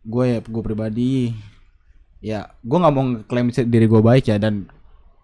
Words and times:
gue 0.00 0.24
ya 0.24 0.38
gue 0.40 0.62
pribadi 0.64 1.36
ya 2.20 2.48
gue 2.60 2.78
nggak 2.80 2.92
mau 2.92 3.04
klaim 3.28 3.48
diri 3.52 3.84
gue 3.84 4.00
baik 4.00 4.32
ya 4.32 4.36
dan 4.40 4.68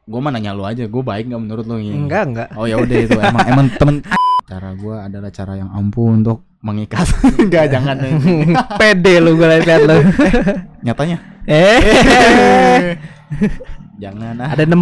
gue 0.07 0.21
mah 0.21 0.31
nanya 0.31 0.53
lu 0.53 0.65
aja 0.65 0.85
gue 0.85 1.03
baik 1.03 1.33
nggak 1.33 1.43
menurut 1.43 1.65
lu 1.65 1.81
ini 1.81 1.97
Enggak, 1.97 2.23
enggak. 2.29 2.49
oh 2.55 2.69
ya 2.69 2.77
udah 2.79 2.97
itu 2.97 3.17
emang 3.19 3.45
emang 3.49 3.67
temen 3.75 3.97
cara 4.51 4.71
gue 4.79 4.97
adalah 4.97 5.31
cara 5.35 5.53
yang 5.59 5.71
ampuh 5.73 6.13
untuk 6.13 6.47
mengikat 6.63 7.09
enggak 7.43 7.73
jangan 7.73 7.97
Pede 8.81 9.19
lu 9.19 9.35
gue 9.35 9.49
liat 9.49 9.83
lu. 9.83 9.99
nyatanya 10.87 11.19
eh. 11.51 12.95
jangan 13.99 14.39
ah 14.39 14.55
Ada 14.55 14.69
16 14.69 14.77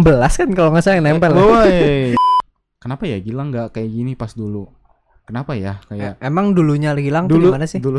kan 0.45 0.49
kalau 0.53 0.69
nggak 0.75 0.83
salah 0.85 0.95
yang 1.01 1.07
nempel. 1.17 1.31
Woi. 1.33 2.13
kenapa 2.77 3.03
ya 3.09 3.17
Gilang 3.23 3.49
nggak 3.49 3.73
kayak 3.73 3.89
gini 3.89 4.13
pas 4.13 4.35
dulu 4.37 4.69
kenapa 5.25 5.57
ya 5.57 5.81
kayak 5.89 6.21
Emang 6.21 6.53
dulunya 6.53 6.93
hilang 6.93 7.25
tuh 7.25 7.41
dulu 7.41 7.49
gimana 7.49 7.65
sih? 7.65 7.81
dulu 7.81 7.97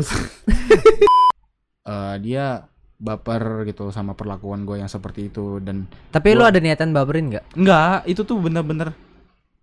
Eh, 1.87 2.15
dia 2.19 2.67
baper 2.97 3.63
gitu 3.63 3.87
sama 3.89 4.11
perlakuan 4.11 4.61
gue 4.61 4.75
yang 4.75 4.87
seperti 4.87 5.27
itu 5.27 5.57
dan 5.57 5.87
Tapi 6.09 6.33
lu 6.33 6.41
gua- 6.41 6.49
ada 6.49 6.59
niatan 6.59 6.91
baperin 6.91 7.29
nggak? 7.29 7.55
enggak 7.55 8.03
itu 8.03 8.21
tuh 8.21 8.35
bener-bener 8.37 8.91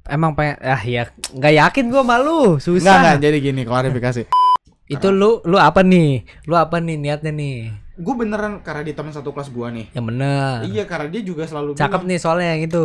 Emang 0.04 0.32
pengen 0.32 0.56
ah 0.58 0.80
ya 0.80 1.08
nggak 1.30 1.52
yakin 1.54 1.84
gua 1.86 2.00
malu 2.02 2.56
susah. 2.58 2.96
enggak 3.12 3.20
jadi 3.22 3.38
gini 3.42 3.62
klarifikasi 3.62 4.24
Itu 4.86 5.08
lu 5.10 5.40
lu 5.42 5.56
apa 5.58 5.80
nih? 5.80 6.24
Lu 6.44 6.54
apa 6.54 6.76
nih 6.76 6.96
niatnya 6.96 7.28
nih? 7.30 7.72
gue 7.94 8.14
beneran 8.14 8.58
karena 8.60 8.82
dia 8.82 8.92
teman 8.92 9.10
satu 9.10 9.30
kelas 9.30 9.48
gua 9.48 9.68
nih 9.68 9.86
Yang 9.92 10.06
bener. 10.06 10.54
iya 10.66 10.82
karena 10.82 11.06
dia 11.06 11.22
juga 11.22 11.44
selalu 11.44 11.72
Cakep 11.74 11.92
bilang, 11.94 12.04
nih 12.06 12.18
soalnya 12.18 12.48
yang 12.50 12.62
itu. 12.64 12.84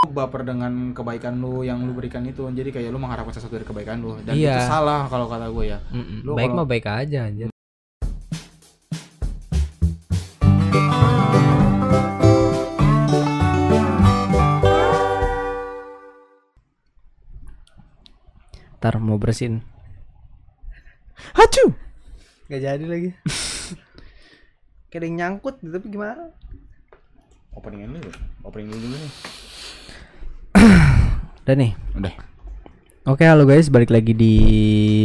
"Lu 0.00 0.10
baper 0.10 0.42
dengan 0.42 0.72
kebaikan 0.90 1.36
lu 1.36 1.60
yang 1.60 1.78
lu 1.78 1.92
berikan 1.92 2.24
itu 2.24 2.42
jadi 2.48 2.70
kayak 2.70 2.88
lu 2.88 2.98
mengharapkan 2.98 3.30
sesuatu 3.30 3.52
dari 3.52 3.62
kebaikan 3.62 3.98
lu 3.98 4.16
dan 4.18 4.32
Iya. 4.32 4.56
itu 4.56 4.62
salah 4.66 5.04
kalau 5.06 5.26
kata 5.26 5.46
gue 5.48 5.64
ya 5.68 5.78
Mm-mm. 5.88 6.22
Lu 6.22 6.32
Baik 6.32 6.48
kalau- 6.48 6.56
mah 6.56 6.66
baik 6.66 6.86
aja 6.86 7.18
anjir. 7.22 7.49
Ntar 18.80 18.96
mau 18.96 19.20
bersihin. 19.20 19.60
Hacu! 21.36 21.76
Gak 22.48 22.64
jadi 22.64 22.80
lagi. 22.88 23.12
Kayak 24.88 24.96
ada 24.96 25.04
yang 25.04 25.16
nyangkut 25.20 25.60
tapi 25.60 25.86
gimana? 25.92 26.32
Opening 27.52 27.92
dulu 27.92 28.08
opening 28.40 28.72
dulu 28.72 28.96
nih. 28.96 29.12
Udah 31.44 31.56
nih. 31.60 31.76
Udah. 31.92 32.14
Oke 33.04 33.28
halo 33.28 33.44
guys. 33.44 33.68
Balik 33.68 33.92
lagi 33.92 34.16
di 34.16 34.34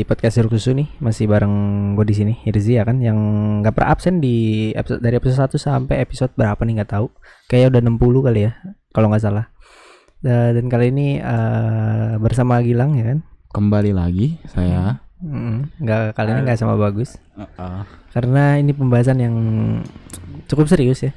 podcast 0.08 0.40
Sirkusu 0.40 0.72
nih. 0.72 0.88
Masih 1.04 1.28
bareng 1.28 1.54
gue 2.00 2.08
di 2.08 2.16
sini 2.16 2.34
Hirzi 2.48 2.80
ya 2.80 2.88
kan? 2.88 3.04
Yang 3.04 3.20
nggak 3.60 3.76
pernah 3.76 3.92
absen 3.92 4.24
di 4.24 4.72
episode 4.72 5.04
dari 5.04 5.20
episode 5.20 5.52
1 5.52 5.60
sampai 5.60 6.00
episode 6.00 6.32
berapa 6.40 6.64
nih 6.64 6.80
nggak 6.80 6.96
tahu. 6.96 7.12
Kayaknya 7.52 7.68
udah 7.76 7.82
60 7.92 8.24
kali 8.24 8.40
ya 8.48 8.52
kalau 8.96 9.12
nggak 9.12 9.24
salah. 9.28 9.52
Da- 10.24 10.56
dan 10.56 10.72
kali 10.72 10.96
ini 10.96 11.20
eh, 11.20 12.16
bersama 12.24 12.64
Gilang 12.64 12.96
ya 12.96 13.12
kan 13.12 13.35
kembali 13.56 13.96
lagi 13.96 14.36
saya. 14.52 15.00
Mm, 15.24 15.80
nggak 15.80 16.12
kali 16.12 16.30
ini 16.30 16.42
nggak 16.44 16.60
sama 16.60 16.76
bagus. 16.76 17.16
Uh-uh. 17.40 17.88
karena 18.12 18.56
ini 18.56 18.72
pembahasan 18.72 19.20
yang 19.20 19.36
cukup 20.46 20.68
serius 20.68 21.00
ya. 21.02 21.12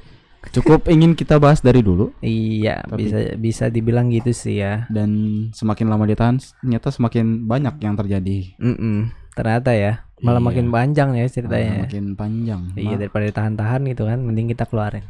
Cukup 0.54 0.86
ingin 0.86 1.18
kita 1.18 1.42
bahas 1.42 1.58
dari 1.58 1.82
dulu. 1.82 2.14
Iya 2.18 2.86
Tapi- 2.86 3.02
bisa 3.02 3.18
bisa 3.34 3.64
dibilang 3.66 4.06
gitu 4.08 4.30
sih 4.30 4.62
ya. 4.62 4.86
Dan 4.86 5.10
semakin 5.50 5.90
lama 5.90 6.06
ditahan 6.06 6.38
ternyata 6.38 6.94
semakin 6.94 7.42
banyak 7.44 7.74
yang 7.78 7.98
terjadi. 7.98 8.54
Mm-mm, 8.56 9.10
ternyata 9.34 9.74
ya 9.74 10.06
malah 10.18 10.38
Iya. 10.38 10.46
makin 10.50 10.66
panjang 10.70 11.10
ya 11.10 11.22
Malah 11.22 11.30
ceritanya 11.30 11.74
makin 11.86 12.06
panjang 12.14 12.60
Iya 12.74 12.94
daripada 12.98 13.24
ditahan-tahan 13.26 13.80
gitu 13.86 14.02
kan, 14.06 14.18
mending 14.18 14.50
kita 14.50 14.66
keluarin. 14.66 15.02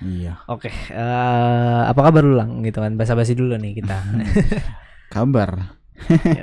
iya. 0.00 0.40
Oke, 0.44 0.72
eh 0.72 1.80
apa 1.84 2.00
kabar 2.00 2.24
lu 2.24 2.36
lang? 2.36 2.60
Gitu 2.60 2.80
kan? 2.80 2.96
Basa-basi 2.96 3.36
dulu 3.36 3.56
nih 3.56 3.80
kita. 3.80 3.96
kabar 5.14 5.79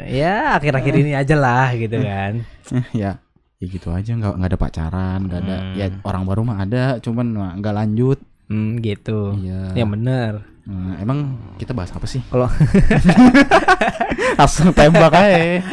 ya 0.08 0.54
akhir-akhir 0.54 0.94
ini 0.98 1.12
aja 1.14 1.34
lah 1.34 1.72
gitu 1.72 1.98
kan. 1.98 2.42
Eh, 2.70 2.86
ya 2.94 3.12
ya 3.58 3.66
gitu 3.66 3.90
aja 3.90 4.12
nggak 4.12 4.34
nggak 4.36 4.50
ada 4.50 4.60
pacaran 4.60 5.20
nggak 5.24 5.42
ada 5.42 5.56
Hmm. 5.58 5.74
ya 5.74 5.86
orang 6.02 6.24
baru 6.24 6.42
mah 6.44 6.58
ada 6.60 6.84
cuman 6.98 7.28
nggak 7.58 7.76
lanjut 7.76 8.20
Hmm, 8.48 8.80
gitu. 8.80 9.36
iya 9.36 9.74
Yang 9.74 9.90
bener. 9.92 10.32
Nah, 10.64 10.96
emang 10.98 11.20
kita 11.56 11.72
bahas 11.72 11.90
apa 11.90 12.04
sih 12.06 12.20
Kalau 12.26 12.48
langsung 14.40 14.72
tembak 14.72 15.12
aja 15.12 15.64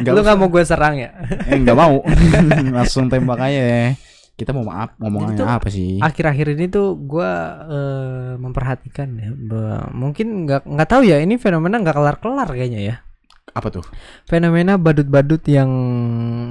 nggak 0.00 0.08
lu 0.10 0.20
nggak 0.20 0.36
mau 0.36 0.48
gue 0.48 0.62
serang 0.62 0.96
ya? 0.96 1.10
eh, 1.46 1.58
nggak 1.58 1.72
mau 1.74 2.00
langsung 2.76 3.06
tembak 3.06 3.38
aja 3.38 3.92
kita 4.32 4.50
mau 4.50 4.64
maaf 4.64 4.96
ngomongnya 4.96 5.36
tuh- 5.36 5.46
apa 5.46 5.68
sih 5.68 6.00
Akhir-akhir 6.00 6.46
ini 6.50 6.66
tuh 6.66 6.96
gue 6.98 7.30
eh, 7.68 8.32
memperhatikan 8.34 9.08
ya, 9.14 9.30
mungkin 9.90 10.44
nggak 10.44 10.64
nggak 10.66 10.88
tahu 10.90 11.02
ya 11.04 11.20
ini 11.20 11.36
fenomena 11.36 11.78
nggak 11.78 11.92
kelar-kelar 11.92 12.48
kayaknya 12.48 12.80
ya. 12.82 12.96
Apa 13.50 13.68
tuh 13.68 13.84
Fenomena 14.24 14.78
badut-badut 14.78 15.42
yang 15.44 15.68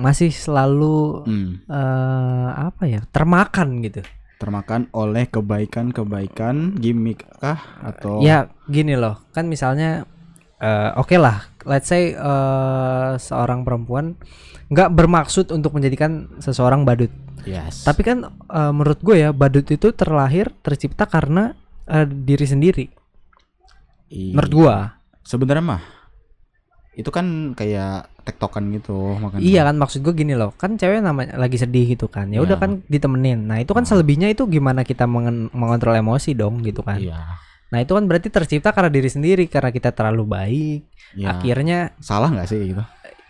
masih 0.03 0.29
selalu 0.29 1.23
hmm, 1.25 1.51
eh, 1.65 2.49
apa 2.51 2.83
ya 2.85 3.01
termakan 3.09 3.81
gitu. 3.81 4.03
termakan 4.37 4.89
oleh 4.91 5.29
kebaikan-kebaikan 5.29 6.75
gimmick 6.75 7.25
kah 7.37 7.61
atau 7.79 8.19
Ya 8.19 8.49
gini 8.65 8.97
loh, 8.97 9.21
kan 9.31 9.45
misalnya 9.45 10.05
eh, 10.57 10.89
oke 10.97 11.13
lah, 11.15 11.45
let's 11.63 11.89
say 11.89 12.13
eh, 12.13 13.11
seorang 13.17 13.61
perempuan 13.61 14.17
nggak 14.67 14.89
bermaksud 14.91 15.53
untuk 15.53 15.77
menjadikan 15.77 16.25
seseorang 16.41 16.85
badut. 16.85 17.13
yes 17.45 17.85
Tapi 17.85 18.01
kan 18.01 18.17
eh, 18.29 18.71
menurut 18.73 18.97
gue 19.01 19.21
ya 19.21 19.29
badut 19.29 19.65
itu 19.65 19.93
terlahir 19.93 20.49
tercipta 20.61 21.05
karena 21.05 21.53
eh, 21.85 22.05
diri 22.05 22.45
sendiri. 22.45 22.85
I- 24.11 24.33
Menurut 24.33 24.51
gua. 24.51 24.75
sebenarnya 25.21 25.61
mah 25.63 25.81
itu 26.91 27.07
kan 27.07 27.25
kayak 27.53 28.11
tektokan 28.21 28.67
gitu 28.69 29.15
makanya 29.15 29.41
Iya 29.41 29.61
kan 29.63 29.75
maksud 29.75 29.99
gue 30.01 30.13
gini 30.13 30.35
loh, 30.35 30.51
kan 30.53 30.75
cewek 30.75 30.99
namanya 30.99 31.33
lagi 31.35 31.55
sedih 31.55 31.87
gitu 31.87 32.05
kan. 32.05 32.27
Ya 32.27 32.39
udah 32.39 32.55
Iya. 32.55 32.61
kan 32.61 32.71
ditemenin. 32.85 33.47
Nah, 33.47 33.57
itu 33.57 33.71
kan 33.71 33.81
selebihnya 33.81 34.27
itu 34.27 34.43
gimana 34.45 34.83
kita 34.83 35.07
mengen- 35.07 35.49
mengontrol 35.51 35.95
emosi 35.95 36.33
dong 36.33 36.59
gitu 36.61 36.81
kan. 36.81 36.97
iya 36.97 37.39
Nah, 37.71 37.79
itu 37.79 37.95
kan 37.95 38.03
berarti 38.03 38.27
tercipta 38.27 38.69
karena 38.69 38.91
diri 38.91 39.07
sendiri 39.07 39.47
karena 39.47 39.69
kita 39.69 39.89
terlalu 39.89 40.27
baik. 40.27 40.79
iya. 41.13 41.31
Akhirnya 41.31 41.79
salah 41.97 42.27
nggak 42.27 42.45
sih 42.45 42.59
gitu 42.67 42.83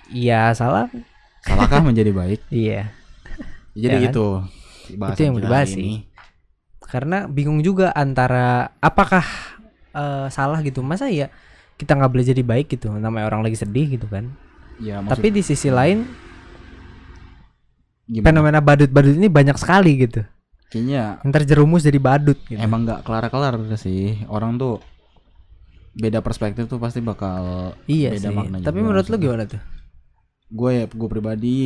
iya 0.10 0.52
salah. 0.52 0.90
salahkah 1.42 1.82
menjadi 1.88 2.12
baik 2.12 2.42
Iya. 2.50 2.90
jadi 3.72 3.96
Ya 3.96 4.02
kan? 4.02 4.12
itu 4.12 4.26
bahasan 4.92 5.14
Itu 5.14 5.22
yang 5.24 5.36
dibahas 5.38 5.70
hari 5.70 5.78
sih. 5.78 5.94
karena 6.84 7.18
bingung 7.24 7.62
juga 7.62 7.90
antara 7.92 8.74
apakah 8.78 9.24
eh, 9.92 10.28
salah 10.28 10.60
gitu 10.60 10.82
masa 10.82 11.08
ya 11.08 11.30
kita 11.82 11.98
nggak 11.98 12.12
boleh 12.14 12.26
jadi 12.30 12.44
baik 12.46 12.78
gitu 12.78 12.94
namanya 12.94 13.26
orang 13.26 13.42
lagi 13.42 13.58
sedih 13.58 13.98
gitu 13.98 14.06
kan 14.06 14.30
ya 14.78 15.02
maksud, 15.02 15.18
tapi 15.18 15.28
di 15.34 15.42
sisi 15.42 15.74
lain 15.74 16.06
gimana? 18.06 18.26
fenomena 18.30 18.60
badut-badut 18.62 19.18
ini 19.18 19.26
banyak 19.26 19.58
sekali 19.58 20.06
gitu 20.06 20.22
kayaknya 20.70 21.20
yang 21.26 21.32
terjerumus 21.34 21.82
jadi 21.82 21.98
badut 21.98 22.38
gitu. 22.46 22.62
emang 22.62 22.86
nggak 22.86 23.02
kelar-kelar 23.02 23.58
sih 23.82 24.22
orang 24.30 24.62
tuh 24.62 24.80
beda 25.92 26.24
perspektif 26.24 26.70
tuh 26.70 26.80
pasti 26.80 27.04
bakal 27.04 27.74
iya 27.90 28.14
beda 28.14 28.30
sih 28.30 28.36
makna 28.36 28.58
tapi 28.62 28.80
juga 28.80 28.86
menurut 28.88 29.06
lu 29.10 29.18
maksudnya. 29.18 29.26
gimana 29.26 29.44
tuh 29.50 29.62
gue 30.52 30.72
ya 30.72 30.86
gue 30.88 31.10
pribadi 31.10 31.60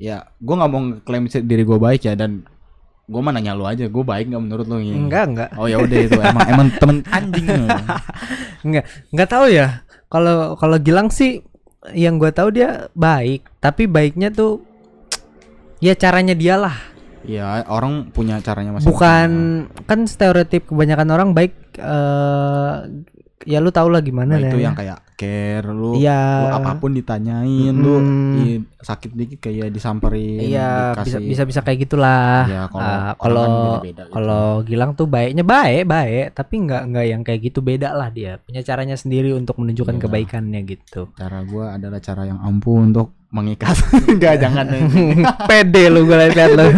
ya 0.00 0.16
gue 0.42 0.54
nggak 0.56 0.70
mau 0.70 0.80
klaim 1.06 1.28
diri 1.28 1.62
gue 1.62 1.78
baik 1.78 2.02
ya 2.08 2.14
dan 2.18 2.42
gue 3.02 3.20
mah 3.20 3.32
nanya 3.34 3.58
lu 3.58 3.66
aja 3.66 3.90
gue 3.90 4.04
baik 4.06 4.30
nggak 4.30 4.42
menurut 4.42 4.66
lu 4.70 4.78
ini 4.78 4.94
enggak 4.94 5.24
enggak. 5.28 5.50
Oh 5.58 5.66
ya 5.66 5.82
udah 5.82 5.98
itu 5.98 6.18
emang 6.22 6.46
emang 6.48 6.68
temen 6.78 6.98
anjing 7.10 7.46
enggak 8.66 8.84
enggak 9.10 9.28
tahu 9.28 9.46
ya. 9.50 9.82
Kalau 10.06 10.54
kalau 10.60 10.76
Gilang 10.78 11.08
sih 11.10 11.42
yang 11.96 12.20
gua 12.20 12.30
tahu 12.30 12.54
dia 12.54 12.86
baik 12.94 13.42
tapi 13.58 13.90
baiknya 13.90 14.30
tuh 14.30 14.62
ya 15.84 15.98
caranya 15.98 16.36
dia 16.38 16.54
lah. 16.54 16.76
Ya 17.22 17.62
orang 17.70 18.10
punya 18.10 18.42
caranya 18.42 18.74
masing 18.74 18.90
bukan 18.90 19.30
kan 19.86 20.10
stereotip 20.10 20.66
kebanyakan 20.66 21.08
orang 21.14 21.28
baik 21.34 21.54
eh 21.78 22.74
ya 23.44 23.58
lu 23.58 23.68
tau 23.68 23.86
lah 23.86 23.98
gimana 23.98 24.34
Nah, 24.34 24.44
itu 24.44 24.56
ya. 24.56 24.64
yang 24.64 24.74
kayak 24.74 24.98
care 25.12 25.66
lu, 25.66 25.94
Iya. 25.94 26.18
lu 26.40 26.46
apa 26.52 26.70
pun 26.76 26.90
ditanyain 26.90 27.70
lu 27.72 27.94
Mm-mm. 27.96 28.42
i- 28.42 28.62
sakit 28.76 29.10
dikit 29.12 29.38
kayak 29.40 29.70
disamperin 29.70 30.42
Iya 30.42 30.98
bisa 30.98 31.16
bisa 31.16 31.42
bisa 31.42 31.60
kayak 31.60 31.78
gitulah. 31.82 32.42
Iya, 32.44 32.62
kalau 32.66 32.82
kan 32.82 33.06
kalau 34.10 34.34
gitu. 34.58 34.68
Gilang 34.68 34.90
tuh 34.92 35.06
baiknya 35.06 35.42
baik 35.42 35.84
baik 35.84 36.26
tapi 36.32 36.54
nggak 36.60 36.82
nggak 36.88 37.06
yang 37.06 37.22
kayak 37.22 37.40
gitu 37.44 37.60
beda 37.60 37.92
lah 37.92 38.08
dia 38.08 38.38
punya 38.38 38.60
caranya 38.60 38.94
sendiri 38.94 39.30
untuk 39.30 39.56
menunjukkan 39.56 39.94
Iya. 39.94 40.02
kebaikannya 40.02 40.60
gitu. 40.64 41.12
cara 41.12 41.42
gua 41.42 41.76
adalah 41.76 41.98
cara 41.98 42.24
yang 42.24 42.38
ampuh 42.38 42.78
untuk 42.80 43.08
mengikat 43.28 43.72
enggak 44.10 44.36
jangan 44.38 44.66
Pede 45.48 45.86
lu 45.86 46.04
gue 46.04 46.16
liat 46.26 46.52
lu. 46.52 46.68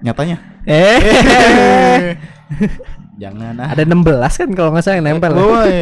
nyatanya 0.00 0.36
eh 0.62 2.14
Jangan 3.22 3.54
ah. 3.62 3.68
Ada 3.70 3.86
16 3.86 4.40
kan 4.42 4.48
kalau 4.58 4.70
nggak 4.74 4.82
salah 4.82 4.96
yang 4.98 5.06
nempel. 5.06 5.32
Woi. 5.38 5.78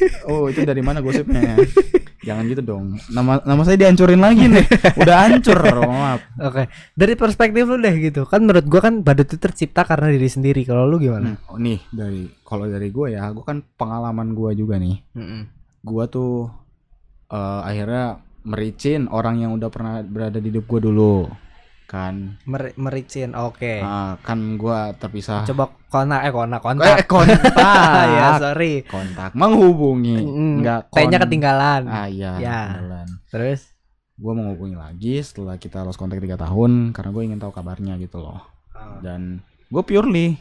Oh, 0.28 0.48
itu 0.48 0.60
dari 0.64 0.80
mana 0.84 1.00
gosipnya? 1.00 1.56
Jangan 2.20 2.44
gitu 2.48 2.60
dong. 2.64 3.00
Nama 3.08 3.40
nama 3.44 3.60
saya 3.64 3.80
dihancurin 3.80 4.20
lagi 4.20 4.44
nih. 4.44 4.66
Udah 5.00 5.16
hancur. 5.24 5.56
Maaf. 5.84 6.20
Oke, 6.36 6.68
dari 6.92 7.14
perspektif 7.16 7.64
lu 7.64 7.80
deh 7.80 7.96
gitu. 7.96 8.28
Kan 8.28 8.44
menurut 8.44 8.68
gua 8.68 8.84
kan 8.84 9.00
badut 9.00 9.24
itu 9.24 9.40
tercipta 9.40 9.88
karena 9.88 10.12
diri 10.12 10.28
sendiri. 10.28 10.64
Kalau 10.68 10.84
lu 10.84 11.00
gimana? 11.00 11.36
Hmm, 11.36 11.48
oh, 11.48 11.56
nih 11.56 11.80
dari 11.88 12.28
kalau 12.44 12.64
dari 12.64 12.88
gue 12.88 13.12
ya, 13.12 13.28
gue 13.32 13.44
kan 13.44 13.60
pengalaman 13.76 14.32
gue 14.32 14.50
juga 14.56 14.80
nih. 14.80 14.96
Mm-mm. 15.16 15.42
Gue 15.84 16.04
tuh 16.08 16.48
eh, 17.32 17.60
akhirnya 17.64 18.24
mericin 18.48 19.08
orang 19.12 19.44
yang 19.44 19.52
udah 19.56 19.68
pernah 19.68 20.00
berada 20.00 20.40
di 20.40 20.48
hidup 20.48 20.64
gue 20.64 20.80
dulu. 20.88 21.28
Kan, 21.88 22.36
Mer- 22.44 22.76
mericin. 22.76 23.32
Oke. 23.32 23.80
Ah, 23.80 24.20
kan 24.20 24.36
gue 24.54 24.78
terpisah. 25.00 25.48
Coba 25.48 25.72
kona 25.88 26.20
eh 26.20 26.28
kona 26.28 26.56
Eh, 26.56 26.60
kontak. 26.60 27.08
kontak. 27.08 27.48
ya, 28.14 28.36
sorry. 28.36 28.84
kontak 28.84 29.32
menghubungi. 29.32 30.20
Mm, 30.20 30.60
Enggak 30.60 30.92
T-nya 30.92 31.16
kon- 31.16 31.24
ketinggalan. 31.24 31.82
Ah 31.88 32.04
iya. 32.04 32.36
Ya. 32.36 32.60
ketinggalan. 32.68 33.08
Terus 33.32 33.60
gue 34.14 34.32
menghubungi 34.32 34.76
lagi 34.76 35.14
setelah 35.18 35.56
kita 35.56 35.80
lost 35.80 35.96
kontak 35.96 36.18
tiga 36.18 36.36
tahun 36.36 36.90
karena 36.90 37.08
gue 37.08 37.22
ingin 37.24 37.38
tahu 37.38 37.54
kabarnya 37.54 37.94
gitu 37.96 38.18
loh 38.18 38.42
dan 38.98 39.38
gue 39.70 39.78
purely 39.80 40.34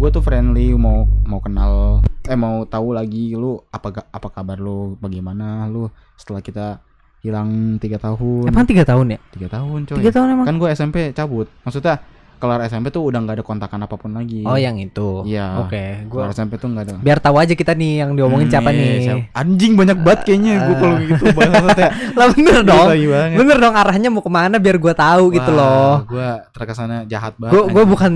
gue 0.00 0.08
tuh 0.08 0.24
friendly 0.24 0.72
mau 0.72 1.04
mau 1.22 1.36
kenal 1.36 2.00
eh 2.24 2.32
mau 2.32 2.64
tahu 2.64 2.96
lagi 2.96 3.36
lu 3.36 3.60
apa 3.68 4.08
apa 4.08 4.28
kabar 4.30 4.56
lu 4.56 4.96
bagaimana 4.96 5.68
lu 5.68 5.92
setelah 6.16 6.40
kita 6.40 6.80
hilang 7.20 7.48
tiga 7.76 7.98
tahun 7.98 8.46
emang 8.46 8.64
tiga 8.64 8.84
tahun 8.84 9.06
ya? 9.10 9.18
tiga 9.30 9.48
tahun 9.50 9.78
coy 9.84 9.96
Tiga 9.98 10.10
tahun 10.12 10.26
emang. 10.32 10.46
kan 10.46 10.54
gue 10.56 10.68
SMP 10.70 10.96
cabut 11.10 11.50
maksudnya 11.60 11.98
kelar 12.38 12.62
SMP 12.62 12.88
tuh 12.88 13.02
udah 13.02 13.18
nggak 13.18 13.34
ada 13.34 13.42
kontakan 13.42 13.82
apa 13.82 13.94
pun 13.94 14.14
lagi 14.14 14.46
Oh 14.46 14.54
yang 14.54 14.78
itu. 14.78 15.26
Iya. 15.26 15.58
Oke, 15.58 16.06
kelar 16.06 16.30
gua 16.30 16.30
SMP 16.30 16.54
tuh 16.54 16.70
nggak 16.70 16.84
ada 16.84 16.94
biar 16.96 17.18
tahu 17.18 17.34
aja 17.34 17.50
kita 17.50 17.74
nih 17.74 17.98
yang 17.98 18.14
diomongin 18.14 18.46
Hmm, 18.46 18.54
siapa 18.54 18.70
nih. 18.70 18.94
siapa- 19.02 19.26
anjing 19.34 19.74
banyak 19.74 19.98
banget 19.98 20.20
kayaknya 20.22 20.52
gue 20.62 20.76
kalau 20.76 20.94
gitu 21.02 21.24
banget 21.34 21.76
ya 21.76 21.88
Lah 22.14 22.26
bener 22.30 22.56
dong. 22.62 22.86
Bener 23.34 23.56
dong 23.58 23.74
arahnya 23.74 24.08
mau 24.08 24.22
ke 24.22 24.30
mana 24.30 24.54
biar 24.56 24.78
gua 24.78 24.94
tahu 24.94 25.34
gitu 25.34 25.50
loh. 25.50 26.06
gue 26.06 26.28
terkesannya 26.48 26.98
jahat 27.04 27.34
banget 27.34 27.52
Gue 27.52 27.62
gue 27.68 27.84
bukan 27.84 28.12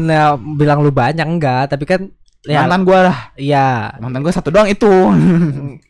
bilang 0.55 0.79
lu 0.79 0.95
banyak 0.95 1.27
enggak, 1.27 1.67
tapi 1.69 1.83
kan 1.83 2.07
ya. 2.45 2.65
Mantan 2.65 2.83
gue 2.83 2.99
lah. 2.99 3.17
Iya. 3.35 3.67
Mantan 3.99 4.21
gue 4.21 4.33
satu 4.33 4.49
doang 4.49 4.67
itu. 4.67 4.89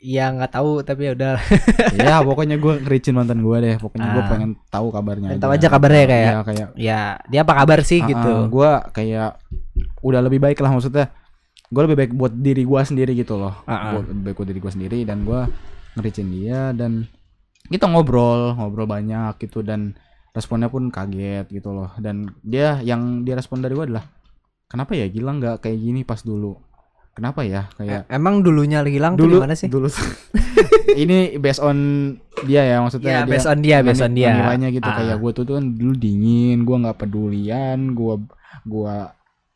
Iya 0.02 0.34
nggak 0.34 0.52
tahu 0.52 0.82
tapi 0.82 1.06
ya 1.06 1.12
udah 1.14 1.38
ya 1.96 2.18
pokoknya 2.20 2.58
gue 2.58 2.82
ngericin 2.82 3.14
mantan 3.14 3.38
gue 3.38 3.56
deh. 3.56 3.76
Pokoknya 3.78 4.08
gue 4.10 4.22
Ah. 4.22 4.28
pengen 4.28 4.50
tahu 4.66 4.90
kabarnya 4.90 5.28
Pengen 5.30 5.40
tahu 5.40 5.52
aja 5.52 5.68
kabarnya 5.68 6.04
kayak. 6.04 6.26
ya 6.26 6.40
kayak 6.42 6.68
ya 6.74 7.00
dia 7.24 7.40
apa 7.40 7.54
kabar 7.54 7.78
sih 7.82 8.02
gitu. 8.02 8.32
gue 8.48 8.70
kayak 8.90 9.38
udah 10.00 10.20
lebih 10.20 10.38
baik 10.38 10.58
lah 10.58 10.70
maksudnya. 10.70 11.14
Gue 11.68 11.82
lebih 11.86 11.96
baik 11.96 12.12
buat 12.12 12.34
diri 12.34 12.62
gue 12.62 12.80
sendiri 12.82 13.12
gitu 13.14 13.34
loh. 13.34 13.54
Ah, 13.64 13.72
ah. 13.72 13.90
Gua 13.94 14.00
lebih 14.04 14.22
baik 14.26 14.36
buat 14.36 14.48
diri 14.48 14.60
gue 14.60 14.72
sendiri 14.72 14.98
dan 15.02 15.22
gue 15.22 15.40
ngericin 15.94 16.28
dia 16.28 16.72
dan 16.72 17.06
kita 17.64 17.86
ngobrol 17.86 18.52
ngobrol 18.52 18.84
banyak 18.84 19.38
gitu 19.38 19.62
dan 19.62 19.94
responnya 20.30 20.66
pun 20.66 20.88
kaget 20.88 21.46
gitu 21.48 21.70
loh. 21.70 21.94
Dan 21.96 22.26
dia 22.42 22.82
yang 22.82 23.22
dia 23.22 23.32
respon 23.32 23.60
dari 23.60 23.72
gue 23.72 23.86
adalah 23.86 24.04
kenapa 24.72 24.92
ya 24.92 25.04
Gilang 25.06 25.36
nggak 25.38 25.60
kayak 25.60 25.76
gini 25.76 26.00
pas 26.00 26.18
dulu 26.18 26.56
kenapa 27.12 27.44
ya 27.44 27.68
kayak 27.74 28.08
E- 28.08 28.10
Emang 28.10 28.40
dulunya 28.40 28.80
Gilang 28.82 29.14
tuh 29.14 29.28
dulu 29.28 29.36
gimana 29.38 29.52
sih? 29.52 29.68
dulu 29.68 29.92
ini 31.02 31.36
based 31.36 31.60
on 31.60 31.76
dia 32.42 32.64
ya 32.64 32.76
maksudnya 32.78 33.10
Ya, 33.10 33.20
dia 33.20 33.30
based 33.30 33.46
on 33.46 33.58
dia, 33.60 33.76
based 33.80 34.00
on 34.00 34.12
dia. 34.12 34.32
menilainya 34.32 34.68
gitu 34.70 34.84
Ah. 34.84 34.96
kayak 34.96 35.16
gue 35.16 35.30
tuh 35.32 35.44
tuh 35.44 35.54
kan 35.54 35.64
dulu 35.70 35.92
dingin 35.94 36.58
gue 36.62 36.76
nggak 36.78 36.96
pedulian 36.98 37.92
gue 37.92 38.14
gua 38.64 39.12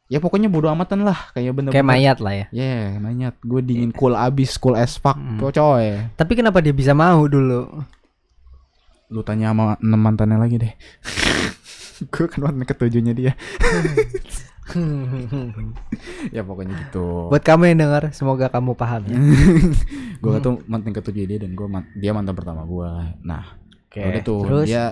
ya 0.06 0.18
pokoknya 0.18 0.46
bodo 0.46 0.68
amatan 0.68 1.02
lah 1.02 1.32
kayak 1.32 1.50
bener 1.50 1.70
Kayak 1.72 1.88
mayat 1.88 2.18
lah 2.20 2.32
ya. 2.32 2.46
ya 2.52 2.94
mayat 2.96 3.34
gue 3.40 3.60
dingin 3.60 3.90
cool 3.90 4.12
abis 4.12 4.54
cool 4.54 4.74
as 4.74 4.94
fuck 4.94 5.16
Hmm. 5.16 5.40
coy 5.42 5.98
Tapi 6.12 6.32
kenapa 6.34 6.60
dia 6.60 6.70
bisa 6.70 6.92
mau 6.92 7.24
dulu? 7.24 7.66
lu 9.06 9.22
tanya 9.22 9.50
sama 9.50 9.78
enam 9.78 9.98
mantannya 9.98 10.34
lagi 10.36 10.58
deh 10.58 10.72
gue 12.12 12.26
kan 12.26 12.40
mantan 12.40 12.66
ketujuhnya 12.66 13.12
dia 13.12 13.32
ya 16.34 16.40
pokoknya 16.42 16.72
gitu 16.80 17.28
Buat 17.28 17.40
kamu 17.40 17.62
yang 17.70 17.78
dengar, 17.80 18.02
semoga 18.10 18.46
kamu 18.46 18.70
paham 18.74 19.00
ya. 19.06 19.16
gue 20.16 20.32
tuh 20.40 20.52
mantan 20.66 20.90
ketujuh 20.90 21.24
dia 21.24 21.38
dan 21.38 21.52
gue 21.52 21.66
dia 21.94 22.10
mantan 22.10 22.32
pertama 22.32 22.62
gue 22.62 22.88
nah 23.22 23.56
Oke. 23.86 24.00
udah 24.00 24.20
tuh 24.20 24.40
Terus 24.42 24.64
dia 24.66 24.84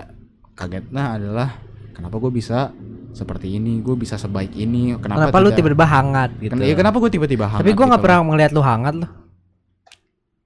kagetnya 0.53 1.15
adalah 1.15 1.47
kenapa 1.91 2.15
gue 2.17 2.31
bisa 2.31 2.71
seperti 3.11 3.53
ini 3.53 3.79
gue 3.79 3.93
bisa 3.93 4.15
sebaik 4.15 4.51
ini 4.51 4.95
kenapa, 4.95 5.27
kenapa 5.27 5.35
lu 5.39 5.49
tiba-tiba 5.51 5.85
hangat 5.85 6.29
gitu? 6.37 6.51
Ken- 6.51 6.63
ya 6.63 6.73
kenapa 6.73 6.95
gue 6.99 7.09
tiba-tiba 7.09 7.45
hangat 7.45 7.61
Tapi 7.63 7.71
gua 7.71 7.85
nggak 7.87 7.99
gitu 7.99 8.05
pernah 8.07 8.17
ngeliat 8.25 8.51
lu 8.51 8.61
hangat 8.61 8.93
loh. 8.95 9.09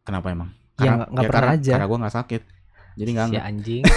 kenapa 0.01 0.25
emang 0.29 0.49
Ya, 0.79 0.95
nggak- 0.95 1.09
nggak 1.11 1.23
pernah 1.27 1.41
karena, 1.43 1.59
aja. 1.59 1.71
karena 1.75 1.85
gue 1.85 1.97
nggak 1.99 2.15
sakit 2.15 2.41
jadi 2.95 3.09
nggak 3.09 3.27
Si 3.29 3.37
anjing. 3.39 3.81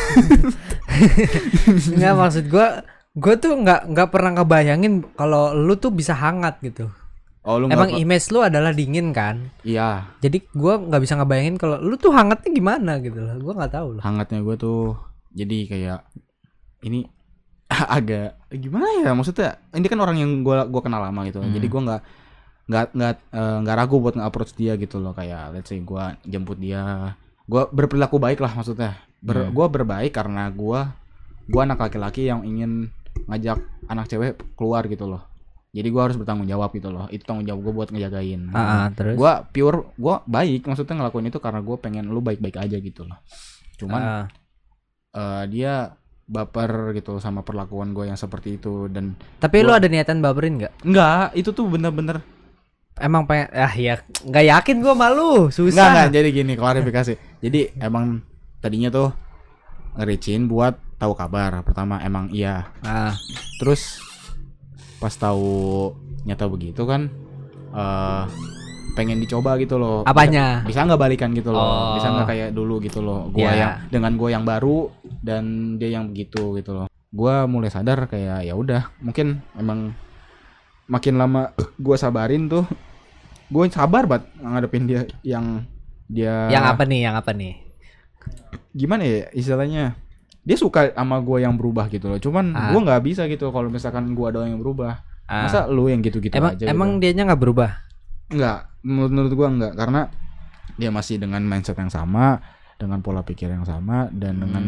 Enggak 1.93 2.13
maksud 2.15 2.45
gua 2.47 2.67
gua 3.15 3.35
tuh 3.37 3.53
nggak 3.55 3.93
nggak 3.93 4.09
pernah 4.09 4.31
ngebayangin 4.35 5.05
kalau 5.13 5.53
lu 5.53 5.77
tuh 5.77 5.91
bisa 5.91 6.13
hangat 6.13 6.57
gitu. 6.61 6.89
oh 7.43 7.59
lu 7.59 7.67
Emang 7.67 7.93
image 7.93 8.31
lu 8.31 8.41
adalah 8.41 8.71
dingin 8.71 9.11
kan? 9.11 9.51
iya 9.63 10.09
Jadi 10.19 10.47
gua 10.53 10.79
nggak 10.79 11.03
bisa 11.03 11.15
ngebayangin 11.17 11.57
kalau 11.57 11.77
lu 11.77 11.95
tuh 11.95 12.09
hangatnya 12.11 12.51
gimana 12.51 12.93
gitu 12.99 13.19
loh. 13.19 13.35
Gua 13.39 13.53
nggak 13.59 13.73
tahu 13.73 13.89
loh. 13.99 14.03
hangatnya 14.03 14.41
gue 14.41 14.57
tuh 14.57 14.97
jadi 15.31 15.59
kayak 15.67 16.01
ini 16.83 17.05
agak 17.97 18.37
gimana 18.51 18.85
ya 19.01 19.11
maksudnya 19.11 19.57
ini 19.71 19.87
kan 19.87 19.99
orang 19.99 20.17
yang 20.17 20.41
gue 20.41 20.57
gua 20.67 20.81
kenal 20.81 21.01
lama 21.01 21.25
gitu 21.25 21.41
Hmm. 21.41 21.51
jadi 21.51 21.67
gue 21.67 21.81
nggak 21.83 22.03
nggak 22.63 22.85
nggak 22.95 23.15
eh, 23.29 23.57
nggak 23.61 23.77
ragu 23.77 23.97
buat 23.99 24.15
nge-approach 24.15 24.55
dia 24.55 24.77
gitu 24.77 24.97
loh 24.97 25.13
kayak 25.13 25.53
let's 25.53 25.67
say 25.67 25.77
gue 25.77 26.05
jemput 26.25 26.57
dia 26.57 27.13
gue 27.43 27.63
berperilaku 27.69 28.17
baik 28.17 28.39
lah 28.39 28.55
maksudnya 28.55 28.97
Ber, 29.19 29.47
Hmm. 29.47 29.53
gue 29.53 29.67
berbaik 29.69 30.13
karena 30.13 30.47
gue 30.49 30.81
gue 31.45 31.61
anak 31.61 31.79
laki-laki 31.81 32.27
yang 32.27 32.43
ingin 32.43 32.89
ngajak 33.23 33.59
anak 33.87 34.07
cewek 34.07 34.39
keluar 34.55 34.85
gitu 34.85 35.07
loh 35.07 35.23
jadi 35.71 35.89
gue 35.89 36.03
harus 36.03 36.15
bertanggung 36.15 36.45
jawab 36.45 36.69
gitu 36.71 36.89
loh 36.89 37.09
itu 37.09 37.23
tanggung 37.23 37.45
jawab 37.45 37.61
gue 37.63 37.73
buat 37.75 37.89
ngejagain 37.89 38.51
Ah, 38.51 38.59
ah, 38.59 38.87
terus. 38.89 39.15
gue 39.15 39.33
pure 39.51 39.89
gue 39.91 40.15
baik 40.27 40.65
maksudnya 40.65 40.95
ngelakuin 40.97 41.27
itu 41.27 41.39
karena 41.39 41.61
gue 41.61 41.77
pengen 41.77 42.05
lu 42.07 42.21
baik-baik 42.21 42.57
aja 42.57 42.77
gitu 42.77 43.03
loh 43.03 43.17
cuman 43.77 44.01
Ah, 44.01 44.25
eh, 45.13 45.45
dia 45.47 45.97
baper 46.25 46.71
gitu 46.93 47.19
sama 47.19 47.41
perlakuan 47.41 47.91
gue 47.91 48.05
yang 48.05 48.17
seperti 48.17 48.57
itu 48.57 48.87
dan 48.87 49.13
tapi 49.39 49.61
lu 49.61 49.69
gua- 49.69 49.77
ada 49.77 49.87
niatan 49.87 50.19
baperin 50.19 50.57
nggak? 50.57 50.73
enggak 50.83 51.33
itu 51.35 51.51
tuh 51.51 51.67
bener-bener 51.67 52.21
Emang 52.95 53.25
pengen 53.25 53.49
ah 53.51 53.73
ya 53.73 54.05
nggak 54.23 54.45
yakin 54.47 54.77
gua 54.79 54.93
malu 54.93 55.49
susah. 55.49 55.73
enggak 56.05 56.13
jadi 56.13 56.29
gini 56.31 56.53
klarifikasi 56.55 57.13
jadi 57.41 57.73
emang 57.79 58.21
tadinya 58.61 58.93
tuh 58.93 59.09
ngericin 59.95 60.45
buat 60.45 60.77
tahu 61.03 61.13
kabar 61.13 61.67
pertama 61.67 61.99
emang 61.99 62.31
iya 62.31 62.71
Ah, 62.81 63.11
terus 63.59 63.99
pas 64.97 65.11
tahu 65.11 65.91
nyata 66.23 66.47
begitu 66.47 66.87
kan 66.87 67.11
eh 67.69 68.25
pengen 68.93 69.19
dicoba 69.19 69.57
gitu 69.57 69.77
loh 69.77 70.05
apanya? 70.05 70.63
bisa 70.63 70.85
nggak 70.85 71.01
balikan 71.01 71.33
gitu 71.33 71.51
loh 71.51 71.59
Oh. 71.59 71.93
bisa 71.97 72.07
nggak 72.07 72.29
kayak 72.29 72.49
dulu 72.53 72.79
gitu 72.79 73.01
loh 73.01 73.27
gua 73.27 73.49
Ya. 73.49 73.57
yang 73.57 73.73
dengan 73.91 74.13
gua 74.15 74.29
yang 74.31 74.45
baru 74.45 74.93
dan 75.19 75.43
dia 75.75 75.91
yang 75.91 76.07
begitu 76.07 76.55
gitu 76.55 76.71
loh 76.73 76.87
gua 77.09 77.45
mulai 77.45 77.67
sadar 77.67 78.07
kayak 78.07 78.45
ya 78.45 78.55
udah 78.55 78.95
mungkin 79.01 79.43
emang 79.55 79.97
makin 80.87 81.17
lama 81.17 81.51
gua 81.77 81.97
sabarin 81.97 82.47
tuh 82.47 82.63
gue 83.49 83.65
sabar 83.69 84.07
banget 84.07 84.29
ngadepin 84.39 84.85
dia 84.87 85.01
yang 85.21 85.69
dia 86.07 86.49
Yang 86.49 86.65
apa 86.71 86.83
nih? 86.85 87.01
Yang 87.03 87.17
apa 87.17 87.31
nih? 87.33 87.53
gimana 88.73 89.03
ya 89.03 89.29
istilahnya 89.31 89.85
dia 90.43 90.57
suka 90.57 90.91
sama 90.91 91.23
gua 91.23 91.39
yang 91.39 91.55
berubah 91.55 91.87
gitu 91.87 92.11
loh 92.11 92.19
cuman 92.19 92.51
Ah. 92.53 92.71
gua 92.71 92.81
nggak 92.83 93.03
bisa 93.03 93.23
gitu 93.27 93.49
kalau 93.49 93.69
misalkan 93.69 94.11
gua 94.13 94.31
doang 94.31 94.51
yang 94.51 94.59
berubah 94.59 95.03
Ah. 95.25 95.47
masa 95.47 95.65
lu 95.67 95.87
yang 95.87 96.03
gitu-gitu 96.03 96.35
emang 96.35 96.53
aja 96.55 96.65
emang 96.67 96.99
gitu. 96.99 97.01
dianya 97.01 97.23
nggak 97.31 97.41
berubah? 97.41 97.71
Enggak, 98.29 98.59
menurut, 98.83 99.11
menurut 99.13 99.33
gua 99.33 99.49
enggak 99.49 99.73
karena 99.77 100.01
dia 100.75 100.89
masih 100.89 101.17
dengan 101.17 101.43
mindset 101.43 101.77
yang 101.77 101.89
sama, 101.89 102.41
dengan 102.75 102.99
pola 103.01 103.23
pikir 103.23 103.47
yang 103.47 103.63
sama 103.63 104.11
dan 104.11 104.37
Hmm. 104.37 104.43
dengan 104.43 104.65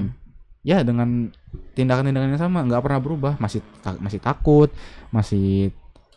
ya 0.62 0.80
dengan 0.80 1.28
tindakan-tindakan 1.72 2.30
yang 2.32 2.40
sama, 2.40 2.62
nggak 2.62 2.80
pernah 2.80 3.00
berubah, 3.00 3.32
masih 3.36 3.60
ta- 3.80 3.98
masih 3.98 4.16
takut, 4.18 4.70
masih 5.10 5.74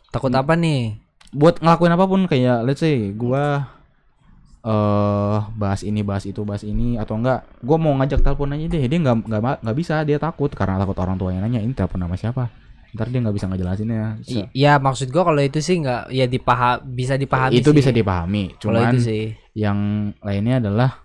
Takut 0.07 0.31
apa 0.31 0.53
nih? 0.53 1.01
buat 1.29 1.59
ngelakuin 1.59 1.91
apa 1.91 2.05
pun 2.07 2.21
kayak 2.23 2.63
let's 2.63 2.79
say 2.79 3.11
gua 3.11 3.67
eh 4.67 5.37
bahas 5.55 5.79
ini 5.87 6.03
bahas 6.03 6.27
itu 6.27 6.43
bahas 6.43 6.67
ini 6.67 6.99
atau 6.99 7.15
enggak 7.15 7.47
gua 7.63 7.79
mau 7.79 7.95
ngajak 7.95 8.19
telepon 8.19 8.51
aja 8.51 8.67
deh. 8.67 8.83
Dia 8.83 8.99
nggak 8.99 9.15
nggak 9.23 9.41
nggak 9.63 9.77
bisa 9.79 10.03
dia 10.03 10.19
takut 10.19 10.51
karena 10.51 10.75
takut 10.75 10.99
orang 10.99 11.15
tua 11.15 11.31
yang 11.31 11.47
nanya 11.47 11.63
ini 11.63 11.71
telepon 11.71 12.03
sama 12.03 12.19
siapa? 12.19 12.51
Ntar 12.91 13.07
dia 13.07 13.19
nggak 13.23 13.35
bisa 13.35 13.47
ngejelasinnya 13.47 14.19
I- 14.27 14.47
ya 14.51 14.75
maksud 14.75 15.07
gua 15.07 15.31
kalau 15.31 15.39
itu 15.39 15.63
sih 15.63 15.79
nggak 15.79 16.11
ya 16.11 16.27
dipaham 16.27 16.83
bisa 16.83 17.15
dipahami 17.15 17.63
itu 17.63 17.71
sih. 17.71 17.77
bisa 17.79 17.91
dipahami 17.95 18.43
cuman 18.59 18.91
itu 18.91 18.99
sih. 19.03 19.23
yang 19.55 20.11
lainnya 20.19 20.59
adalah 20.59 21.03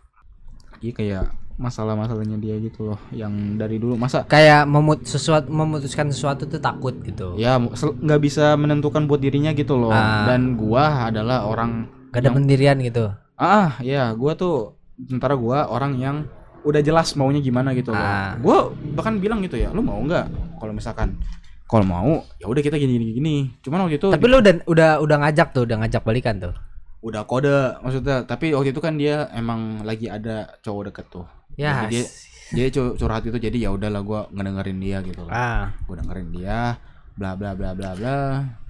iya 0.83 0.93
kayak 0.95 1.25
masalah-masalahnya 1.61 2.43
dia 2.43 2.59
gitu 2.59 2.91
loh 2.91 2.99
yang 3.15 3.61
dari 3.61 3.79
dulu. 3.79 3.95
Masa 3.95 4.27
kayak 4.27 4.67
memut 4.67 5.07
sesuatu 5.07 5.47
memutuskan 5.53 6.11
sesuatu 6.11 6.51
tuh 6.51 6.59
takut 6.59 6.99
gitu. 7.07 7.39
Ya 7.39 7.63
nggak 7.63 8.21
bisa 8.23 8.59
menentukan 8.59 9.07
buat 9.07 9.23
dirinya 9.23 9.55
gitu 9.55 9.79
loh. 9.79 9.95
Ah. 9.95 10.27
dan 10.27 10.59
gua 10.59 11.13
adalah 11.13 11.47
orang 11.47 11.87
gak 12.13 12.29
ada 12.29 12.31
pendirian 12.35 12.77
gitu 12.83 13.09
ah 13.43 13.75
ya 13.83 14.15
gua 14.15 14.39
tuh 14.39 14.79
sementara 15.03 15.35
gua 15.35 15.67
orang 15.67 15.99
yang 15.99 16.17
udah 16.63 16.79
jelas 16.79 17.19
maunya 17.19 17.43
gimana 17.43 17.75
gitu 17.75 17.91
loh. 17.91 17.99
Ah. 17.99 18.39
gua 18.39 18.71
bahkan 18.95 19.19
bilang 19.19 19.43
gitu 19.43 19.59
ya 19.59 19.75
lu 19.75 19.83
mau 19.83 19.99
nggak? 19.99 20.31
Kalau 20.63 20.71
misalkan 20.71 21.19
kalau 21.67 21.83
mau 21.83 22.23
ya 22.39 22.47
udah 22.47 22.63
kita 22.63 22.79
gini 22.79 23.03
gini 23.03 23.13
gini. 23.19 23.37
Cuman 23.67 23.91
waktu 23.91 23.99
itu 23.99 24.15
tapi 24.15 24.31
lu 24.31 24.39
udah 24.39 24.63
udah 24.71 24.91
udah 25.03 25.17
ngajak 25.27 25.51
tuh 25.51 25.67
udah 25.67 25.77
ngajak 25.83 26.03
balikan 26.07 26.39
tuh? 26.39 26.55
Udah 27.03 27.27
kode 27.27 27.83
maksudnya. 27.83 28.23
Tapi 28.23 28.55
waktu 28.55 28.71
itu 28.71 28.79
kan 28.79 28.95
dia 28.95 29.27
emang 29.35 29.83
lagi 29.83 30.07
ada 30.07 30.55
cowok 30.63 30.95
deket 30.95 31.07
tuh. 31.11 31.27
Ya 31.59 31.83
Jadi 31.91 31.99
dia 31.99 32.05
dia 32.53 32.67
cu- 32.71 32.95
curhat 32.95 33.27
itu 33.27 33.43
jadi 33.43 33.59
ya 33.67 33.71
udahlah 33.75 34.07
gua 34.07 34.21
ngedengerin 34.31 34.79
dia 34.79 35.03
gitu 35.03 35.27
loh. 35.27 35.35
Ah. 35.35 35.75
Gue 35.83 35.99
dengerin 35.99 36.31
dia 36.31 36.79
bla 37.19 37.35
bla 37.35 37.59
bla 37.59 37.75
bla 37.75 37.91
bla. 37.99 38.19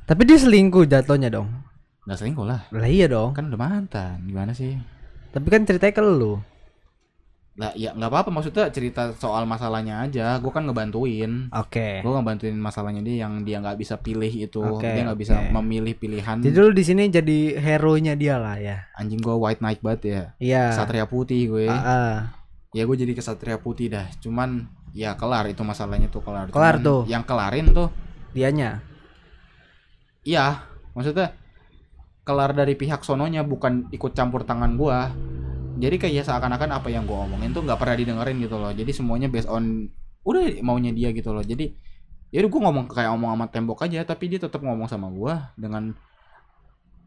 Tapi 0.09 0.23
dia 0.25 0.41
selingkuh 0.41 0.89
jatuhnya 0.89 1.29
dong 1.29 1.72
nggak 2.03 2.19
selingkuh 2.19 2.47
lah. 2.47 2.61
Lah 2.75 2.89
iya 2.91 3.07
dong. 3.07 3.31
Kan 3.35 3.51
udah 3.51 3.61
mantan 3.61 4.27
gimana 4.27 4.51
sih? 4.51 4.75
Tapi 5.31 5.47
kan 5.49 5.63
ceritanya 5.63 5.95
ke 5.95 6.03
lu. 6.03 6.43
Lah 7.53 7.69
ya 7.77 7.93
nggak 7.93 8.11
apa-apa 8.11 8.31
maksudnya 8.33 8.73
cerita 8.75 9.15
soal 9.15 9.47
masalahnya 9.47 10.03
aja. 10.03 10.35
Gue 10.43 10.51
kan 10.51 10.67
ngebantuin. 10.67 11.53
Oke. 11.55 12.03
Gue 12.03 12.13
ngebantuin 12.13 12.59
masalahnya 12.59 13.07
dia 13.07 13.29
yang 13.29 13.47
dia 13.47 13.63
nggak 13.63 13.79
bisa 13.79 14.01
pilih 14.03 14.29
itu. 14.29 14.59
Oke, 14.59 14.89
dia 14.89 15.07
nggak 15.07 15.21
bisa 15.21 15.37
oke. 15.39 15.53
memilih 15.63 15.95
pilihan. 15.95 16.43
Jadi 16.43 16.57
lu 16.59 16.75
di 16.75 16.85
sini 16.85 17.07
jadi 17.07 17.61
hero 17.61 17.95
nya 18.03 18.19
dia 18.19 18.41
lah 18.41 18.59
ya? 18.59 18.89
Anjing 18.99 19.23
gue 19.23 19.37
white 19.37 19.63
knight 19.63 19.79
banget 19.85 20.01
ya. 20.03 20.23
Iya. 20.43 20.65
Satria 20.75 21.07
putih 21.07 21.55
gue. 21.55 21.67
Ah, 21.71 21.79
ah. 21.79 22.15
ya 22.75 22.83
gue 22.83 22.97
jadi 22.99 23.15
kesatria 23.15 23.63
putih 23.63 23.95
dah. 23.95 24.11
Cuman 24.19 24.67
ya 24.91 25.15
kelar 25.15 25.47
itu 25.47 25.63
masalahnya 25.63 26.11
tuh 26.11 26.25
kelar. 26.25 26.51
Kelar 26.51 26.83
Cuman 26.83 26.89
tuh. 26.89 27.01
yang 27.07 27.23
kelarin 27.23 27.71
tuh 27.71 27.89
dianya? 28.33 28.81
Iya, 30.23 30.65
maksudnya 30.95 31.35
kelar 32.23 32.55
dari 32.55 32.79
pihak 32.79 33.03
sononya 33.03 33.43
bukan 33.43 33.91
ikut 33.91 34.13
campur 34.15 34.47
tangan 34.47 34.79
gua. 34.79 35.11
Jadi 35.79 35.97
kayak 35.99 36.29
seakan-akan 36.29 36.71
apa 36.79 36.89
yang 36.93 37.09
gua 37.09 37.27
omongin 37.27 37.51
tuh 37.51 37.67
nggak 37.67 37.79
pernah 37.81 37.97
didengerin 37.99 38.37
gitu 38.39 38.57
loh. 38.59 38.71
Jadi 38.71 38.91
semuanya 38.95 39.27
based 39.27 39.51
on 39.51 39.91
udah 40.23 40.63
maunya 40.63 40.95
dia 40.95 41.11
gitu 41.11 41.35
loh. 41.35 41.43
Jadi 41.43 41.75
ya 42.31 42.45
udah 42.45 42.51
gua 42.51 42.61
ngomong 42.71 42.85
kayak 42.91 43.11
ngomong 43.17 43.31
sama 43.35 43.47
tembok 43.51 43.79
aja, 43.83 44.01
tapi 44.07 44.25
dia 44.31 44.39
tetap 44.39 44.63
ngomong 44.63 44.87
sama 44.87 45.11
gua 45.11 45.51
dengan 45.59 45.95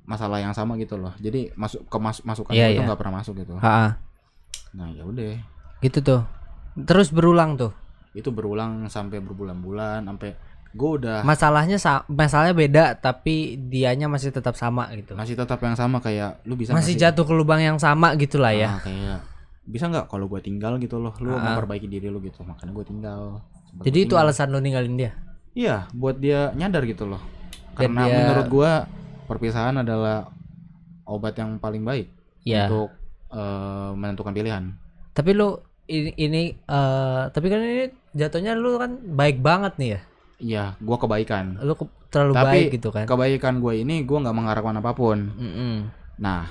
masalah 0.06 0.38
yang 0.44 0.52
sama 0.52 0.76
gitu 0.78 1.00
loh. 1.00 1.16
Jadi 1.18 1.56
masuk 1.56 1.88
ke 1.88 1.98
mas 1.98 2.20
masukan 2.28 2.52
gua 2.52 2.68
tuh 2.68 2.76
iya. 2.76 2.88
nggak 2.88 3.00
pernah 3.00 3.16
masuk 3.24 3.34
gitu. 3.40 3.56
Ah, 3.58 3.68
ah. 3.68 3.92
Nah 4.76 4.92
ya 4.92 5.08
udah, 5.08 5.40
gitu 5.80 6.04
tuh 6.04 6.22
terus 6.76 7.08
berulang 7.16 7.56
tuh 7.56 7.72
itu 8.16 8.32
berulang 8.32 8.88
sampai 8.88 9.20
berbulan-bulan, 9.20 10.08
sampai 10.08 10.40
gua 10.76 10.90
udah 10.94 11.18
masalahnya 11.22 11.80
sa- 11.80 12.04
masalahnya 12.06 12.52
beda 12.52 12.84
tapi 12.96 13.56
dianya 13.58 14.06
masih 14.06 14.30
tetap 14.30 14.54
sama 14.54 14.92
gitu. 14.92 15.16
Masih 15.16 15.34
tetap 15.34 15.58
yang 15.58 15.74
sama 15.74 15.98
kayak 15.98 16.44
lu 16.44 16.54
bisa 16.54 16.76
masih 16.76 16.94
sih? 16.94 17.00
jatuh 17.00 17.24
ke 17.24 17.32
lubang 17.32 17.58
yang 17.58 17.78
sama 17.78 18.12
gitu 18.16 18.36
lah 18.36 18.52
ya. 18.52 18.70
Ah, 18.70 18.80
kayak 18.80 19.20
bisa 19.64 19.88
nggak 19.88 20.06
kalau 20.06 20.28
gue 20.28 20.38
tinggal 20.40 20.76
gitu 20.78 21.00
loh? 21.00 21.16
Lu 21.18 21.32
Ah. 21.32 21.56
memperbaiki 21.56 21.88
diri 21.88 22.06
lu 22.06 22.20
gitu 22.20 22.44
makanya 22.44 22.72
gue 22.72 22.86
tinggal. 22.86 23.22
Sempet 23.66 23.84
jadi 23.84 23.96
gua 23.96 24.04
itu 24.04 24.12
tinggal. 24.12 24.28
alasan 24.28 24.48
lu 24.50 24.60
ninggalin 24.60 24.96
dia? 24.96 25.12
Iya 25.52 25.88
buat 25.90 26.20
dia 26.20 26.52
nyadar 26.52 26.84
gitu 26.84 27.08
loh. 27.08 27.24
Karena 27.74 28.04
dia- 28.04 28.18
menurut 28.22 28.48
gue 28.52 28.72
perpisahan 29.26 29.76
adalah 29.78 30.28
obat 31.04 31.34
yang 31.34 31.56
paling 31.56 31.82
baik 31.82 32.12
ya 32.42 32.68
untuk 32.68 32.92
eh, 33.28 33.92
menentukan 33.94 34.32
pilihan. 34.32 34.64
Tapi 35.12 35.32
lu 35.32 35.56
ini, 35.86 36.12
ini 36.16 36.44
eh, 36.54 37.24
tapi 37.30 37.48
kan 37.48 37.60
ini 37.60 37.86
jatuhnya 38.12 38.54
lu 38.54 38.76
kan 38.76 38.92
baik 38.98 39.40
banget 39.40 39.76
nih 39.76 39.90
ya 39.92 40.02
iya 40.38 40.76
gue 40.78 40.96
kebaikan 40.96 41.60
lu 41.60 41.74
ke- 41.74 41.92
terlalu 42.08 42.34
Tapi 42.34 42.48
baik 42.50 42.68
gitu 42.74 42.90
kan 42.90 43.06
kebaikan 43.06 43.58
gue 43.58 43.74
ini 43.78 44.02
gue 44.02 44.18
nggak 44.18 44.34
mengharapkan 44.34 44.76
apa 44.76 44.92
pun 44.92 45.18
Mm-mm. 45.32 45.76
nah 46.18 46.48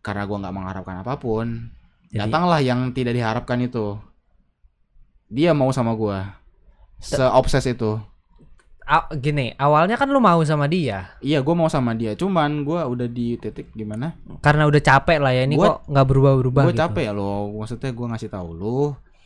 karena 0.00 0.22
gue 0.24 0.38
nggak 0.38 0.54
mengharapkan 0.54 0.96
apa 0.98 1.14
pun 1.16 1.70
Jadi- 2.06 2.18
datanglah 2.20 2.58
yang 2.58 2.90
tidak 2.90 3.12
diharapkan 3.12 3.58
itu 3.60 3.98
dia 5.26 5.50
mau 5.50 5.70
sama 5.70 5.94
gue 5.94 6.18
seobses 6.98 7.64
itu 7.66 7.98
A- 8.82 9.08
gini 9.12 9.54
awalnya 9.56 9.94
kan 9.94 10.06
lu 10.06 10.18
mau 10.18 10.42
sama 10.42 10.66
dia 10.66 11.14
Iya, 11.18 11.38
gue 11.38 11.54
mau 11.54 11.70
sama 11.70 11.94
dia. 11.94 12.12
Cuman 12.12 12.66
gue 12.66 12.76
udah 12.76 13.06
di 13.08 13.38
titik 13.38 13.70
gimana? 13.72 14.18
karena 14.42 14.66
udah 14.66 14.80
capek 14.80 15.18
lah 15.18 15.30
ya 15.30 15.46
ini 15.46 15.54
Gua- 15.54 15.78
kok 15.78 15.86
nggak 15.86 16.02
berubah-berubah 16.04 16.62
Gue 16.62 16.74
gitu. 16.74 16.82
capek 16.82 17.02
ya 17.04 17.12
lo. 17.14 17.46
Maksudnya 17.54 17.88
gue 17.88 18.06
ngasih 18.08 18.28
tahu 18.28 18.48
lu 18.50 18.80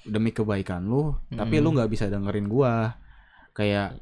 demi 0.04 0.28
kebaikan 0.30 0.84
lu, 0.84 1.16
tapi 1.26 1.56
Mm. 1.56 1.62
lu 1.62 1.68
nggak 1.72 1.88
bisa 1.88 2.04
dengerin 2.06 2.46
gue. 2.46 2.72
Kayak 3.56 3.96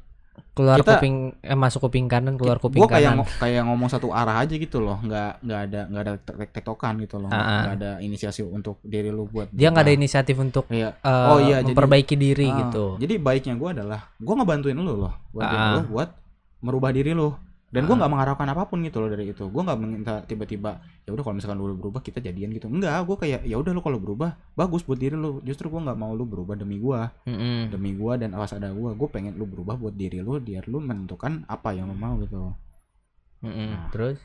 keluar 0.51 0.79
Kita- 0.79 0.99
kuping 0.99 1.15
eh 1.39 1.55
masuk 1.55 1.83
kuping 1.83 2.07
kanan 2.07 2.35
keluar 2.35 2.59
kuping 2.59 2.79
gue 2.79 2.87
kayak 2.87 3.11
kanan 3.11 3.27
kayak 3.39 3.63
ngomong 3.63 3.87
satu 3.87 4.11
arah 4.11 4.39
aja 4.39 4.51
gitu 4.51 4.79
loh. 4.79 4.99
Nggak 4.99 5.39
nggak 5.41 5.59
ada 5.65 5.81
nggak 5.87 6.03
ada 6.03 6.13
tek- 6.17 6.51
tektokan 6.53 6.95
gitu 6.99 7.15
loh. 7.19 7.27
Ah, 7.27 7.39
ah. 7.39 7.61
Nggak 7.63 7.75
ada 7.75 7.91
inisiasi 7.99 8.43
untuk 8.43 8.79
diri 8.81 9.09
lu 9.09 9.25
buat. 9.25 9.47
dia 9.49 9.67
nggak 9.67 9.83
ada 9.83 9.93
inisiatif 9.93 10.35
untuk 10.37 10.67
Kayak 10.67 10.95
eh, 10.97 11.27
Oh 11.27 11.39
iya, 11.39 11.59
jadi- 11.59 11.71
memperbaiki 11.71 12.15
diri 12.15 12.47
ah, 12.47 12.55
gitu 12.61 12.85
Jadi 12.97 13.13
baiknya 13.17 13.55
gue 13.55 13.69
adalah 13.71 14.11
gue 14.13 14.33
ngebantuin 14.33 14.75
lu 14.75 14.93
loh, 14.97 15.13
bantuin 15.29 15.59
Ah. 15.59 15.73
lu 15.73 15.81
buat 15.89 16.09
merubah 16.61 16.91
diri 16.91 17.11
lu. 17.11 17.31
Dan 17.75 17.83
gue 17.83 17.91
Ah. 17.91 17.99
nggak 17.99 18.11
mengharapkan 18.15 18.47
apa 18.47 18.63
pun 18.71 18.79
gitu 18.79 19.03
loh 19.03 19.11
dari 19.11 19.35
itu. 19.35 19.43
Gue 19.51 19.61
nggak 19.61 19.77
minta 19.83 20.23
tiba-tiba 20.23 20.79
ya 21.03 21.11
udah 21.11 21.23
kalau 21.27 21.35
misalkan 21.35 21.59
lu 21.59 21.75
berubah 21.75 21.99
kita 21.99 22.23
jadian 22.23 22.55
gitu. 22.55 22.71
Enggak, 22.71 23.03
gue 23.03 23.17
kayak 23.19 23.43
ya 23.43 23.59
udah 23.59 23.75
lu 23.75 23.83
kalau 23.83 23.99
berubah 23.99 24.39
bagus 24.55 24.87
buat 24.87 24.95
diri 24.95 25.19
lu. 25.19 25.43
Justru 25.43 25.67
gue 25.67 25.81
nggak 25.83 25.99
mau 25.99 26.15
lu 26.15 26.23
berubah 26.23 26.55
demi 26.55 26.79
gue, 26.79 26.99
Mm-mm. 27.27 27.75
demi 27.75 27.91
gue 27.99 28.13
dan 28.15 28.31
awas 28.31 28.55
ada 28.55 28.71
gue. 28.71 28.91
Gue 28.95 29.09
pengen 29.11 29.35
lu 29.35 29.43
berubah 29.43 29.75
buat 29.75 29.91
diri 29.91 30.23
lu, 30.23 30.39
biar 30.39 30.71
lu 30.71 30.79
menentukan 30.79 31.43
apa 31.51 31.75
yang 31.75 31.91
lu 31.91 31.95
mau 31.99 32.15
gitu. 32.23 32.55
Mm-mm. 33.43 33.69
Nah. 33.75 33.91
terus 33.91 34.17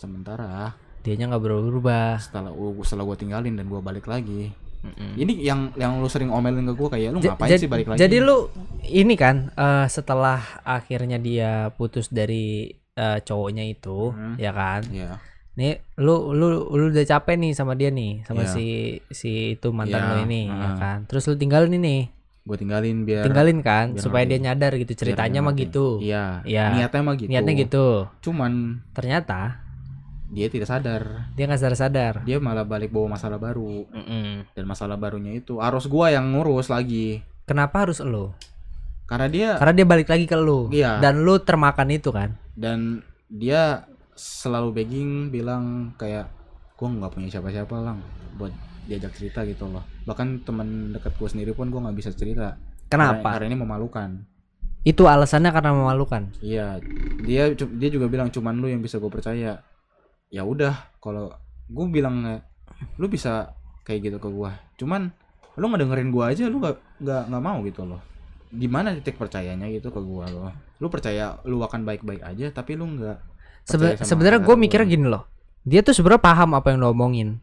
Sementara 0.00 0.72
dianya 1.04 1.28
nggak 1.28 1.44
berubah 1.44 2.16
setelah 2.16 2.52
setelah 2.86 3.04
gue 3.12 3.18
tinggalin 3.20 3.52
dan 3.52 3.68
gue 3.68 3.80
balik 3.84 4.08
lagi. 4.08 4.48
Mm-mm. 4.82 5.12
Ini 5.14 5.32
yang 5.42 5.60
yang 5.74 5.96
lu 5.96 6.06
sering 6.06 6.28
omelin 6.28 6.64
ke 6.64 6.72
gue 6.72 6.88
kayak 6.90 7.08
lu 7.10 7.18
Ja- 7.18 7.34
ngapain 7.34 7.52
sih 7.54 7.66
balik 7.66 7.86
lagi? 7.86 7.98
jadi 7.98 8.16
lu 8.18 8.48
ini 8.82 9.14
kan 9.14 9.52
eh, 9.52 9.86
setelah 9.86 10.36
akhirnya 10.62 11.16
dia 11.16 11.50
putus 11.70 12.08
dari 12.08 12.64
eh, 12.90 13.18
cowoknya 13.18 13.64
itu 13.66 14.10
Hmm. 14.10 14.34
ya 14.36 14.50
kan 14.50 14.80
ya. 14.88 15.20
nih 15.52 15.72
lu 15.96 16.32
lu 16.32 16.46
lu 16.66 16.84
udah 16.88 17.04
capek 17.04 17.36
nih 17.36 17.52
sama 17.52 17.72
dia 17.74 17.88
nih 17.88 18.24
sama 18.24 18.42
Iya. 18.42 18.50
si 18.50 18.66
si 19.06 19.30
itu 19.54 19.68
mantan 19.70 19.98
Iya, 19.98 20.08
lu 20.10 20.16
ini 20.24 20.42
ya 20.46 20.56
ah. 20.66 20.76
kan 20.76 20.98
terus 21.04 21.24
lu 21.24 21.34
tinggalin 21.34 21.72
ini 21.72 22.08
Gue 22.40 22.56
tinggalin 22.56 23.04
biar 23.04 23.20
tinggalin 23.22 23.60
kan 23.60 23.92
biar 23.92 24.00
supaya 24.00 24.24
ngerti. 24.24 24.32
dia 24.32 24.44
nyadar 24.48 24.72
gitu 24.74 24.92
ceritanya 24.94 25.40
mah 25.40 25.52
gitu 25.54 26.00
Iya. 26.00 26.40
Iya. 26.42 26.64
Niatnya 26.72 27.00
mah 27.02 27.14
gitu. 27.14 27.28
niatnya 27.28 27.52
gitu 27.54 27.86
Cuman 28.20 28.52
ternyata 28.90 29.60
dia 30.30 30.46
tidak 30.46 30.66
sadar. 30.66 31.02
dia 31.34 31.44
nggak 31.44 31.58
sadar 31.58 31.76
sadar 31.76 32.14
Dia 32.22 32.38
malah 32.38 32.62
balik 32.62 32.88
bawa 32.88 33.14
masalah 33.14 33.36
baru 33.36 33.82
Mm-mm. 33.86 34.46
dan 34.54 34.64
masalah 34.64 34.94
barunya 34.94 35.34
itu 35.34 35.58
harus 35.58 35.84
gua 35.84 36.08
yang 36.08 36.30
ngurus 36.30 36.66
lagi. 36.66 37.20
kenapa 37.44 37.82
harus 37.82 37.98
lu 37.98 38.30
Karena 39.04 39.26
dia 39.26 39.50
karena 39.58 39.74
dia 39.74 39.86
balik 39.86 40.06
lagi 40.06 40.24
ke 40.24 40.38
lu 40.38 40.70
Iya. 40.70 41.02
dan 41.02 41.20
lu 41.20 41.38
termakan 41.38 41.90
itu 41.90 42.10
kan 42.10 42.38
dan 42.54 43.02
dia 43.26 43.82
selalu 44.14 44.70
begging 44.76 45.10
bilang 45.28 45.90
kayak 45.96 46.30
gua 46.74 46.88
nggak 46.88 47.10
punya 47.10 47.28
siapa-siapa 47.28 47.74
lang 47.76 47.98
buat 48.34 48.54
diajak 48.86 49.12
cerita 49.12 49.42
gitu 49.44 49.66
loh. 49.66 49.84
Bahkan 50.02 50.42
teman 50.42 50.66
dekat 50.90 51.14
gua 51.14 51.26
sendiri 51.26 51.52
pun 51.52 51.68
gua 51.68 51.84
nggak 51.84 51.96
bisa 51.96 52.10
cerita. 52.10 52.54
Kenapa 52.86 53.34
karena 53.34 53.46
ini 53.48 53.58
memalukan. 53.58 54.10
itu 54.80 55.04
alasannya 55.04 55.52
karena 55.52 55.70
memalukan 55.70 56.32
Iya, 56.40 56.80
dia 57.20 57.52
dia 57.52 57.88
juga 57.88 58.06
bilang 58.06 58.30
cuman 58.30 58.56
lu 58.56 58.66
yang 58.66 58.80
bisa 58.80 58.96
gue 58.96 59.06
percaya. 59.06 59.60
Ya 60.30 60.46
udah, 60.46 60.74
kalau 61.02 61.34
gue 61.66 61.84
bilang 61.90 62.40
lu 62.96 63.06
bisa 63.06 63.52
kayak 63.82 64.10
gitu 64.10 64.18
ke 64.22 64.28
gua. 64.30 64.54
Cuman 64.78 65.10
lu 65.58 65.66
ngedengerin 65.66 66.08
gua 66.08 66.30
aja 66.32 66.46
lu 66.46 66.62
nggak 66.62 67.02
nggak 67.02 67.22
nggak 67.28 67.42
mau 67.42 67.58
gitu 67.66 67.82
loh. 67.84 68.00
Di 68.50 68.66
mana 68.66 68.94
titik 68.94 69.18
percayanya 69.18 69.66
gitu 69.68 69.90
ke 69.90 70.00
gua 70.00 70.30
loh. 70.30 70.54
Lu 70.78 70.86
percaya 70.88 71.36
lu 71.44 71.60
akan 71.60 71.84
baik-baik 71.84 72.22
aja 72.22 72.48
tapi 72.50 72.78
lu 72.78 72.86
nggak 72.96 73.18
Sebe- 73.60 74.00
sebenarnya 74.00 74.40
gue 74.40 74.56
gua. 74.56 74.58
mikirnya 74.58 74.88
gini 74.88 75.06
loh 75.06 75.28
dia 75.62 75.84
tuh 75.84 75.92
sebenarnya 75.92 76.24
paham 76.24 76.56
apa 76.56 76.72
yang 76.72 76.80
lo 76.80 76.90
omongin 76.90 77.38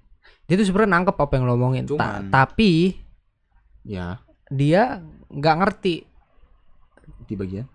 dia 0.50 0.58
tuh 0.58 0.66
sebenarnya 0.66 0.98
nangkep 0.98 1.16
apa 1.16 1.34
yang 1.38 1.44
lo 1.46 1.54
omongin 1.54 1.86
Ta- 1.86 2.26
tapi 2.26 2.98
ya 3.86 4.18
dia 4.50 5.06
nggak 5.30 5.56
ngerti 5.62 5.96
di 7.30 7.34
bagian 7.38 7.70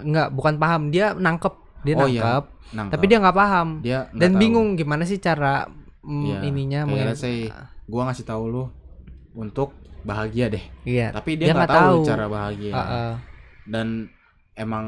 nggak 0.00 0.32
bukan 0.32 0.54
paham 0.56 0.88
dia 0.88 1.12
nangkep 1.12 1.52
dia 1.82 1.94
Oh, 1.94 2.06
iya. 2.06 2.20
nangkep 2.22 2.44
nangkep. 2.72 2.92
tapi 2.92 3.04
dia 3.06 3.18
nggak 3.18 3.36
paham 3.36 3.68
dia 3.80 3.98
nggak 4.06 4.18
dan 4.18 4.30
tahu. 4.30 4.40
bingung 4.40 4.68
gimana 4.74 5.02
sih 5.02 5.18
cara 5.18 5.66
mm, 6.00 6.24
Iya, 6.24 6.36
ininya 6.44 6.80
kayak 6.82 6.92
meng- 6.92 7.08
let's 7.08 7.20
say 7.20 7.50
gua 7.84 8.02
ngasih 8.06 8.24
tahu 8.24 8.44
lu 8.46 8.64
untuk 9.32 9.74
bahagia 10.02 10.46
deh. 10.48 10.64
iya 10.82 11.10
Tapi 11.10 11.36
dia 11.36 11.52
nggak 11.52 11.68
tahu, 11.68 12.02
tahu. 12.02 12.08
cara 12.08 12.26
bahagia. 12.26 12.72
Ah, 12.72 12.82
ah. 12.82 13.12
dan 13.64 14.10
emang 14.52 14.86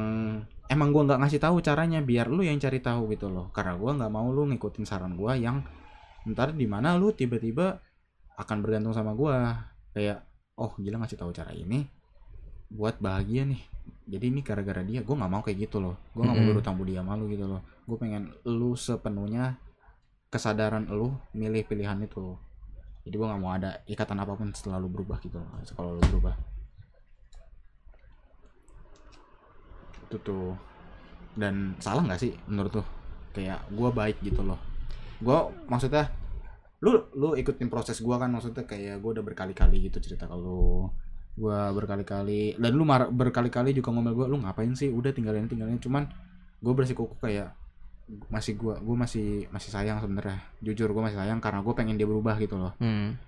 emang 0.67 0.89
gua 0.91 1.03
nggak 1.05 1.21
ngasih 1.21 1.41
tahu 1.41 1.57
caranya 1.61 2.01
biar 2.01 2.27
lu 2.27 2.41
yang 2.41 2.57
cari 2.57 2.79
tahu 2.79 3.07
gitu 3.09 3.29
loh 3.29 3.51
karena 3.51 3.75
gua 3.75 3.95
nggak 3.95 4.11
mau 4.11 4.27
lu 4.29 4.47
ngikutin 4.47 4.83
saran 4.83 5.15
gua 5.15 5.35
yang 5.35 5.63
ntar 6.25 6.51
di 6.51 6.65
mana 6.65 6.95
lu 6.95 7.11
tiba-tiba 7.11 7.79
akan 8.35 8.57
bergantung 8.59 8.91
sama 8.91 9.13
gua 9.13 9.55
kayak 9.93 10.25
oh 10.55 10.75
gila 10.75 10.99
ngasih 10.99 11.15
tahu 11.17 11.31
cara 11.31 11.51
ini 11.51 11.87
buat 12.69 12.99
bahagia 12.99 13.45
nih 13.45 13.61
jadi 14.05 14.25
ini 14.29 14.45
gara-gara 14.45 14.85
dia 14.85 15.01
gua 15.01 15.17
nggak 15.25 15.33
mau 15.33 15.41
kayak 15.41 15.59
gitu 15.69 15.81
loh. 15.81 15.97
Gua 16.13 16.29
nggak 16.29 16.37
mau 16.37 16.47
berutang 16.53 16.77
budi 16.77 16.93
sama 16.93 17.17
lu 17.17 17.25
gitu 17.33 17.49
loh. 17.49 17.65
Gue 17.89 17.97
pengen 17.97 18.33
lu 18.45 18.77
sepenuhnya 18.77 19.57
kesadaran 20.29 20.85
lu 20.93 21.17
milih 21.33 21.65
pilihan 21.65 21.97
itu. 22.05 22.37
Jadi 23.09 23.15
gua 23.17 23.33
nggak 23.33 23.41
mau 23.41 23.53
ada 23.57 23.81
ikatan 23.89 24.21
apa 24.21 24.37
pun 24.37 24.53
setelah 24.53 24.77
lu 24.77 24.93
berubah 24.93 25.17
gitu 25.25 25.41
loh. 25.41 25.49
Kalau 25.73 25.97
lu 25.97 26.03
berubah. 26.13 26.37
Itu 30.09 30.17
tuh. 30.21 30.53
Dan 31.35 31.81
salah 31.81 32.05
nggak 32.05 32.21
sih 32.21 32.37
menurut 32.45 32.85
tuh 32.85 32.87
kayak 33.33 33.65
gua 33.73 33.89
baik 33.89 34.21
gitu 34.21 34.45
loh. 34.45 34.61
Gua 35.25 35.49
maksudnya 35.65 36.13
lu 36.85 37.09
lu 37.17 37.41
ikutin 37.41 37.73
proses 37.73 38.05
gua 38.05 38.21
kan? 38.21 38.29
Maksudnya 38.29 38.69
kayak 38.69 39.01
gua 39.01 39.17
udah 39.17 39.25
berkali-kali 39.25 39.81
gitu 39.89 39.97
cerita 39.97 40.29
ke 40.29 40.37
gua 41.35 41.71
berkali-kali 41.75 42.55
dan 42.57 42.73
lu 42.75 42.87
berkali-kali 43.11 43.75
juga 43.75 43.91
ngomel 43.91 44.15
gua 44.15 44.27
lu 44.31 44.39
ngapain 44.43 44.71
sih? 44.75 44.91
Udah 44.91 45.11
tinggalin 45.11 45.51
tinggalin. 45.51 45.79
Cuman 45.83 46.07
gua 46.63 46.73
bersikuku 46.75 47.19
kayak 47.19 47.53
masih 48.29 48.55
gua 48.55 48.79
gua 48.79 49.07
masih 49.07 49.49
masih 49.51 49.71
sayang 49.73 49.99
sebenarnya. 49.99 50.39
Jujur 50.61 50.93
gua 50.95 51.11
masih 51.11 51.19
sayang 51.19 51.43
karena 51.43 51.61
gua 51.61 51.75
pengen 51.75 51.99
dia 51.99 52.07
berubah 52.07 52.39
gitu 52.39 52.57
loh. 52.59 52.73
Hmm. 52.79 53.19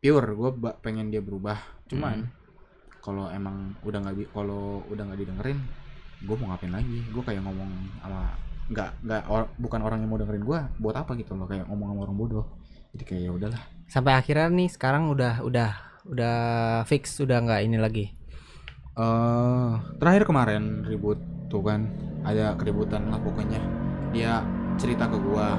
pure 0.00 0.32
gua 0.32 0.50
ba- 0.54 0.76
pengen 0.80 1.12
dia 1.12 1.20
berubah. 1.20 1.60
Cuman 1.84 2.24
kalau 3.00 3.28
emang 3.32 3.76
udah 3.80 3.98
nggak 4.00 4.32
kalau 4.32 4.80
udah 4.88 5.02
nggak 5.08 5.20
didengerin 5.24 5.58
gue 6.20 6.36
mau 6.36 6.52
ngapain 6.52 6.72
lagi? 6.72 7.00
Gue 7.08 7.24
kayak 7.24 7.40
ngomong 7.44 7.68
sama 8.00 8.28
nggak 8.68 8.90
nggak 9.02 9.22
or- 9.32 9.48
bukan 9.56 9.80
orang 9.80 10.04
yang 10.04 10.12
mau 10.12 10.20
dengerin 10.20 10.44
gue 10.44 10.60
buat 10.78 10.96
apa 10.96 11.16
gitu 11.16 11.32
loh? 11.32 11.48
Kayak 11.48 11.68
ngomong 11.72 11.96
sama 11.96 12.00
orang 12.04 12.16
bodoh. 12.16 12.46
Jadi 12.92 13.04
kayak 13.08 13.22
ya 13.24 13.32
udahlah. 13.32 13.62
Sampai 13.88 14.12
akhirnya 14.16 14.52
nih 14.52 14.68
sekarang 14.68 15.08
udah 15.08 15.40
udah 15.40 15.89
udah 16.08 16.80
fix 16.88 17.20
udah 17.20 17.38
nggak 17.44 17.60
ini 17.66 17.76
lagi. 17.80 18.06
eh 19.00 19.72
terakhir 20.02 20.26
kemarin 20.28 20.84
ribut 20.84 21.16
tuh 21.48 21.62
kan 21.64 21.88
ada 22.24 22.56
keributan 22.56 23.08
lah 23.08 23.20
pokoknya. 23.20 23.60
Dia 24.12 24.44
cerita 24.76 25.06
ke 25.08 25.16
gua. 25.20 25.56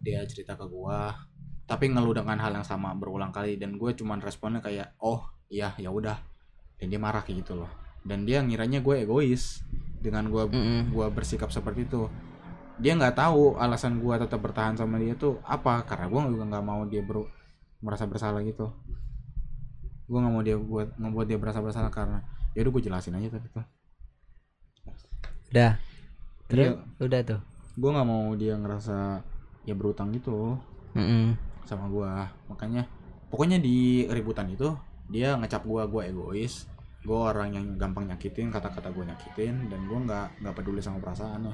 Dia 0.00 0.22
cerita 0.28 0.54
ke 0.54 0.64
gua 0.68 1.14
tapi 1.66 1.90
ngeluh 1.90 2.14
dengan 2.14 2.38
hal 2.38 2.54
yang 2.54 2.62
sama 2.62 2.94
berulang 2.94 3.34
kali 3.34 3.58
dan 3.58 3.74
gue 3.74 3.90
cuman 3.90 4.22
responnya 4.22 4.62
kayak 4.62 4.94
oh 5.02 5.26
iya 5.50 5.74
ya 5.76 5.90
udah. 5.90 6.14
Dan 6.78 6.94
dia 6.94 7.00
marah 7.02 7.26
kayak 7.26 7.42
gitu 7.42 7.58
loh. 7.58 7.70
Dan 8.06 8.22
dia 8.22 8.38
ngiranya 8.38 8.78
gue 8.86 9.02
egois 9.02 9.66
dengan 9.98 10.30
gua 10.30 10.46
Mm-mm. 10.46 10.94
gua 10.94 11.10
bersikap 11.10 11.50
seperti 11.50 11.90
itu. 11.90 12.06
Dia 12.78 12.94
nggak 12.94 13.18
tahu 13.18 13.58
alasan 13.58 13.98
gua 13.98 14.14
tetap 14.22 14.38
bertahan 14.46 14.78
sama 14.78 15.02
dia 15.02 15.18
tuh 15.18 15.42
apa 15.42 15.82
karena 15.82 16.06
gua 16.06 16.30
juga 16.30 16.44
nggak 16.54 16.64
mau 16.64 16.86
dia 16.86 17.02
ber 17.02 17.26
merasa 17.80 18.04
bersalah 18.04 18.40
gitu 18.42 18.72
gua 20.06 20.18
nggak 20.22 20.32
mau 20.32 20.42
dia 20.42 20.56
buat 20.56 20.88
ngebuat 20.96 21.26
dia 21.26 21.38
berasa 21.38 21.58
bersalah 21.58 21.90
karena 21.90 22.22
ya 22.54 22.62
udah 22.62 22.72
gue 22.72 22.82
jelasin 22.84 23.14
aja 23.14 23.28
tadi 23.32 23.48
tuh 23.50 23.66
Udah. 25.46 25.78
Terus 26.46 26.66
Iya. 26.74 27.02
udah 27.02 27.20
tuh. 27.22 27.40
gua 27.76 27.90
nggak 27.92 28.08
mau 28.08 28.32
dia 28.34 28.54
ngerasa 28.56 29.20
ya 29.62 29.74
berutang 29.76 30.08
gitu 30.10 30.56
Mm-mm. 30.94 31.36
sama 31.66 31.90
gua 31.90 32.24
makanya 32.48 32.88
pokoknya 33.28 33.60
di 33.60 34.06
ributan 34.08 34.48
itu 34.48 34.72
dia 35.06 35.36
ngecap 35.36 35.66
gua 35.66 35.84
gua 35.84 36.08
egois 36.08 36.64
gua 37.04 37.34
orang 37.34 37.52
yang 37.52 37.66
gampang 37.76 38.08
nyakitin 38.08 38.48
kata-kata 38.48 38.88
gua 38.90 39.04
nyakitin 39.04 39.68
dan 39.68 39.80
gua 39.84 39.98
nggak 40.00 40.26
nggak 40.40 40.54
peduli 40.56 40.80
sama 40.80 41.02
perasaannya 41.04 41.52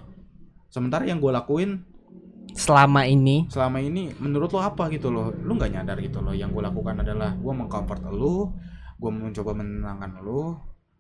sementara 0.69 1.02
yang 1.02 1.19
gua 1.19 1.43
lakuin 1.43 1.83
Selama 2.52 3.02
ini 3.02 3.49
selama 3.49 3.78
ini 3.78 4.12
menurut 4.18 4.50
lo 4.50 4.61
apa 4.61 4.87
gitu 4.88 5.08
loh 5.08 5.32
lu 5.32 5.54
nggak 5.54 5.72
nyadar 5.72 5.96
gitu 5.99 6.20
loh 6.20 6.30
yang 6.30 6.50
gue 6.50 6.61
lakukan 6.61 6.99
adalah 6.99 7.32
gue 7.32 7.49
mengcomfort 7.50 8.02
lu 8.08 8.52
gue 8.96 9.11
mencoba 9.11 9.52
menenangkan 9.52 10.20
lu 10.20 10.52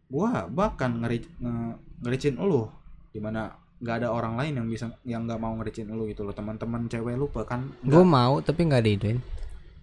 gue 0.08 0.28
bahkan 0.50 0.90
ngeri 0.98 1.20
nge- 1.38 1.76
ngericin 2.00 2.34
lu 2.36 2.66
di 3.08 3.20
mana 3.20 3.52
nggak 3.78 3.96
ada 3.98 4.08
orang 4.08 4.34
lain 4.34 4.52
yang 4.58 4.66
bisa 4.66 4.86
yang 5.02 5.26
nggak 5.26 5.36
mau 5.36 5.52
ngericin 5.54 5.86
lu 5.88 6.06
gitu 6.06 6.22
loh 6.22 6.32
teman-teman 6.32 6.86
cewek 6.86 7.14
lu 7.14 7.28
bahkan 7.28 7.68
gue 7.80 8.00
mau 8.00 8.38
tapi 8.38 8.64
nggak 8.64 8.82
diiduin. 8.82 9.18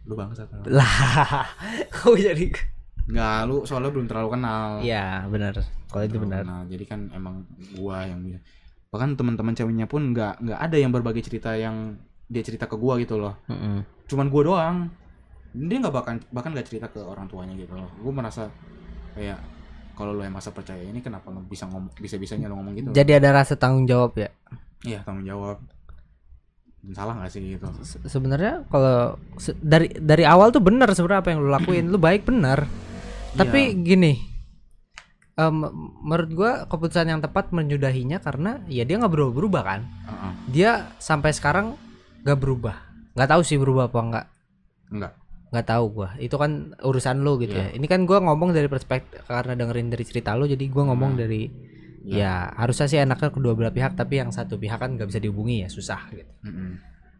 lu 0.03 0.13
bangsat 0.15 0.49
Lah, 0.65 1.45
kok 1.93 2.15
jadi? 2.15 2.49
nggak 3.05 3.37
lu 3.45 3.61
soalnya 3.63 3.89
belum 3.89 4.05
terlalu 4.05 4.29
kenal 4.33 4.79
Iya 4.79 5.25
benar. 5.25 5.53
Kalau 5.85 6.03
itu 6.03 6.17
benar. 6.17 6.41
kenal. 6.41 6.61
jadi 6.65 6.83
kan 6.85 7.09
emang 7.09 7.41
gua 7.73 8.05
yang 8.05 8.21
bisa 8.21 8.37
bahkan 8.89 9.13
teman-teman 9.13 9.53
ceweknya 9.53 9.85
pun 9.85 10.11
nggak 10.11 10.41
nggak 10.41 10.59
ada 10.59 10.75
yang 10.75 10.89
berbagi 10.89 11.21
cerita 11.21 11.53
yang 11.53 11.93
dia 12.25 12.41
cerita 12.41 12.65
ke 12.65 12.73
gua 12.73 12.97
gitu 12.97 13.17
loh. 13.17 13.37
Mm-mm. 13.45 13.85
cuman 14.05 14.25
gue 14.27 14.41
doang. 14.43 14.77
Dia 15.49 15.77
nggak 15.79 15.93
bahkan 15.93 16.15
bahkan 16.29 16.49
nggak 16.51 16.65
cerita 16.65 16.87
ke 16.87 16.97
orang 16.99 17.25
tuanya 17.25 17.53
gitu 17.53 17.73
loh. 17.73 17.89
Gue 17.95 18.09
merasa 18.09 18.49
kayak 19.13 19.37
kalau 19.93 20.13
lo 20.13 20.21
yang 20.21 20.33
masa 20.33 20.49
percaya 20.49 20.79
ini 20.79 20.97
kenapa 20.99 21.29
lo 21.29 21.41
bisa 21.41 21.65
ngomong 21.65 21.93
bisa 21.95 22.15
bisanya 22.15 22.49
lo 22.49 22.57
ngomong 22.57 22.73
gitu? 22.75 22.89
Jadi 22.89 23.11
ada 23.13 23.29
rasa 23.31 23.53
tanggung 23.53 23.85
jawab 23.85 24.13
ya. 24.15 24.29
iya 24.81 25.01
tanggung 25.03 25.25
jawab. 25.25 25.61
Dan 26.79 26.93
salah 26.95 27.13
nggak 27.13 27.29
sih 27.29 27.41
gitu? 27.51 27.65
Se- 27.83 28.01
Sebenarnya 28.03 28.65
kalau 28.65 29.17
se- 29.35 29.57
dari 29.59 29.89
dari 29.91 30.23
awal 30.23 30.49
tuh 30.49 30.61
benar 30.61 30.89
sebenarnya 30.89 31.21
apa 31.21 31.29
yang 31.29 31.39
lu 31.39 31.49
lakuin, 31.51 31.85
lu 31.85 31.99
baik 31.99 32.25
benar. 32.25 32.65
Tapi 33.31 33.59
gini, 33.79 34.17
em, 35.39 35.55
menurut 36.03 36.31
gua 36.35 36.51
keputusan 36.65 37.07
yang 37.07 37.21
tepat 37.23 37.49
menyudahinya 37.49 38.19
karena 38.19 38.59
ya 38.67 38.83
dia 38.83 38.99
nggak 38.99 39.07
berubah 39.09 39.33
berubah 39.33 39.61
kan. 39.63 39.81
Heeh. 40.03 40.31
Dia 40.51 40.71
sampai 40.99 41.31
sekarang 41.31 41.79
nggak 42.21 42.35
berubah. 42.35 42.75
Nggak 43.15 43.29
tahu 43.29 43.41
sih 43.41 43.55
berubah 43.55 43.87
apa 43.87 43.99
enggak. 43.99 44.25
enggak 44.89 45.13
nggak 45.49 45.65
tahu 45.65 45.85
gua 45.89 46.13
itu 46.21 46.37
kan 46.37 46.77
urusan 46.77 47.25
lu 47.25 47.41
gitu 47.41 47.57
ya 47.57 47.73
Iya. 47.73 47.81
ini 47.81 47.89
kan 47.89 48.05
gua 48.05 48.21
ngomong 48.21 48.53
dari 48.53 48.69
perspektif 48.69 49.25
karena 49.25 49.57
dengerin 49.57 49.89
dari 49.89 50.05
cerita 50.05 50.37
lu 50.37 50.45
jadi 50.45 50.61
gua 50.69 50.93
ngomong 50.93 51.17
Hmm. 51.17 51.21
dari 51.25 51.49
Iya. 52.05 52.21
ya 52.21 52.33
harusnya 52.53 52.85
sih 52.85 53.01
enaknya 53.01 53.33
kedua 53.33 53.57
belah 53.57 53.73
pihak 53.73 53.97
tapi 53.97 54.21
yang 54.21 54.29
satu 54.29 54.61
pihak 54.61 54.77
kan 54.77 54.93
nggak 54.93 55.09
bisa 55.09 55.17
dihubungi 55.17 55.65
ya 55.65 55.69
susah 55.69 56.05
gitu 56.13 56.29
Mm-mm. 56.45 56.77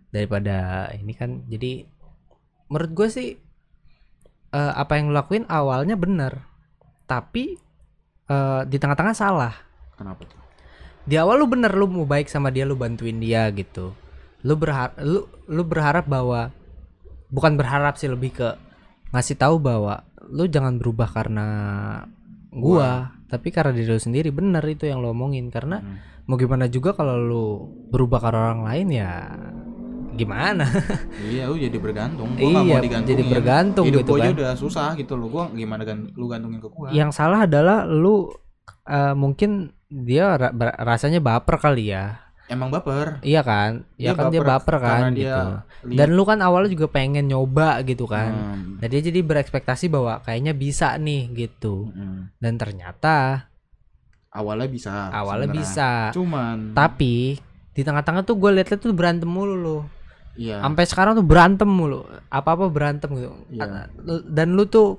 daripada 0.10 0.58
ini 0.94 1.14
kan 1.14 1.42
jadi 1.50 1.90
menurut 2.70 2.92
gue 2.94 3.08
sih 3.10 3.30
eh, 4.50 4.74
apa 4.78 4.94
yang 4.98 5.10
lu 5.10 5.18
lakuin 5.18 5.50
awalnya 5.50 5.98
benar 5.98 6.46
tapi 7.06 7.58
eh, 8.30 8.62
di 8.70 8.78
tengah-tengah 8.78 9.16
salah. 9.18 9.54
Kenapa 9.98 10.24
tuh? 10.24 10.40
Di 11.04 11.18
awal 11.18 11.42
lu 11.42 11.50
bener 11.50 11.74
lu 11.74 11.90
mau 11.90 12.06
baik 12.06 12.30
sama 12.30 12.54
dia 12.54 12.64
lu 12.64 12.78
bantuin 12.78 13.18
dia 13.18 13.50
gitu. 13.50 13.98
Lu 14.46 14.54
berharap 14.56 14.96
lu 15.02 15.26
lu 15.50 15.64
berharap 15.66 16.06
bahwa 16.06 16.54
bukan 17.34 17.58
berharap 17.58 17.98
sih 17.98 18.08
lebih 18.08 18.32
ke 18.38 18.50
ngasih 19.10 19.36
tahu 19.36 19.58
bahwa 19.58 20.06
lu 20.30 20.46
jangan 20.46 20.78
berubah 20.78 21.10
karena 21.10 21.48
gua, 22.54 23.14
tapi 23.30 23.50
karena 23.50 23.74
diri 23.74 23.90
lu 23.90 24.02
sendiri. 24.02 24.30
Bener 24.30 24.62
itu 24.70 24.86
yang 24.86 25.02
lu 25.02 25.10
omongin 25.14 25.50
karena 25.50 25.82
Hmm. 25.82 25.98
mau 26.30 26.38
gimana 26.38 26.70
juga 26.70 26.94
kalau 26.94 27.18
lu 27.18 27.46
berubah 27.90 28.22
karena 28.22 28.40
orang 28.54 28.64
lain 28.70 28.88
ya 28.94 29.12
gimana 30.20 30.68
iya 31.26 31.48
lu 31.48 31.56
jadi 31.56 31.74
bergantung 31.76 32.30
gua 32.34 32.44
Iya, 32.44 32.60
mau 32.68 32.78
digantungin 32.78 33.10
jadi 33.10 33.24
bergantung 33.26 33.86
hidup 33.86 34.00
gitu 34.00 34.12
gua 34.12 34.18
aja 34.18 34.26
kan. 34.26 34.36
udah 34.36 34.52
susah 34.54 34.88
gitu 34.94 35.14
loh 35.16 35.28
gua 35.28 35.44
gimana 35.50 35.82
gan 35.82 36.12
lu 36.12 36.26
gantungin 36.26 36.60
ke 36.60 36.68
gua 36.68 36.92
yang 36.92 37.10
salah 37.10 37.44
adalah 37.44 37.84
lu 37.84 38.28
eh, 38.84 39.14
mungkin 39.14 39.72
dia 39.88 40.36
ra- 40.36 40.54
rasanya 40.78 41.18
baper 41.18 41.56
kali 41.58 41.90
ya 41.90 42.20
emang 42.46 42.68
baper 42.68 43.22
iya 43.22 43.42
kan 43.42 43.86
ya 43.96 44.12
Dia 44.12 44.14
kan 44.16 44.26
dia 44.28 44.42
baper 44.42 44.76
kan 44.78 45.02
dia 45.10 45.22
gitu 45.22 45.42
Dan 45.80 46.10
lu 46.12 46.24
kan 46.24 46.38
awalnya 46.40 46.70
juga 46.70 46.88
pengen 46.88 47.24
nyoba 47.24 47.80
gitu 47.84 48.04
kan. 48.04 48.32
Hmm. 48.36 48.66
Nah 48.76 48.88
dia 48.88 49.00
jadi 49.00 49.22
berekspektasi 49.22 49.88
bahwa 49.88 50.20
kayaknya 50.20 50.52
bisa 50.52 50.92
nih 50.98 51.32
gitu. 51.32 51.88
Mm-mm. 51.88 52.36
Dan 52.36 52.58
ternyata 52.58 53.48
awalnya 54.30 54.68
bisa 54.68 55.08
awalnya 55.10 55.48
sebenarnya. 55.48 55.64
bisa. 55.64 55.90
cuman 56.12 56.58
Tapi 56.74 57.40
di 57.72 57.82
tengah-tengah 57.82 58.22
tuh 58.24 58.36
gue 58.36 58.50
liat-liat 58.52 58.76
tuh 58.78 58.92
berantem 58.92 59.26
mulu 59.26 59.56
lu. 59.56 59.80
Iya 60.40 60.64
Sampai 60.64 60.88
sekarang 60.88 61.14
tuh 61.14 61.22
berantem 61.22 61.68
mulu. 61.68 62.02
Apa-apa 62.30 62.72
berantem 62.72 63.12
gitu. 63.12 63.28
Iya. 63.52 63.92
A- 63.92 64.24
Dan 64.26 64.56
lu 64.56 64.64
tuh 64.66 64.96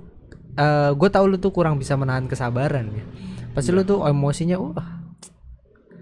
eh 0.52 0.92
gue 0.92 1.08
tahu 1.08 1.24
lu 1.26 1.36
tuh 1.36 1.48
kurang 1.48 1.74
bisa 1.74 1.96
menahan 1.96 2.26
kesabaran 2.26 2.92
ya. 2.92 3.04
Pasti 3.50 3.72
lu 3.72 3.80
Iya. 3.80 3.88
tuh 3.88 3.98
emosinya 4.04 4.56
wah. 4.56 4.88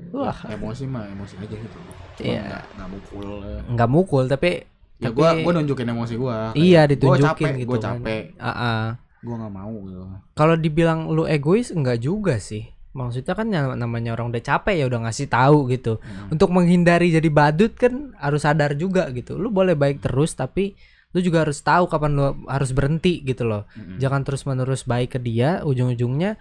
Wah, 0.09 0.33
emosi 0.49 0.85
mah 0.85 1.05
emosi 1.07 1.37
aja 1.37 1.53
gitu 1.53 1.79
Cuma 2.17 2.25
Iya. 2.25 2.43
nggak 2.43 2.65
nggak 2.75 2.89
mukul 2.91 3.27
eh. 3.45 3.61
nggak 3.69 3.89
mukul 3.89 4.25
tapi 4.27 4.51
ya 4.99 5.09
gua 5.09 5.31
gua 5.37 5.53
nunjukin 5.55 5.87
emosi 5.87 6.15
kayak, 6.17 6.53
Iya, 6.57 6.81
gua 6.81 6.91
ditunjukin 6.91 7.29
capek, 7.47 7.53
gitu 7.55 7.69
gua 7.69 7.79
kan. 7.79 7.85
capek 7.95 8.23
ah, 8.35 8.51
ah. 8.51 8.83
gua 9.21 9.35
nggak 9.39 9.55
mau 9.55 9.75
gitu 9.85 10.03
kalau 10.33 10.55
dibilang 10.57 11.07
lu 11.07 11.23
egois 11.25 11.71
enggak 11.71 12.01
juga 12.01 12.41
sih 12.41 12.67
maksudnya 12.97 13.35
kan 13.37 13.49
yang 13.53 13.77
namanya 13.77 14.17
orang 14.17 14.33
udah 14.33 14.43
capek 14.43 14.75
ya 14.81 14.85
udah 14.89 15.09
ngasih 15.09 15.29
tahu 15.29 15.69
gitu. 15.73 16.01
Hmm. 16.01 16.33
untuk 16.35 16.49
menghindari 16.51 17.13
jadi 17.13 17.29
badut 17.29 17.77
kan 17.77 18.13
harus 18.19 18.43
sadar 18.45 18.75
juga 18.75 19.09
gitu. 19.13 19.37
Lu 19.37 19.53
boleh 19.53 19.77
baik 19.77 20.03
terus 20.05 20.35
tapi 20.35 20.77
lu 21.17 21.25
juga 21.25 21.49
harus 21.49 21.65
tahu 21.65 21.89
kapan 21.89 22.13
lu 22.13 22.25
harus 22.45 22.71
berhenti 22.77 23.25
gitu 23.25 23.49
loh. 23.49 23.65
Mm-mm. 23.73 23.97
jangan 23.97 24.29
terus 24.29 24.45
menerus 24.45 24.85
baik 24.85 25.17
ke 25.17 25.19
dia 25.21 25.65
ujung-ujungnya 25.65 26.37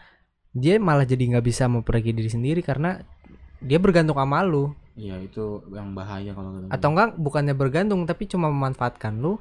dia 0.51 0.75
malah 0.81 1.07
jadi 1.07 1.23
nggak 1.23 1.45
bisa 1.45 1.71
memperbaiki 1.71 2.11
diri 2.11 2.27
sendiri 2.27 2.61
karena 2.65 2.99
dia 3.63 3.79
bergantung 3.81 4.17
sama 4.17 4.43
lu. 4.43 4.73
Iya 4.97 5.21
itu 5.21 5.61
yang 5.71 5.93
bahaya 5.93 6.33
kalau 6.33 6.57
gitu. 6.57 6.69
Atau 6.73 6.87
enggak 6.93 7.09
bukannya 7.15 7.53
bergantung 7.53 8.03
tapi 8.09 8.25
cuma 8.25 8.49
memanfaatkan 8.49 9.17
lu 9.21 9.37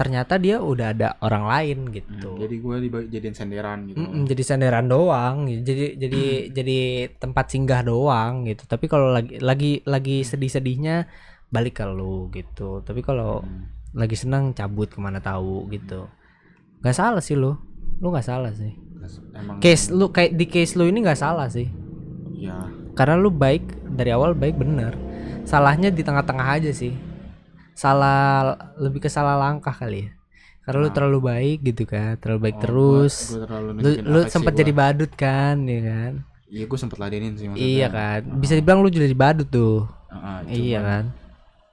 ternyata 0.00 0.40
dia 0.40 0.56
udah 0.64 0.96
ada 0.96 1.08
orang 1.20 1.44
lain 1.44 1.78
Hmm, 1.84 1.92
gitu 1.92 2.30
jadi 2.40 2.56
gue 2.56 2.76
dijadiin 2.88 3.36
senderan 3.36 3.84
gitu. 3.84 4.00
Mm-mm, 4.00 4.24
jadi 4.24 4.42
senderan 4.48 4.88
doang 4.88 5.44
jadi 5.44 5.92
jadi 5.92 6.22
jadi 6.56 6.78
tempat 7.20 7.52
singgah 7.52 7.84
doang 7.84 8.48
gitu. 8.48 8.64
Tapi 8.64 8.88
kalau 8.88 9.12
lagi 9.12 9.36
lagi 9.44 9.84
lagi 9.84 10.24
sedih-sedihnya 10.24 11.04
balik 11.52 11.84
ke 11.84 11.84
lu 11.84 12.32
gitu. 12.32 12.80
Tapi 12.80 13.04
kalau 13.04 13.44
Hmm. 13.44 13.68
lagi 13.92 14.16
senang 14.16 14.56
cabut 14.56 14.88
ke 14.88 14.96
mana 15.04 15.20
tahu 15.20 15.68
gitu. 15.68 16.08
Nggak 16.80 16.96
salah 16.96 17.20
sih 17.20 17.36
lu. 17.36 17.52
Lu 18.00 18.08
nggak 18.08 18.24
salah 18.24 18.56
sih. 18.56 18.72
Emang 19.36 19.60
case 19.60 19.92
lu 19.92 20.08
kayak 20.08 20.32
di 20.32 20.48
case 20.48 20.80
lu 20.80 20.88
ini 20.88 21.04
nggak 21.04 21.20
salah 21.20 21.52
sih. 21.52 21.68
Ya. 22.40 22.56
Karena 22.96 23.20
lu 23.20 23.28
baik 23.28 23.84
dari 23.84 24.16
awal 24.16 24.32
baik 24.32 24.56
bener. 24.56 24.96
Salahnya 25.44 25.92
di 25.92 26.00
tengah-tengah 26.00 26.56
aja 26.56 26.72
sih 26.72 27.09
salah 27.74 28.54
lebih 28.78 29.00
ke 29.04 29.10
salah 29.10 29.36
langkah 29.38 29.72
kali 29.74 30.08
ya. 30.08 30.10
Karena 30.64 30.86
lu 30.86 30.88
Nah. 30.88 30.94
terlalu 30.94 31.18
baik 31.24 31.58
gitu 31.66 31.84
kan 31.88 32.14
terlalu 32.20 32.40
baik 32.50 32.56
Oh, 32.58 32.62
terus. 32.62 33.14
gua, 33.16 33.34
gua 33.34 33.46
terlalu 33.48 33.68
lu 33.80 33.90
lu 34.06 34.20
sempat 34.28 34.52
jadi 34.54 34.72
badut 34.76 35.12
kan 35.16 35.56
ya 35.66 35.80
kan? 35.82 36.12
Iya 36.50 36.64
gue 36.66 36.78
sempet 36.78 36.98
ladenin 36.98 37.38
sih 37.38 37.46
maksudnya. 37.46 37.70
Iya 37.70 37.86
kan? 37.90 38.20
Bisa 38.42 38.52
dibilang 38.58 38.82
lu 38.82 38.90
jadi 38.90 39.14
badut 39.14 39.48
tuh. 39.48 39.86
Heeh, 40.10 40.38
iya 40.58 40.80
kan? 40.82 41.04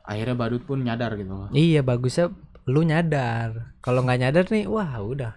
akhirnya 0.08 0.40
badut 0.40 0.64
pun 0.64 0.80
nyadar 0.80 1.20
gitu 1.20 1.52
iya 1.52 1.84
bagusnya 1.84 2.32
lu 2.64 2.80
nyadar. 2.88 3.76
Kalau 3.84 4.08
nggak 4.08 4.20
nyadar 4.24 4.46
nih 4.48 4.64
wah 4.72 4.88
udah 5.04 5.36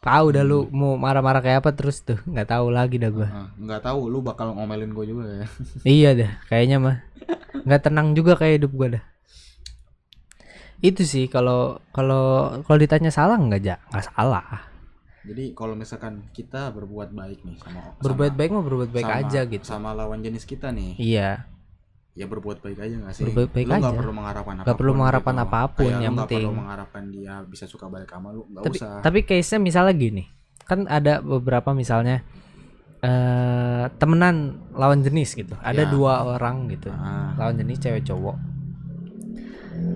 tahu 0.00 0.32
dah 0.32 0.40
lu 0.40 0.64
mau 0.72 0.96
marah-marah 0.96 1.40
kayak 1.40 1.60
apa 1.60 1.70
terus 1.76 2.00
tuh 2.00 2.16
nggak 2.24 2.48
tahu 2.48 2.72
lagi 2.72 2.96
dah 2.96 3.12
gua. 3.12 3.28
Heeh, 3.28 3.48
nggak 3.60 3.80
tahu 3.84 4.08
lu 4.08 4.18
bakal 4.20 4.56
ngomelin 4.56 4.90
gue 4.90 5.04
juga 5.06 5.24
ya. 5.28 5.46
Iya 6.00 6.10
dah 6.16 6.32
kayaknya 6.48 6.76
mah. 6.80 6.96
Nggak 7.64 7.82
tenang 7.84 8.16
juga 8.16 8.32
kayak 8.34 8.64
hidup 8.64 8.72
gua 8.72 8.88
dah. 8.96 9.04
Itu 10.80 11.04
sih 11.04 11.28
kalau 11.28 11.84
kalau 11.92 12.56
kalau 12.64 12.78
ditanya 12.80 13.12
salah 13.12 13.36
nggak 13.36 13.60
ja? 13.60 13.76
Nggak 13.92 14.04
salah. 14.08 14.46
Jadi 15.20 15.52
kalau 15.52 15.76
misalkan 15.76 16.24
kita 16.32 16.72
berbuat 16.72 17.12
baik 17.12 17.44
nih 17.44 17.60
sama 17.60 17.92
berbuat 18.00 18.32
sama- 18.32 18.38
baik 18.40 18.50
mah 18.56 18.64
berbuat 18.64 18.88
baik 18.88 19.04
sama- 19.04 19.20
aja 19.20 19.40
gitu. 19.44 19.64
sama 19.68 19.92
lawan 19.92 20.24
jenis 20.24 20.48
kita 20.48 20.72
nih. 20.72 20.96
Iya 20.96 21.44
ya 22.20 22.26
berbuat 22.26 22.60
baik 22.60 22.76
aja 22.78 22.94
gak 23.00 23.14
sih 23.14 23.24
Berbuat 23.24 23.48
baik 23.50 23.64
lu 23.64 23.74
aja. 23.74 23.90
perlu 23.90 24.12
mengharapkan 24.12 24.54
Nggak 24.60 24.76
perlu 24.76 24.92
mengharapkan 24.92 25.34
gitu. 25.34 25.44
apa 25.46 25.60
pun, 25.66 25.80
Kayak 25.80 25.88
lu 25.90 26.04
yang 26.04 26.12
nggak 26.12 26.28
perlu 26.28 26.36
penting. 26.44 26.60
mengharapkan 26.60 27.02
dia 27.08 27.34
bisa 27.42 27.64
suka 27.64 27.86
balik 27.86 28.06
sama 28.06 28.28
lu 28.28 28.42
nggak 28.46 28.62
tapi 28.62 28.76
usah 28.76 28.92
tapi 29.00 29.18
case 29.22 29.48
nya 29.48 29.58
misalnya 29.58 29.94
gini 29.94 30.24
kan 30.62 30.84
ada 30.86 31.18
beberapa 31.18 31.72
misalnya 31.72 32.20
eh 33.00 33.84
temenan 33.96 34.36
lawan 34.72 35.00
jenis 35.00 35.32
gitu 35.34 35.56
ada 35.58 35.80
Ya. 35.80 35.88
dua 35.88 36.20
orang 36.28 36.68
gitu 36.68 36.92
Ah, 36.92 37.32
lawan 37.34 37.56
jenis 37.56 37.80
cewek 37.80 38.04
cowok 38.04 38.36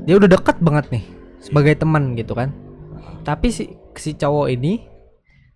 dia 0.04 0.16
udah 0.16 0.30
deket 0.30 0.56
banget 0.58 0.86
nih 0.90 1.04
sebagai 1.38 1.76
teman 1.76 2.12
gitu 2.14 2.32
kan 2.32 2.52
tapi 3.20 3.48
si 3.48 3.68
si 3.94 4.12
cowok 4.14 4.48
ini 4.50 4.84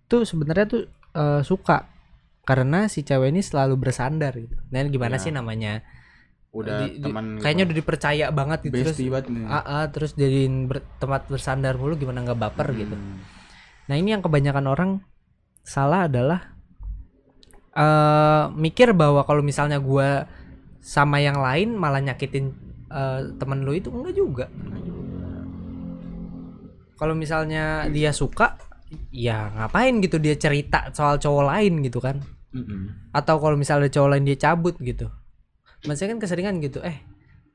tuh 0.05 0.21
sebenarnya 0.23 0.65
tuh 0.67 0.83
eh, 1.11 1.41
suka 1.41 1.89
karena 2.41 2.85
si 2.85 3.01
cewek 3.01 3.29
ini 3.29 3.41
selalu 3.41 3.77
bersandar 3.79 4.33
gitu 4.35 4.53
nah 4.69 4.81
gimana 4.83 5.17
Ya. 5.17 5.21
sih 5.21 5.31
namanya 5.31 5.81
udah 6.49 6.89
Di- 6.89 6.97
teman 7.05 7.37
gitu. 7.37 7.41
kayaknya 7.45 7.63
udah 7.69 7.77
dipercaya 7.77 8.25
banget 8.33 8.59
gitu 8.65 8.73
terus 8.81 8.97
banget 8.97 9.25
nih 9.29 9.43
ah, 9.45 9.55
ah, 9.61 9.85
terus 9.93 10.11
jadiin 10.17 10.65
ber- 10.65 10.85
tempat 10.97 11.29
bersandar 11.29 11.77
mulu 11.77 11.93
gimana 11.93 12.25
nggak 12.25 12.39
baper 12.39 12.67
gitu 12.73 12.95
Hmm. 12.97 13.21
Nah 13.89 13.97
ini 13.97 14.13
yang 14.13 14.21
kebanyakan 14.21 14.69
orang 14.69 14.91
salah 15.65 16.05
adalah 16.05 16.53
eh 17.73 18.43
mikir 18.53 18.93
bahwa 18.93 19.25
kalau 19.25 19.41
misalnya 19.41 19.81
gua 19.81 20.29
sama 20.77 21.17
yang 21.17 21.41
lain 21.41 21.73
malah 21.73 21.97
nyakitin 21.97 22.53
eh, 22.89 23.33
temen 23.41 23.65
lu 23.65 23.73
itu 23.73 23.89
enggak 23.89 24.13
juga. 24.13 24.45
Kalau 27.01 27.15
misalnya 27.15 27.87
dia 27.89 28.11
suka, 28.11 28.59
ya 29.09 29.49
ngapain 29.55 30.03
gitu 30.03 30.19
dia 30.19 30.35
cerita 30.35 30.91
soal 30.91 31.15
cowok 31.17 31.45
lain 31.49 31.73
gitu 31.81 31.97
kan? 31.97 32.21
Mm-mm. 32.53 33.09
Atau 33.09 33.39
kalau 33.39 33.55
misalnya 33.57 33.87
ada 33.87 33.93
cowok 33.97 34.09
lain 34.13 34.25
dia 34.29 34.37
cabut 34.37 34.75
gitu. 34.83 35.09
Maksudnya 35.87 36.09
kan 36.17 36.21
keseringan 36.23 36.55
gitu, 36.59 36.79
eh 36.83 36.97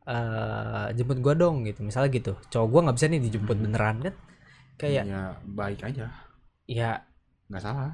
eh 0.08 0.86
jemput 0.96 1.18
gua 1.24 1.34
dong 1.36 1.64
gitu. 1.68 1.80
Misalnya 1.84 2.10
gitu, 2.12 2.32
cowok 2.52 2.68
gua 2.72 2.80
nggak 2.88 2.96
bisa 3.00 3.06
nih 3.12 3.20
dijemput 3.24 3.56
beneran 3.60 3.96
kan? 4.04 4.14
Kayak 4.80 5.04
ya 5.06 5.22
baik 5.46 5.80
aja 5.86 6.06
ya 6.64 6.90
nggak 7.52 7.62
salah 7.62 7.92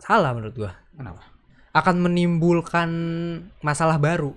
salah 0.00 0.30
menurut 0.34 0.54
gua. 0.56 0.72
kenapa 0.96 1.22
akan 1.72 1.96
menimbulkan 2.04 2.90
masalah 3.60 3.96
baru. 3.96 4.32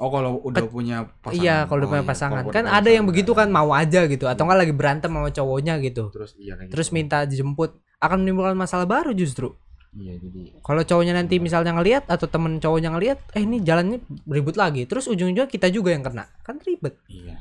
oh 0.00 0.08
kalau 0.08 0.40
udah 0.42 0.64
punya 0.72 0.96
pasangan 1.20 1.36
Iya, 1.44 1.56
kalau 1.68 1.78
udah 1.84 1.88
Oh, 1.88 1.92
punya 1.92 2.04
iya. 2.04 2.10
pasangan. 2.12 2.42
Kalau 2.48 2.54
Kan 2.56 2.64
ada 2.66 2.88
yang 2.90 3.04
begitu 3.04 3.30
kan 3.36 3.48
mau 3.52 3.70
aja 3.76 4.08
gitu 4.08 4.24
atau 4.24 4.42
enggak 4.48 4.58
lagi 4.64 4.74
berantem 4.74 5.10
sama 5.12 5.28
cowoknya 5.30 5.74
gitu. 5.84 6.08
terus 6.10 6.32
iya 6.40 6.56
Terus 6.72 6.88
gitu. 6.88 6.96
minta 6.96 7.28
dijemput 7.28 7.70
akan 8.00 8.16
menimbulkan 8.24 8.56
masalah 8.56 8.88
baru 8.88 9.12
justru. 9.12 9.52
Iya 9.92 10.16
jadi 10.16 10.56
Kalau 10.60 10.82
cowoknya 10.82 11.12
nanti 11.12 11.36
misalnya 11.36 11.76
ngelihat 11.76 12.08
atau 12.08 12.24
temen 12.24 12.56
cowoknya 12.56 12.90
ngelihat, 12.90 13.18
eh 13.32 13.42
ini 13.42 13.60
jalannya 13.60 14.00
ribut 14.24 14.56
lagi. 14.56 14.88
Terus 14.88 15.04
ujung-ujungnya 15.06 15.46
kita 15.46 15.68
juga 15.68 15.92
yang 15.92 16.00
kena. 16.00 16.26
Kan 16.40 16.58
ribet. 16.60 16.96
iya 17.06 17.36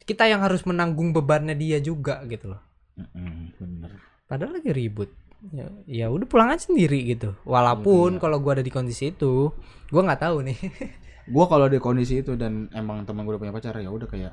Kita 0.00 0.24
yang 0.24 0.40
harus 0.40 0.64
menanggung 0.64 1.12
bebannya 1.12 1.52
dia 1.52 1.76
juga 1.78 2.24
gitu 2.24 2.56
loh. 2.56 2.60
Mm-mm, 2.96 3.52
bener 3.54 3.92
Padahal 4.24 4.56
lagi 4.56 4.72
ribut. 4.72 5.12
Ya, 5.48 5.68
ya 5.86 6.06
udah 6.08 6.26
pulang 6.26 6.50
aja 6.50 6.66
sendiri 6.66 7.04
gitu. 7.06 7.36
Walaupun 7.44 8.16
Iya. 8.16 8.20
kalau 8.20 8.40
gua 8.40 8.56
ada 8.56 8.64
di 8.64 8.72
kondisi 8.72 9.12
itu, 9.12 9.52
gua 9.88 10.02
nggak 10.02 10.22
tahu 10.24 10.36
nih. 10.42 10.58
gua 11.32 11.44
kalau 11.46 11.68
di 11.68 11.78
kondisi 11.78 12.24
itu 12.24 12.34
dan 12.34 12.66
emang 12.72 13.04
teman 13.04 13.22
gue 13.22 13.36
udah 13.36 13.42
punya 13.44 13.52
pacar 13.52 13.76
ya 13.76 13.86
udah 13.86 14.08
kayak 14.08 14.32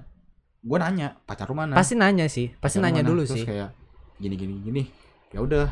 gua 0.63 0.77
nanya 0.81 1.19
pacar 1.21 1.45
lu 1.45 1.53
mana 1.53 1.75
pasti 1.75 1.93
nanya 1.93 2.25
sih, 2.25 2.49
pasti 2.55 2.79
Pacar 2.79 2.89
nanya 2.89 3.01
mana? 3.03 3.09
dulu 3.11 3.21
Terus 3.21 3.37
sih. 3.37 3.45
kayak 3.45 3.69
gini 4.17 4.33
gini 4.33 4.53
gini 4.63 4.83
ya 5.29 5.43
udah 5.43 5.67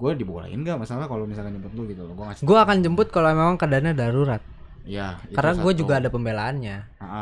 gue 0.00 0.16
dibolehin 0.16 0.56
nggak 0.58 0.80
masalah 0.80 1.04
kalau 1.04 1.22
misalkan 1.22 1.52
jemput 1.52 1.72
lu 1.72 1.84
gitu 1.84 2.02
loh 2.02 2.16
gue 2.16 2.24
ngasih 2.24 2.42
Gue 2.42 2.56
akan 2.56 2.80
jemput 2.80 3.08
kalau 3.08 3.28
memang 3.30 3.54
keadaannya 3.54 3.92
darurat. 3.92 4.40
ya 4.80 5.20
itu 5.22 5.36
Karena 5.36 5.52
gue 5.54 5.72
juga 5.76 5.94
ada 5.96 6.08
pembelaannya. 6.08 6.76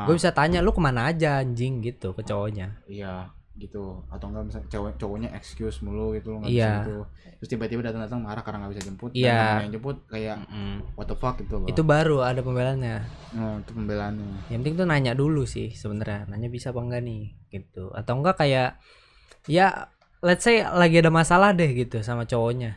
Gue 0.06 0.14
bisa 0.14 0.30
tanya 0.30 0.62
lu 0.62 0.70
ke 0.70 0.78
mana 0.78 1.10
aja 1.10 1.42
anjing 1.42 1.82
gitu 1.82 2.14
ke 2.14 2.22
cowoknya. 2.22 2.78
iya 2.86 3.26
gitu 3.58 4.06
atau 4.06 4.30
enggak 4.30 4.46
misalnya 4.46 4.68
cowok 4.70 4.90
cowoknya 4.96 5.28
excuse 5.34 5.82
mulu 5.82 6.14
gitu 6.14 6.30
lo 6.30 6.38
nggak 6.38 6.54
Iya. 6.54 6.62
bisa 6.62 6.78
gitu 6.78 6.96
terus 7.42 7.48
tiba-tiba 7.50 7.82
datang 7.82 8.06
datang 8.06 8.22
marah 8.22 8.46
karena 8.46 8.62
nggak 8.62 8.70
bisa 8.70 8.82
jemput 8.86 9.10
Iya. 9.10 9.66
yang 9.66 9.74
jemput 9.74 9.96
kayak 10.06 10.38
what 10.94 11.10
the 11.10 11.18
fuck 11.18 11.34
gitu 11.36 11.58
loh 11.58 11.66
Itu 11.66 11.82
baru 11.82 12.22
ada 12.22 12.38
pembelaannya. 12.38 12.96
Nah, 13.34 13.58
itu 13.58 13.70
pembelaannya 13.74 14.46
Yang 14.46 14.58
penting 14.62 14.74
tuh 14.78 14.86
nanya 14.86 15.12
dulu 15.12 15.42
sih 15.42 15.74
sebenarnya. 15.74 16.30
Nanya 16.30 16.46
bisa 16.46 16.70
apa 16.70 16.78
enggak 16.78 17.02
nih 17.02 17.22
gitu. 17.50 17.90
Atau 17.90 18.14
enggak 18.14 18.38
kayak 18.38 18.78
ya 19.50 19.90
let's 20.20 20.42
say 20.42 20.62
lagi 20.62 20.98
ada 20.98 21.08
masalah 21.08 21.52
deh 21.52 21.70
gitu 21.70 22.00
sama 22.00 22.24
cowoknya. 22.24 22.76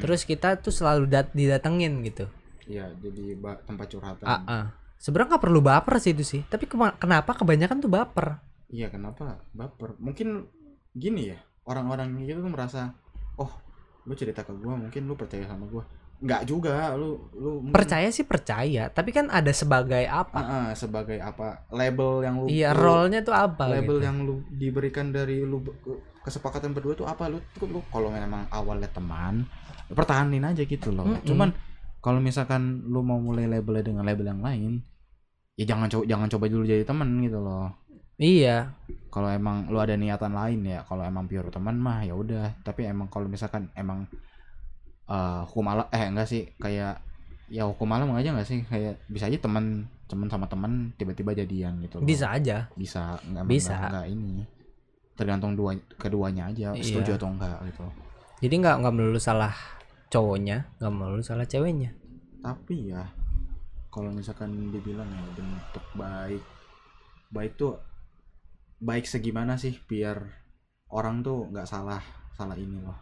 Terus 0.00 0.24
kita 0.24 0.56
tuh 0.56 0.72
selalu 0.72 1.04
dat 1.06 1.28
didatengin 1.30 2.00
gitu. 2.02 2.24
iya 2.64 2.88
jadi 2.96 3.36
tempat 3.62 3.86
curhatan 3.86 4.24
Ah, 4.24 4.40
ah. 4.44 4.64
Sebenarnya 4.96 5.36
nggak 5.36 5.44
perlu 5.44 5.60
baper 5.60 6.00
sih 6.00 6.16
itu 6.16 6.24
sih. 6.24 6.40
Tapi 6.42 6.64
kenapa 6.96 7.36
kebanyakan 7.36 7.78
tuh 7.78 7.88
baper? 7.88 8.40
iya 8.66 8.88
kenapa 8.88 9.38
baper 9.52 9.94
mungkin 10.00 10.50
gini 10.90 11.30
ya 11.30 11.38
orang-orang 11.62 12.18
gitu 12.18 12.42
tuh 12.42 12.50
merasa 12.50 12.90
oh 13.36 13.46
lu 14.02 14.18
cerita 14.18 14.42
ke 14.42 14.50
gua 14.50 14.74
mungkin 14.74 15.06
lu 15.06 15.14
percaya 15.14 15.46
sama 15.46 15.62
gua 15.64 15.86
nggak 16.18 16.42
juga 16.42 16.90
lu 16.96 17.22
lu 17.34 17.60
mungkin- 17.60 17.76
Percaya 17.76 18.08
sih 18.08 18.24
percaya, 18.24 18.88
tapi 18.88 19.12
kan 19.12 19.28
ada 19.28 19.52
sebagai 19.52 20.02
apa? 20.08 20.34
Ah, 20.34 20.48
ah, 20.48 20.68
sebagai 20.72 21.20
apa 21.20 21.68
label 21.68 22.24
yang 22.24 22.34
lu 22.40 22.46
Iya, 22.48 22.72
role-nya 22.72 23.20
tuh 23.20 23.36
apa 23.36 23.68
label 23.68 24.00
gitu. 24.00 24.06
yang 24.08 24.16
lu 24.24 24.42
diberikan 24.48 25.12
dari 25.12 25.44
lu 25.44 25.60
kesepakatan 26.24 26.72
berdua 26.72 26.96
tuh 26.96 27.04
apa 27.04 27.28
lu 27.28 27.38
tuh 27.54 27.68
lu 27.68 27.84
kalau 27.92 28.08
memang 28.08 28.48
awalnya 28.48 28.88
teman 28.88 29.44
pertahanin 29.92 30.42
aja 30.42 30.64
gitu 30.64 30.88
loh 30.90 31.04
Mm-mm. 31.04 31.28
cuman 31.28 31.52
kalau 32.00 32.20
misalkan 32.20 32.84
lu 32.88 33.04
mau 33.04 33.20
mulai 33.20 33.44
labelnya 33.44 33.92
dengan 33.92 34.04
label 34.08 34.26
yang 34.32 34.40
lain 34.40 34.72
ya 35.60 35.64
jangan 35.68 35.86
coba 35.92 36.04
jangan 36.08 36.28
coba 36.32 36.44
dulu 36.48 36.64
jadi 36.64 36.84
teman 36.88 37.08
gitu 37.20 37.40
loh 37.44 37.68
Iya, 38.14 38.70
kalau 39.10 39.26
emang 39.26 39.66
lu 39.66 39.82
ada 39.82 39.98
niatan 39.98 40.38
lain 40.38 40.62
ya 40.62 40.86
kalau 40.86 41.02
emang 41.02 41.26
pure 41.26 41.50
teman 41.50 41.74
mah 41.74 42.06
ya 42.06 42.14
udah 42.14 42.62
tapi 42.62 42.86
emang 42.86 43.10
kalau 43.10 43.26
misalkan 43.26 43.66
emang 43.74 44.06
eh 45.10 45.40
hukum 45.50 45.66
alam 45.66 45.90
eh 45.90 46.14
enggak 46.14 46.30
sih 46.30 46.46
kayak 46.62 47.02
ya 47.50 47.66
hukum 47.66 47.90
alam 47.90 48.14
aja 48.14 48.30
enggak 48.30 48.46
sih 48.46 48.62
kayak 48.70 49.02
bisa 49.10 49.26
aja 49.26 49.34
teman 49.42 49.90
teman 50.06 50.30
sama 50.30 50.46
teman 50.46 50.94
tiba-tiba 50.94 51.34
jadian 51.34 51.82
gitu 51.82 51.98
loh. 51.98 52.06
bisa 52.06 52.30
aja. 52.30 52.70
bisa 52.78 53.18
enggak 53.26 53.42
Bisa. 53.50 53.74
enggak, 53.74 53.90
enggak 53.90 54.06
ini 54.14 54.34
tergantung 55.14 55.54
dua 55.54 55.72
keduanya 55.94 56.50
aja 56.50 56.74
Iya. 56.74 56.82
setuju 56.82 57.16
atau 57.16 57.30
enggak 57.30 57.58
gitu 57.66 57.86
Jadi 58.42 58.54
nggak 58.60 58.76
nggak 58.82 58.94
melulu 58.94 59.16
salah 59.16 59.54
cowoknya, 60.06 60.68
nggak 60.78 60.92
melulu 60.92 61.22
salah 61.22 61.42
ceweknya. 61.42 61.90
tapi 62.38 62.92
ya 62.92 63.00
kalau 63.88 64.10
misalkan 64.10 64.52
dibilang 64.68 65.06
ya 65.06 65.22
bentuk 65.32 65.80
baik 65.94 66.42
baik 67.30 67.56
tuh 67.56 67.80
baik 68.78 69.06
segimana 69.06 69.56
sih 69.56 69.72
biar 69.80 70.18
orang 70.90 71.22
tuh 71.22 71.48
nggak 71.48 71.64
salah 71.64 72.02
salah 72.30 72.52
ini 72.52 72.78
loh 72.78 72.98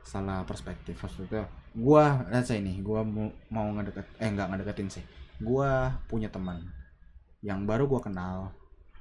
salah 0.00 0.46
perspektif 0.46 0.94
maksudnya 0.94 1.48
gua 1.74 2.22
let's 2.30 2.46
say 2.46 2.62
nih 2.62 2.78
gua 2.80 3.02
mau 3.02 3.26
mau 3.50 3.66
ngedeket 3.74 4.06
eh 4.16 4.30
nggak 4.30 4.46
ngedeketin 4.48 4.88
sih 4.88 5.04
gua 5.38 5.96
punya 6.06 6.30
teman 6.30 6.62
yang 7.40 7.66
baru 7.66 7.84
gua 7.84 8.00
kenal 8.00 8.54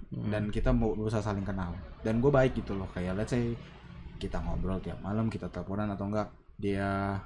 Hmm. 0.08 0.32
dan 0.32 0.48
kita 0.48 0.72
mau 0.72 0.96
berusaha 0.96 1.20
saling 1.20 1.44
kenal 1.44 1.76
dan 2.00 2.24
gue 2.24 2.32
baik 2.32 2.56
gitu 2.56 2.74
loh 2.74 2.88
kayak 2.92 3.12
let's 3.14 3.36
say 3.36 3.52
kita 4.16 4.40
ngobrol 4.40 4.80
tiap 4.80 4.98
malam 5.00 5.28
kita 5.28 5.52
teleponan 5.52 5.92
atau 5.92 6.08
enggak 6.08 6.32
dia 6.56 7.20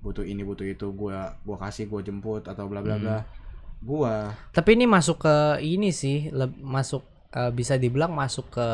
butuh 0.00 0.24
ini 0.24 0.40
butuh 0.40 0.64
itu 0.64 0.88
gue 0.90 1.12
gua 1.14 1.56
kasih 1.60 1.84
gue 1.84 2.00
jemput 2.02 2.40
atau 2.42 2.64
bla 2.64 2.80
bla 2.80 2.96
Hmm. 2.96 3.04
bla 3.04 3.18
gue 3.78 4.14
Tapi 4.50 4.70
ini 4.72 4.88
masuk 4.88 5.20
ke 5.20 5.36
ini 5.60 5.92
sih, 5.92 6.32
masuk 6.58 7.04
eh, 7.30 7.52
bisa 7.52 7.76
dibilang 7.76 8.10
masuk 8.10 8.48
ke 8.50 8.68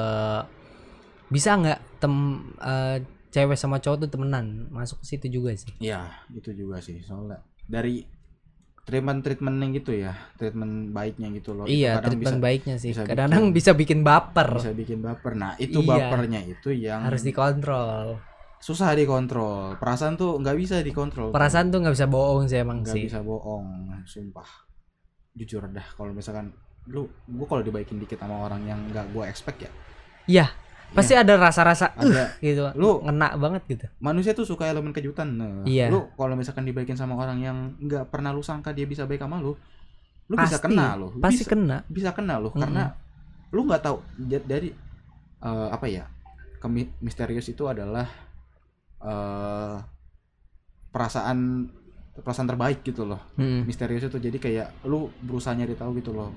bisa 1.26 1.54
nggak 1.54 1.80
tem 1.98 2.14
eh, 2.58 2.98
cewek 3.30 3.54
sama 3.54 3.78
cowok 3.78 4.06
tuh 4.06 4.10
temenan 4.10 4.66
masuk 4.70 5.02
ke 5.02 5.06
situ 5.06 5.26
juga 5.30 5.54
sih. 5.54 5.70
ya 5.78 6.06
itu 6.30 6.50
juga 6.50 6.78
sih 6.78 6.98
soalnya 7.00 7.38
dari 7.64 8.02
treatment 8.90 9.20
treatmentnya 9.20 9.70
gitu 9.72 9.94
ya 9.94 10.12
treatment 10.35 10.90
baiknya 10.90 11.31
gitu 11.31 11.50
loh 11.53 11.64
itu 11.64 11.79
iya, 11.79 11.94
kadang 11.94 12.11
treatment 12.11 12.35
bisa 12.35 12.42
baiknya 12.42 12.74
sih. 12.76 12.90
bisa 12.90 13.03
Kadang-kadang 13.05 13.44
bikin- 13.44 13.55
bisa 13.55 13.70
bikin 13.72 14.00
baper, 14.03 14.48
bisa 14.53 14.72
bikin 14.72 14.98
baper 14.98 15.33
nah 15.33 15.55
itu 15.57 15.79
Iya. 15.79 15.87
bapernya 15.87 16.40
itu 16.44 16.68
yang 16.72 17.00
harus 17.00 17.22
dikontrol. 17.22 18.18
susah 18.59 18.92
dikontrol 18.92 19.74
perasaan 19.74 20.14
tuh 20.14 20.37
nggak 20.37 20.53
bisa 20.55 20.74
dikontrol 20.81 21.31
Perasaan 21.31 21.70
tuh 21.70 21.81
nggak 21.81 21.94
bisa 21.94 22.05
bohong 22.07 22.44
sih 22.44 22.59
emang 22.59 22.83
nggak 22.83 22.92
sih. 22.92 23.07
bisa 23.07 23.22
bohong 23.22 23.66
sumpah 24.05 24.50
jujur 25.33 25.64
dah 25.66 25.87
kalau 25.94 26.11
misalkan 26.11 26.50
lu 26.85 27.07
gua 27.26 27.46
kalau 27.46 27.62
dibaikin 27.62 27.96
dikit 27.96 28.18
sama 28.18 28.42
orang 28.42 28.66
yang 28.66 28.81
nggak 28.87 29.07
gua 29.11 29.24
expect 29.24 29.62
ya 29.62 29.70
Iya, 30.26 30.46
pasti 30.90 31.14
ada 31.14 31.35
rasa-rasa 31.35 31.92
uh, 31.92 32.03
ada 32.03 32.35
gitu. 32.38 32.66
Lu- 32.74 32.98
ngena 33.00 33.35
banget 33.35 33.62
gitu. 33.66 33.87
manusia 33.98 34.33
tuh 34.33 34.42
suka 34.42 34.66
elemen 34.66 34.90
kejutan 34.90 35.29
nah, 35.31 35.62
Iya. 35.62 35.87
lu 35.87 36.11
kalau 36.12 36.35
misalkan 36.35 36.62
dibaikin 36.62 36.94
sama 36.94 37.14
orang 37.14 37.38
yang 37.38 37.57
nggak 37.79 38.09
pernah 38.09 38.31
lu 38.31 38.40
sangka 38.40 38.70
dia 38.70 38.85
bisa 38.85 39.05
baik 39.05 39.20
sama 39.20 39.38
lu 39.38 39.55
lu 40.26 40.35
bisa 40.37 40.59
Pasti, 40.59 40.66
kena 40.66 40.87
lu 40.94 41.09
Pasti 41.16 41.42
bisa, 41.42 41.48
kena. 41.48 41.76
bisa 41.87 42.11
kena 42.11 42.35
lu 42.37 42.48
Mm-mm. 42.48 42.61
karena 42.61 42.83
lu 43.48 43.61
nggak 43.64 43.81
tahu 43.81 43.96
dari 44.40 44.70
eh, 45.40 45.68
apa 45.68 45.87
ya 45.87 46.07
kemi- 46.59 46.94
misterius 46.98 47.46
itu 47.46 47.64
adalah 47.64 48.07
eh 49.00 49.76
perasaan 50.90 51.70
perasaan 52.12 52.46
terbaik 52.46 52.83
gitu 52.83 53.07
loh 53.07 53.22
Mm. 53.35 53.64
misterius 53.64 54.05
itu 54.05 54.18
jadi 54.18 54.37
kayak 54.37 54.68
lu 54.85 55.09
berusaha 55.20 55.55
nyari 55.55 55.72
tahu 55.72 55.94
gitu 55.96 56.11
loh 56.11 56.35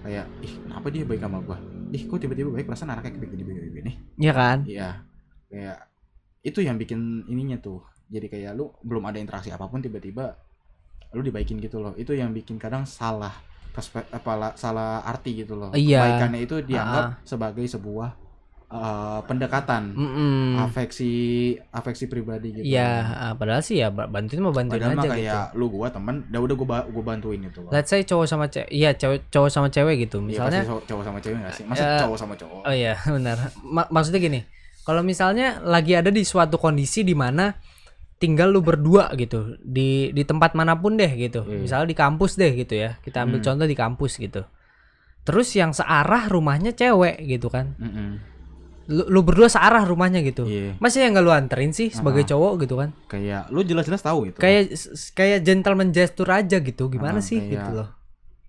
kayak 0.00 0.26
ih 0.40 0.52
kenapa 0.58 0.88
dia 0.88 1.04
baik 1.04 1.20
sama 1.20 1.38
gua 1.40 1.60
ih 1.88 2.02
kok 2.02 2.18
tiba-tiba 2.18 2.50
baik 2.50 2.66
perasaan 2.66 2.90
anaknya 2.90 3.14
kayak 3.14 3.30
gini 3.30 3.52
gini 3.82 3.92
gini 4.14 4.22
Iya 4.22 4.32
kan? 4.32 4.58
iya. 4.64 4.90
Kayak 5.50 5.78
itu 6.42 6.58
yang 6.62 6.78
bikin 6.78 7.26
ininya 7.26 7.58
tuh. 7.58 7.82
Jadi 8.06 8.30
kayak 8.30 8.54
lu 8.54 8.70
belum 8.80 9.02
ada 9.08 9.18
interaksi 9.18 9.50
apa 9.50 9.66
pun 9.66 9.82
tiba-tiba 9.82 10.38
lu 11.12 11.20
dibaikin 11.20 11.58
gitu 11.58 11.82
loh. 11.82 11.92
Itu 11.98 12.14
yang 12.14 12.30
bikin 12.30 12.56
kadang 12.56 12.86
salah 12.86 13.34
perspek 13.72 14.04
apa 14.12 14.32
la- 14.36 14.56
salah 14.56 15.02
arti 15.02 15.42
gitu 15.42 15.58
loh. 15.58 15.72
Iya. 15.72 16.00
kebaikannya 16.04 16.40
itu 16.44 16.56
dianggap 16.62 17.24
sebagai 17.24 17.64
sebuah 17.66 18.14
eh, 18.72 19.20
pendekatan 19.22 19.92
Mm-mm. 19.92 20.56
afeksi 20.58 21.12
afeksi 21.68 22.04
pribadi 22.06 22.48
gitu 22.52 22.64
Iya, 22.64 22.90
ah, 23.04 23.32
padahal 23.32 23.60
sih 23.60 23.76
ya 23.76 23.88
ba- 23.88 24.06
bantuin 24.06 24.40
mau 24.40 24.50
bantuin 24.50 24.80
padahal 24.80 24.94
mah 24.94 25.04
aja 25.04 25.10
gitu. 25.10 25.16
kayak 25.22 25.44
lu 25.52 25.66
gua 25.68 25.88
temen 25.88 26.24
udah 26.24 26.40
udah 26.40 26.56
gua 26.56 26.66
gua 26.86 27.04
bantuin 27.06 27.40
itu 27.40 27.58
loh 27.58 27.68
Let's 27.68 27.86
say 27.86 28.00
cowok 28.00 28.24
sama 28.24 28.46
cewek, 28.46 28.68
iya 28.68 28.90
cowok 28.92 29.28
cowok 29.28 29.50
sama 29.50 29.68
cewek 29.68 29.96
gitu. 30.00 30.18
Iya, 30.18 30.26
Misalnya, 30.26 30.60
pasti 30.62 30.88
cowok- 30.88 31.04
sama 31.04 31.18
cewek 31.18 31.36
gak 31.38 31.52
sih? 31.52 31.64
Masa 31.64 31.84
Eh, 31.86 32.00
cowok 32.00 32.16
sama 32.16 32.34
cowok? 32.34 32.60
oh 32.62 32.74
iya 32.74 32.94
benar. 33.14 33.36
Ma- 33.62 33.90
maksudnya 33.90 34.18
gini, 34.18 34.40
kalau 34.82 35.02
misalnya 35.02 35.60
lagi 35.60 35.92
ada 35.92 36.08
di 36.08 36.22
suatu 36.22 36.56
kondisi 36.56 37.02
di 37.02 37.12
mana 37.12 37.52
tinggal 38.16 38.48
lu 38.48 38.62
berdua 38.62 39.10
gitu 39.14 39.58
di 39.58 40.08
di 40.10 40.22
tempat 40.22 40.54
mana 40.54 40.74
pun 40.74 40.94
deh 40.94 41.12
gitu. 41.12 41.42
Iya. 41.42 41.58
Misalnya 41.60 41.86
di 41.86 41.94
kampus 41.94 42.34
deh 42.34 42.52
gitu 42.52 42.72
ya. 42.72 42.96
Kita 42.98 43.20
ambil 43.20 43.38
Hmm. 43.38 43.46
contoh 43.46 43.66
di 43.66 43.74
kampus 43.74 44.16
gitu. 44.16 44.46
Terus 45.22 45.48
yang 45.52 45.70
searah 45.70 46.26
rumahnya 46.26 46.72
cewek 46.72 47.18
gitu 47.20 47.46
kan. 47.46 47.74
Mm-mm. 47.76 48.31
Lu, 48.84 49.06
lu 49.06 49.20
berdua 49.20 49.46
searah 49.46 49.82
rumahnya 49.82 50.18
gitu. 50.20 50.42
Iya, 50.42 50.74
Masa 50.76 50.98
yang 50.98 51.12
nggak 51.12 51.22
lu 51.22 51.30
anterin 51.30 51.70
sih 51.70 51.88
sebagai 51.88 52.22
Ah. 52.22 52.28
cowok 52.28 52.52
gitu 52.60 52.74
kan? 52.76 52.90
kayak 53.04 53.46
lu 53.48 53.60
jelas-jelas 53.60 54.00
tahu 54.00 54.20
itu. 54.26 54.36
Kayak 54.36 54.74
kayak 55.10 55.38
gentleman 55.40 55.88
gesture 55.88 56.28
aja 56.28 56.56
gitu. 56.56 56.86
Gimana 56.88 57.16
Ah, 57.16 57.24
sih 57.24 57.38
kayak 57.38 57.50
gitu 57.52 57.70
loh. 57.74 57.88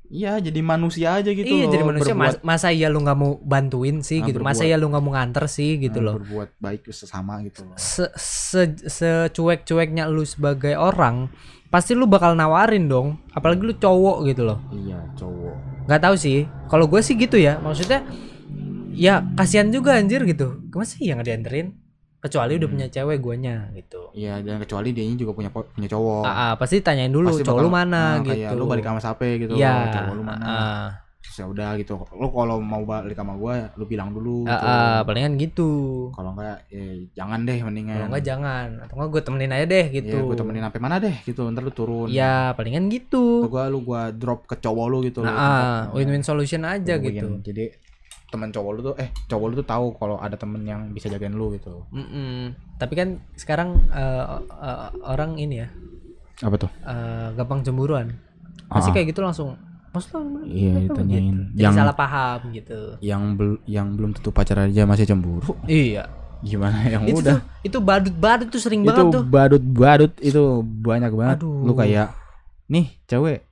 Iya, 0.06 0.38
jadi 0.40 0.62
manusia 0.62 1.10
aja 1.16 1.26
gitu 1.26 1.42
iya 1.48 1.66
loh. 1.66 1.72
jadi 1.72 1.84
manusia 1.84 2.14
berbuat, 2.14 2.38
mas- 2.38 2.62
masa 2.62 2.70
iya 2.70 2.86
lu 2.86 3.02
nggak 3.02 3.16
mau 3.16 3.34
bantuin 3.40 3.98
sih 4.00 4.20
Ah, 4.20 4.28
gitu 4.28 4.40
masa 4.40 4.62
berbuat. 4.62 4.70
iya 4.70 4.76
lu 4.78 4.86
nggak 4.88 5.02
mau 5.02 5.12
nganter 5.12 5.46
sih 5.48 5.72
gitu 5.80 6.00
loh 6.00 6.16
Berbuat 6.16 6.50
baik 6.56 6.86
sesama 6.88 7.42
gitu 7.42 7.62
loh. 7.64 7.74
se 7.76 8.06
se 8.14 8.62
secuek-cueknya 8.86 10.06
lu 10.06 10.22
sebagai 10.24 10.74
orang 10.74 11.34
pasti 11.68 11.94
lu 11.94 12.06
bakal 12.06 12.34
nawarin 12.34 12.86
dong 12.86 13.18
apalagi 13.32 13.64
lu 13.64 13.74
cowok 13.74 14.18
gitu 14.28 14.44
loh 14.44 14.62
Iya, 14.70 15.02
cowok. 15.16 15.56
nggak 15.86 16.02
tahu 16.04 16.16
sih 16.16 16.38
kalau 16.68 16.86
gue 16.86 17.02
sih 17.02 17.16
gitu 17.16 17.36
ya 17.36 17.58
maksudnya 17.58 18.06
ya 18.96 19.14
kasihan 19.34 19.68
juga 19.68 19.96
anjir 19.96 20.22
gitu 20.24 20.62
masa 20.72 20.96
iya 20.98 21.14
nggak 21.14 21.28
dianterin 21.28 21.68
kecuali 22.20 22.56
udah 22.56 22.64
Hmm. 22.64 22.76
punya 22.80 22.88
cewek 22.88 23.20
guanya 23.20 23.56
gitu 23.74 24.08
Iya, 24.14 24.40
dan 24.40 24.56
kecuali 24.58 24.90
dia 24.90 25.04
juga 25.14 25.34
punya 25.34 25.52
punya 25.52 25.90
cowok. 25.90 26.24
ah, 26.24 26.32
ah, 26.32 26.52
pasti 26.56 26.80
tanyain 26.80 27.10
dulu 27.10 27.28
Pasti 27.30 27.44
cowok 27.44 27.60
lu 27.60 27.68
bakal- 27.68 27.78
mana 27.84 28.00
ah, 28.00 28.14
gitu 28.22 28.32
Kayak 28.40 28.52
lu 28.54 28.64
balik 28.64 28.86
sama 28.86 29.00
siapa 29.02 29.26
gitu 29.36 29.54
ya 29.54 29.74
cowok 29.90 30.14
lu 30.14 30.24
mana. 30.24 30.44
ah, 30.44 30.56
ah. 30.56 30.88
Ya 31.34 31.50
udah 31.50 31.74
gitu. 31.76 31.98
Lu 32.14 32.30
kalau 32.30 32.62
mau 32.62 32.86
balik 32.86 33.18
sama 33.18 33.34
gua, 33.34 33.66
lu 33.74 33.84
bilang 33.84 34.14
dulu 34.14 34.46
Ah, 34.46 34.54
gitu. 34.54 34.68
ah, 34.70 35.00
palingan 35.02 35.34
gitu 35.36 35.70
Kalau 36.14 36.30
enggak 36.32 36.62
ya 36.70 36.84
jangan 37.16 37.40
deh 37.42 37.58
mendingan. 37.60 37.96
kalau 37.98 38.08
nggak 38.08 38.24
jangan 38.24 38.68
atau 38.80 38.94
nggak 38.94 39.10
gue 39.10 39.22
temenin 39.24 39.52
aja 39.52 39.66
deh 39.66 39.86
gitu 39.92 40.14
Iya, 40.14 40.22
gua 40.22 40.36
temenin 40.38 40.62
sampai 40.62 40.80
mana 40.80 40.96
deh 41.02 41.16
gitu. 41.20 41.42
Ntar 41.50 41.60
lu 41.60 41.74
turun. 41.74 42.08
ya 42.08 42.54
palingan 42.54 42.86
Atau 42.86 42.94
gitu 42.94 43.24
gua 43.50 43.66
lu 43.66 43.82
gua 43.82 44.14
drop 44.14 44.46
ke 44.46 44.56
cowok 44.56 44.86
lu 44.86 44.98
gitu 45.04 45.20
nah, 45.20 45.34
ah, 45.34 45.42
Tempat- 45.42 45.92
win-win 45.98 46.22
solution 46.22 46.62
aja 46.64 46.94
gitu 46.96 47.28
Jadi 47.42 47.66
teman 48.34 48.50
cowok 48.50 48.72
lu 48.74 48.82
tuh 48.84 48.96
eh 48.98 49.10
cowok 49.24 49.46
lu 49.46 49.56
tuh 49.56 49.68
tahu 49.68 49.86
kalau 49.94 50.18
ada 50.18 50.34
temen 50.34 50.62
yang 50.64 50.90
bisa 50.90 51.06
jagain 51.06 51.32
lu 51.32 51.54
gitu. 51.54 51.86
Mm-mm. 51.90 52.58
tapi 52.76 52.94
kan 52.94 53.22
sekarang 53.34 53.70
eh, 53.88 54.26
eh, 54.60 54.80
orang 55.04 55.38
ini 55.38 55.62
ya 55.62 55.70
Apa 56.42 56.58
tuh? 56.58 56.72
eh, 56.82 57.28
gampang 57.34 57.62
cemburuan 57.62 58.18
pasti 58.66 58.90
Ah. 58.90 58.94
kayak 58.94 59.08
gitu 59.08 59.22
langsung 59.22 59.54
maksud 59.90 60.10
lu 60.12 60.22
gimana?" 60.26 60.44
Iya, 60.44 60.72
Gitu. 60.80 60.90
ditanyain. 60.90 61.38
Jadi 61.54 61.62
Yang- 61.62 61.78
salah 61.78 61.94
paham 61.96 62.40
gitu 62.52 62.80
Yang 63.00 63.22
bel 63.36 63.52
yang 63.68 63.88
belum 63.94 64.12
tentu 64.12 64.30
pacaran 64.30 64.68
aja 64.68 64.84
masih 64.84 65.06
cemburu. 65.06 65.54
iya 65.64 66.10
Gimana 66.42 66.76
yang 66.90 67.06
itu 67.06 67.22
udah? 67.22 67.40
tuh 67.40 67.42
itu 67.64 67.78
badut-badut 67.80 68.48
tuh 68.50 68.60
sering 68.60 68.82
Itu 68.82 68.92
banget 68.92 69.14
tuh 69.14 69.24
badut-badut 69.24 70.12
itu 70.20 70.44
banyak 70.60 71.12
banget. 71.14 71.38
Aduh. 71.40 71.64
Lu 71.64 71.72
kayak 71.72 72.12
nih 72.66 72.92
cewek 73.06 73.48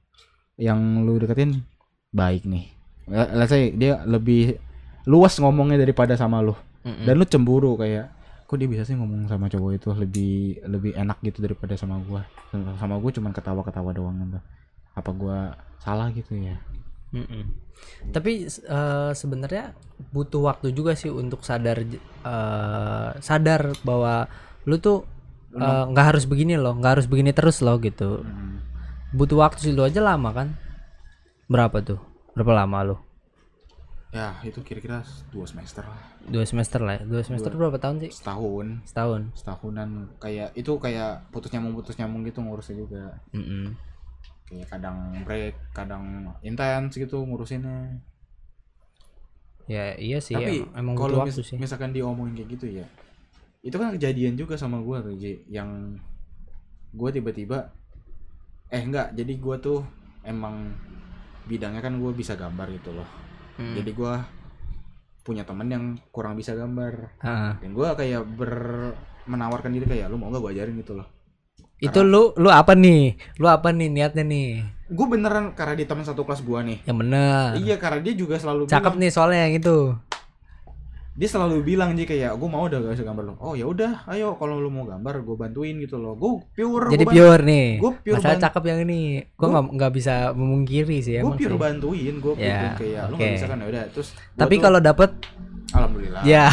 yang 0.57 0.77
lu 1.01 1.15
deketin 1.15 1.63
baik 2.09 2.43
nih. 2.43 2.67
Let's 3.07 3.47
say 3.47 3.71
dia 3.71 4.03
lebih 4.03 4.59
luas 5.05 5.33
ngomongnya 5.41 5.81
daripada 5.81 6.13
sama 6.17 6.41
lu. 6.41 6.53
Mm-mm. 6.81 7.05
Dan 7.05 7.13
lu 7.21 7.25
cemburu 7.25 7.77
kayak 7.77 8.09
kok 8.45 8.57
dia 8.59 8.67
bisa 8.67 8.83
sih 8.83 8.99
ngomong 8.99 9.31
sama 9.31 9.47
cowok 9.47 9.71
itu 9.79 9.89
lebih 9.95 10.35
lebih 10.67 10.91
enak 10.97 11.23
gitu 11.23 11.39
daripada 11.39 11.77
sama 11.79 12.01
gua. 12.03 12.27
Sama 12.51 12.99
gua 12.99 13.11
cuman 13.13 13.31
ketawa-ketawa 13.31 13.91
doang 13.95 14.17
gitu. 14.27 14.39
Apa 14.97 15.09
gua 15.15 15.55
salah 15.79 16.11
gitu 16.11 16.35
ya? 16.35 16.59
Mm-mm. 17.11 17.43
Tapi 18.15 18.47
eh, 18.47 19.11
sebenarnya 19.11 19.75
butuh 20.15 20.47
waktu 20.47 20.71
juga 20.71 20.95
sih 20.95 21.11
untuk 21.11 21.43
sadar 21.43 21.81
eh, 21.85 23.09
sadar 23.19 23.75
bahwa 23.83 24.27
lu 24.67 24.77
tuh 24.77 25.07
eh, 25.55 25.83
nggak 25.87 26.05
harus 26.15 26.23
begini 26.27 26.55
loh, 26.59 26.75
nggak 26.77 26.99
harus 26.99 27.07
begini 27.07 27.31
terus 27.35 27.59
loh 27.63 27.79
gitu. 27.79 28.23
Hmm. 28.23 28.63
Butuh 29.11 29.43
waktu 29.43 29.59
sih 29.59 29.71
lu 29.75 29.83
aja 29.83 29.99
lama 29.99 30.31
kan? 30.31 30.55
Berapa 31.51 31.83
tuh? 31.83 31.99
Berapa 32.31 32.63
lama 32.63 32.77
lu? 32.83 32.95
Ya, 34.11 34.35
itu 34.43 34.59
kira-kira 34.59 34.99
dua 35.31 35.47
semester 35.47 35.87
lah. 35.87 36.01
Dua 36.27 36.43
semester 36.43 36.83
lah. 36.83 36.99
ya. 36.99 37.07
Dua 37.07 37.23
semester 37.23 37.47
berapa 37.55 37.79
tahun 37.79 38.03
sih? 38.03 38.11
Setahun. 38.11 38.83
Setahun. 38.83 39.21
Setahunan 39.31 39.89
kayak 40.19 40.51
itu 40.53 40.71
kayak 40.75 41.31
putus 41.31 41.47
nyambung 41.55 41.79
putus 41.79 41.95
nyambung 41.95 42.27
gitu 42.27 42.43
ngurusnya 42.43 42.75
juga. 42.77 43.03
Mm-mm. 43.31 43.71
kayak 44.51 44.67
kadang 44.67 45.15
break 45.23 45.55
kadang 45.71 46.27
intens 46.43 46.91
gitu 46.91 47.23
ngurusinnya 47.23 48.03
Ya 49.63 49.95
iya 49.95 50.19
sih. 50.19 50.35
tapi 50.35 50.59
em- 50.59 50.75
emang 50.75 50.99
kalau 50.99 51.23
mis- 51.23 51.39
sih. 51.39 51.55
misalkan 51.55 51.95
diomongin 51.95 52.35
kayak 52.35 52.59
gitu 52.59 52.67
ya 52.67 52.85
itu 53.63 53.71
kan 53.79 53.95
kejadian 53.95 54.35
juga 54.35 54.59
sama 54.59 54.83
gua 54.83 54.99
tuh 54.99 55.15
Ji 55.15 55.47
yang 55.47 55.95
gua 56.91 57.15
tiba-tiba 57.15 57.71
eh 58.67 58.83
enggak 58.83 59.15
jadi 59.15 59.33
gua 59.39 59.55
tuh 59.55 59.87
emang 60.27 60.75
bidangnya 61.47 61.79
kan 61.79 61.95
gua 61.95 62.11
bisa 62.11 62.35
gambar 62.35 62.75
gitu 62.75 62.91
loh 62.91 63.07
Hmm. 63.61 63.75
jadi 63.77 63.91
gua 63.93 64.25
punya 65.21 65.45
temen 65.45 65.67
yang 65.67 65.83
kurang 66.09 66.33
bisa 66.33 66.51
gambar 66.51 67.13
Ah. 67.21 67.53
dan 67.55 67.71
gua 67.71 67.93
kayak 67.93 68.25
ber 68.27 68.53
menawarkan 69.23 69.69
diri 69.69 69.85
kayak 69.87 70.09
lu 70.09 70.17
mau 70.17 70.27
nggak 70.27 70.41
gua 70.41 70.51
ajarin 70.51 70.75
gitu 70.75 70.93
loh 70.93 71.05
Itu 71.77 72.01
lu 72.01 72.33
lu 72.35 72.45
apa 72.47 72.73
nih? 72.73 73.17
Lu 73.37 73.45
apa 73.45 73.69
nih 73.69 73.89
niatnya 73.89 74.21
nih? 74.21 74.61
gue 74.87 75.07
beneran 75.07 75.55
karena 75.55 75.73
di 75.73 75.85
teman 75.85 76.03
satu 76.03 76.21
kelas 76.21 76.41
gua 76.41 76.61
nih 76.61 76.83
Yang 76.83 76.97
bener. 76.99 77.47
iya 77.57 77.75
karena 77.75 77.99
dia 78.01 78.13
juga 78.13 78.35
selalu 78.35 78.65
Cakep 78.65 78.85
bilang, 78.87 78.99
nih 78.99 79.09
soalnya 79.09 79.39
yang 79.41 79.53
itu. 79.55 79.77
Dia 81.11 81.27
selalu 81.27 81.59
bilang 81.61 81.91
sih 81.91 82.05
kayak 82.05 82.33
gue 82.33 82.47
mau 82.47 82.63
udah 82.65 82.79
gak 82.79 82.95
bisa 82.95 83.03
gambar 83.03 83.23
lo 83.25 83.33
oh 83.37 83.51
ya 83.51 83.65
udah 83.65 84.07
ayo 84.07 84.33
kalau 84.33 84.57
lu 84.57 84.69
mau 84.69 84.83
gambar 84.83 85.21
gue 85.21 85.35
bantuin 85.35 85.75
gitu 85.77 85.95
loh 85.95 86.15
gue 86.15 86.31
pure 86.55 86.87
Jadi 86.87 87.03
gua 87.03 87.11
pure 87.13 87.41
nih. 87.43 87.67
gue 87.77 87.91
pure 87.99 88.15
Masalah 88.15 88.39
cakep 88.41 88.63
yang 88.65 88.79
ini. 88.81 89.01
Gua 89.29 89.37
Gua- 89.37 89.49
nggak 89.51 89.63
nggak 89.75 89.91
bisa 89.91 90.13
memungkiri 90.31 90.97
sih 90.99 91.19
gue 91.19 91.35
pure 91.35 91.51
sih. 91.51 91.59
bantuin 91.59 92.15
gue 92.15 92.33
pure 92.33 92.47
Ya, 92.63 92.71
kayak 92.73 93.03
lu 93.05 93.13
oke. 93.13 93.21
gak 93.21 93.33
bisa 93.33 93.45
kan 93.45 93.57
ya 93.57 93.67
udah 93.67 93.83
terus 93.91 94.09
Tapi 94.33 94.55
kalau 94.57 94.79
dapet 94.79 95.11
alhamdulillah 95.71 96.21
ya 96.23 96.47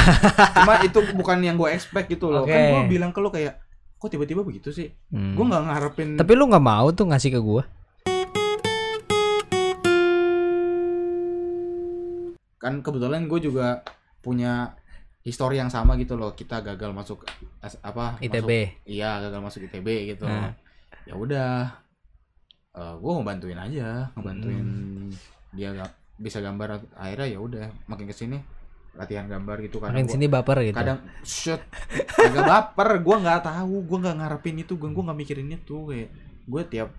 cuma 0.55 0.75
itu 0.81 0.99
bukan 1.12 1.38
yang 1.38 1.55
gue 1.55 1.68
expect 1.68 2.07
gitu 2.09 2.27
loh 2.29 2.42
kan 2.42 2.51
Oke. 2.51 2.66
gue 2.68 2.83
bilang 2.88 3.11
ke 3.11 3.18
lu 3.18 3.31
kayak 3.31 3.62
kok 3.94 4.09
tiba-tiba 4.09 4.42
begitu 4.42 4.71
sih 4.71 4.90
Hmm. 5.09 5.35
gue 5.35 5.44
nggak 5.44 5.62
ngarepin 5.64 6.09
Tapi 6.14 6.33
lu 6.35 6.47
nggak 6.47 6.62
mau 6.64 6.90
tuh 6.90 7.07
ngasih 7.07 7.31
ke 7.31 7.40
gua. 7.40 7.62
kan 12.59 12.75
kebetulan 12.81 13.23
gue 13.25 13.38
juga 13.40 13.87
punya 14.18 14.74
histori 15.20 15.57
yang 15.57 15.68
sama 15.68 15.94
gitu 15.94 16.14
loh 16.14 16.33
kita 16.33 16.62
gagal 16.62 16.90
masuk 16.90 17.26
as- 17.59 17.78
apa 17.81 18.16
ITB. 18.18 18.38
masuk- 18.40 18.87
iya 18.87 19.11
gagal 19.18 19.40
masuk 19.40 19.61
ITB 19.64 19.88
gitu 20.09 20.24
Nah. 20.24 20.54
ya 21.04 21.14
udah 21.14 21.50
gue 22.94 23.11
mau 23.12 23.22
bantuin 23.22 23.59
aja 23.59 24.07
ngebantuin 24.14 24.62
Hmm. 24.62 25.11
dia 25.50 25.72
ga- 25.72 25.90
bisa 26.16 26.38
gambar 26.38 26.78
akhirnya 26.92 27.26
ya 27.28 27.38
udah 27.38 27.64
makin 27.87 28.07
ke 28.07 28.14
sini 28.16 28.38
latihan 28.94 29.26
gambar 29.26 29.59
gitu 29.61 29.78
kadang 29.78 29.94
Makin 29.94 30.07
gua- 30.07 30.14
sini 30.14 30.26
baper 30.28 30.59
gitu. 30.62 30.76
kadang 30.76 30.98
shit 31.22 31.59
agak 32.16 32.44
baper 32.44 32.88
gue 32.98 33.16
nggak 33.16 33.40
tahu 33.44 33.83
gue 33.83 33.98
nggak 34.00 34.16
ngarepin 34.16 34.57
itu 34.59 34.74
gue 34.74 34.88
gue 34.88 35.04
nggak 35.04 35.18
mikirin 35.18 35.50
itu 35.52 35.76
kayak 35.85 36.09
gue 36.44 36.62
tiap 36.68 36.90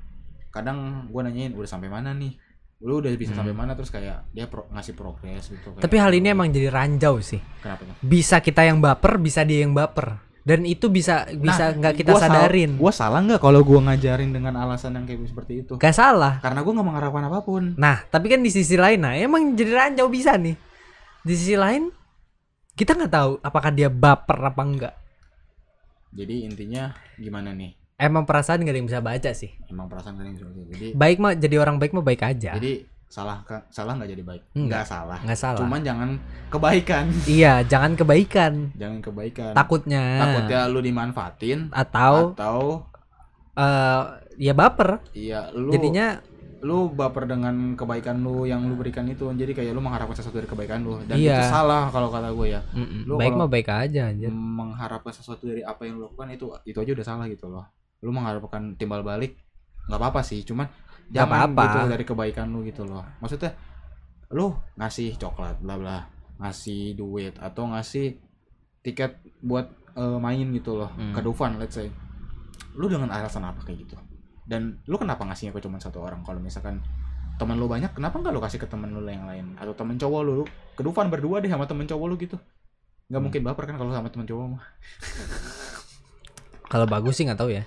kadang 0.50 0.78
gue 1.06 1.22
nanyain 1.22 1.52
udah 1.54 1.70
sampai 1.70 1.88
mana 1.88 2.12
nih 2.12 2.36
lu 2.80 2.98
udah 2.98 3.12
bisa 3.12 3.32
Hmm. 3.32 3.44
sampai 3.44 3.52
mana 3.52 3.76
terus 3.76 3.88
kayak 3.88 4.32
dia 4.32 4.48
pro- 4.48 4.68
ngasih 4.70 4.94
progres 4.94 5.46
gitu 5.46 5.68
kayak, 5.70 5.84
Tapi 5.84 5.96
hal 5.96 6.12
ini 6.12 6.28
emang 6.30 6.48
jadi 6.48 6.68
ranjau 6.68 7.20
sih. 7.20 7.44
kenapa 7.60 7.84
tuh 7.84 7.96
Bisa 8.00 8.40
kita 8.40 8.64
yang 8.64 8.80
baper, 8.80 9.18
bisa 9.18 9.44
dia 9.44 9.62
yang 9.62 9.72
baper. 9.72 10.16
Dan 10.40 10.64
itu 10.64 10.88
bisa 10.88 11.28
bisa 11.30 11.76
nggak 11.76 11.94
kita 11.94 12.10
Nah, 12.10 12.16
Gua 12.16 12.22
sal- 12.22 12.32
sadarin. 12.34 12.72
gua 12.74 12.94
salah 12.96 13.20
nggak 13.22 13.38
kalau 13.38 13.62
gue 13.62 13.76
ngajarin 13.78 14.32
dengan 14.32 14.56
alasan 14.56 14.96
yang 14.96 15.04
kayak 15.04 15.28
seperti 15.28 15.54
itu 15.62 15.76
Gak 15.76 15.92
salah. 15.94 16.40
karena 16.40 16.60
gue 16.60 16.72
nggak 16.72 16.88
mengharapkan 16.88 17.24
apa 17.24 17.40
pun 17.42 17.76
Nah, 17.76 18.02
tapi 18.06 18.28
kan 18.28 18.40
di 18.40 18.50
sisi 18.50 18.74
lain, 18.74 18.98
nah 18.98 19.14
emang 19.14 19.54
jadi 19.54 19.76
ranjau 19.78 20.08
bisa 20.08 20.34
nih. 20.34 20.56
Di 21.20 21.34
sisi 21.34 21.54
lain, 21.54 21.92
kita 22.74 22.96
nggak 22.96 23.12
tahu 23.12 23.32
apakah 23.40 23.70
dia 23.70 23.88
baper 23.88 24.40
apa 24.42 24.62
enggak. 24.62 24.96
jadi 26.10 26.42
intinya 26.42 26.90
gimana 27.14 27.52
nih 27.52 27.76
Emang 28.00 28.24
perasaan 28.24 28.60
gak 28.60 28.72
ada 28.72 28.80
yang 28.80 28.88
bisa 28.88 29.00
baca 29.00 29.32
sih. 29.32 29.52
emang 29.68 29.86
perasaan 29.86 30.16
kalian 30.16 30.34
seperti 30.34 30.58
itu 30.58 30.70
jadi 30.72 30.88
Baik 30.94 31.18
mah 31.18 31.34
jadi 31.34 31.56
orang 31.58 31.76
baik 31.76 31.92
mah 31.92 32.02
baik 32.02 32.22
aja. 32.24 32.56
jadi 32.56 32.88
salah 33.06 33.42
salah 33.68 33.94
nggak 33.96 34.10
jadi 34.10 34.24
baik 34.24 34.44
Enggak. 34.54 34.70
nggak 34.70 34.86
salah 34.86 35.20
nggak 35.20 35.36
salah. 35.36 35.60
cuman 35.60 35.82
jangan 35.82 36.10
kebaikan 36.48 37.06
Iya, 37.38 37.54
jangan 37.64 37.92
kebaikan. 37.94 38.54
jangan 38.74 39.00
kebaikan 39.00 39.52
Takutnya. 39.52 40.04
takutnya 40.18 40.60
lu 40.66 40.80
dimanfaatin 40.80 41.60
Atau 41.70 42.32
atau 42.32 42.58
eh 43.54 44.04
ya 44.40 44.54
baper. 44.54 45.04
iya 45.12 45.52
lu 45.52 45.68
Jadinya 45.70 46.22
lu 46.60 46.88
baper 46.90 47.24
dengan 47.26 47.74
kebaikan 47.74 48.20
lu 48.20 48.44
yang 48.44 48.62
lu 48.62 48.76
berikan 48.76 49.04
itu 49.06 49.26
jadi 49.30 49.52
kayak 49.54 49.72
lu 49.72 49.82
mengharapkan 49.82 50.12
sesuatu 50.14 50.38
dari 50.38 50.48
kebaikan 50.48 50.80
lu 50.82 51.00
dan 51.02 51.16
Iya. 51.16 51.40
itu 51.40 51.46
salah 51.50 51.88
kalau 51.88 52.08
kata 52.08 52.30
gue 52.30 52.48
ya 52.50 52.62
mm-mm, 52.70 53.04
Lu 53.06 53.16
baik 53.16 53.32
mah 53.34 53.48
baik 53.48 53.68
aja 53.70 54.08
anjir. 54.08 54.28
mengharapkan 54.30 55.10
sesuatu 55.10 55.44
dari 55.46 55.60
apa 55.62 55.82
yang 55.82 55.98
lu 55.98 56.06
lakukan 56.06 56.30
itu 56.30 56.46
itu 56.64 56.78
aja 56.78 56.92
udah 56.94 57.06
salah 57.06 57.26
gitu 57.26 57.48
loh 57.48 57.64
lu 58.00 58.12
mengharapkan 58.12 58.76
timbal 58.76 59.04
balik 59.04 59.36
nggak 59.88 60.00
apa-apa 60.00 60.22
sih 60.22 60.44
cuman 60.44 60.70
jangan 61.10 61.50
apa-apa. 61.50 61.64
gitu 61.66 61.78
dari 61.90 62.04
kebaikan 62.06 62.48
lu 62.50 62.62
gitu 62.64 62.86
loh 62.86 63.02
maksudnya 63.20 63.52
lu 64.30 64.54
ngasih 64.78 65.18
coklat 65.18 65.58
bla 65.60 65.76
bla 65.76 65.98
ngasih 66.38 66.94
duit 66.94 67.34
atau 67.42 67.68
ngasih 67.74 68.16
tiket 68.80 69.18
buat 69.42 69.68
eh, 69.98 70.18
main 70.22 70.48
gitu 70.54 70.78
loh 70.78 70.94
Hmm. 70.94 71.12
ke 71.12 71.20
Dufan 71.20 71.58
let's 71.58 71.76
say 71.76 71.90
lu 72.78 72.86
dengan 72.88 73.10
alasan 73.10 73.44
apa 73.44 73.60
kayak 73.66 73.84
gitu 73.84 73.98
dan 74.46 74.78
lu 74.86 74.96
kenapa 74.96 75.26
ngasihnya 75.26 75.52
ke 75.52 75.60
cuma 75.60 75.82
satu 75.82 76.00
orang 76.00 76.22
kalau 76.24 76.38
misalkan 76.40 76.80
teman 77.36 77.58
lu 77.58 77.66
banyak 77.66 77.92
kenapa 77.92 78.20
nggak 78.20 78.32
lu 78.32 78.40
kasih 78.40 78.60
ke 78.62 78.68
teman 78.70 78.92
lu 78.92 79.02
yang 79.04 79.26
lain 79.26 79.56
atau 79.56 79.72
temen 79.74 79.96
cowok 79.96 80.22
lu, 80.24 80.32
lu 80.42 80.46
ke 80.76 80.82
Dufan 80.86 81.10
berdua 81.10 81.42
deh 81.42 81.50
sama 81.50 81.66
temen 81.66 81.84
cowok 81.84 82.06
lu 82.08 82.16
gitu 82.16 82.38
nggak 83.10 83.18
Hmm. 83.18 83.24
mungkin 83.26 83.42
baper 83.42 83.64
kan 83.66 83.76
kalau 83.82 83.92
sama 83.92 84.08
temen 84.08 84.30
cowok 84.30 84.46
mah 84.54 84.64
Kalau 86.70 86.86
bagus 86.86 87.18
sih 87.18 87.26
nggak 87.26 87.40
tahu 87.42 87.50
ya. 87.50 87.66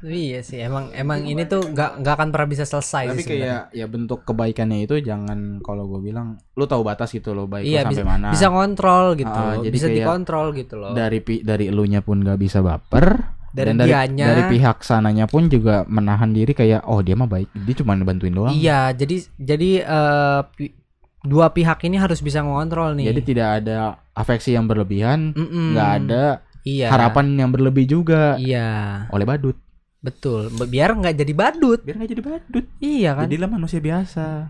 Iya 0.00 0.40
sih, 0.40 0.56
emang 0.56 0.88
emang 0.90 1.20
ini 1.22 1.44
tuh 1.44 1.60
nggak 1.60 2.00
nggak 2.00 2.14
akan 2.16 2.28
pernah 2.32 2.48
bisa 2.48 2.64
selesai 2.64 3.04
tapi 3.06 3.20
sih 3.20 3.28
kayak 3.36 3.68
ya 3.70 3.84
bentuk 3.84 4.24
kebaikannya 4.24 4.88
itu 4.88 4.96
jangan 4.98 5.60
kalau 5.60 5.84
gue 5.86 6.00
bilang 6.00 6.40
lu 6.56 6.64
tahu 6.64 6.80
batas 6.80 7.12
gitu 7.12 7.36
loh 7.36 7.44
baik 7.44 7.68
Iya, 7.68 7.84
sampai 7.84 8.08
mana 8.08 8.32
bisa 8.32 8.48
ngontrol 8.48 9.12
gitu, 9.14 9.28
Ah, 9.28 9.60
jadi 9.60 9.68
bisa 9.70 9.88
dikontrol 9.92 10.56
gitu 10.56 10.80
loh. 10.80 10.96
dari 10.96 11.20
pi 11.20 11.44
dari 11.44 11.68
elunya 11.68 12.00
pun 12.00 12.24
gak 12.24 12.40
bisa 12.40 12.64
baper 12.64 13.36
Dari 13.52 13.66
dan 13.68 13.76
dari 13.76 13.92
dianya. 13.92 14.26
dari 14.30 14.42
pihak 14.48 14.80
sananya 14.80 15.28
pun 15.28 15.52
juga 15.52 15.84
menahan 15.84 16.32
diri 16.32 16.56
kayak 16.56 16.80
oh 16.86 17.04
dia 17.04 17.12
mah 17.12 17.28
baik 17.28 17.52
dia 17.52 17.74
cuma 17.76 17.92
bantuin 17.94 18.32
doang 18.32 18.56
Iya, 18.56 18.96
jadi 18.96 19.16
jadi 19.36 19.70
eh, 19.84 20.40
pi- 20.50 20.74
dua 21.20 21.52
pihak 21.52 21.76
ini 21.84 22.00
harus 22.00 22.24
bisa 22.24 22.40
ngontrol 22.40 22.96
nih. 22.96 23.12
jadi 23.12 23.20
tidak 23.20 23.48
ada 23.60 23.78
afeksi 24.16 24.56
yang 24.56 24.64
berlebihan 24.64 25.36
nggak 25.36 25.90
ada 25.98 26.40
iya. 26.64 26.88
harapan 26.88 27.36
yang 27.36 27.52
berlebih 27.52 27.84
juga 27.84 28.40
Iya, 28.40 29.04
oleh 29.08 29.28
badut 29.28 29.60
betul. 30.00 30.48
Be- 30.50 30.68
Biar 30.68 30.90
nggak 30.92 31.14
jadi 31.14 31.32
badut. 31.32 31.80
biar 31.80 31.96
nggak 31.96 32.10
jadi 32.10 32.22
badut 32.24 32.64
Iya 32.80 33.10
kan? 33.14 33.24
jadilah 33.28 33.50
manusia 33.50 33.78
biasa 33.78 34.48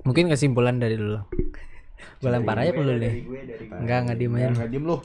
Mungkin 0.00 0.26
kesimpulan 0.26 0.80
dari 0.80 0.96
dulu. 0.96 1.20
Gue 2.20 2.30
lempar 2.30 2.56
aja 2.58 2.72
dulu 2.72 2.96
nih. 2.96 3.14
Enggak, 3.70 3.98
enggak 4.04 4.16
diem 4.18 4.34
aja. 4.34 4.48
nggak 4.54 4.70
diem 4.70 4.84
lu 4.86 4.98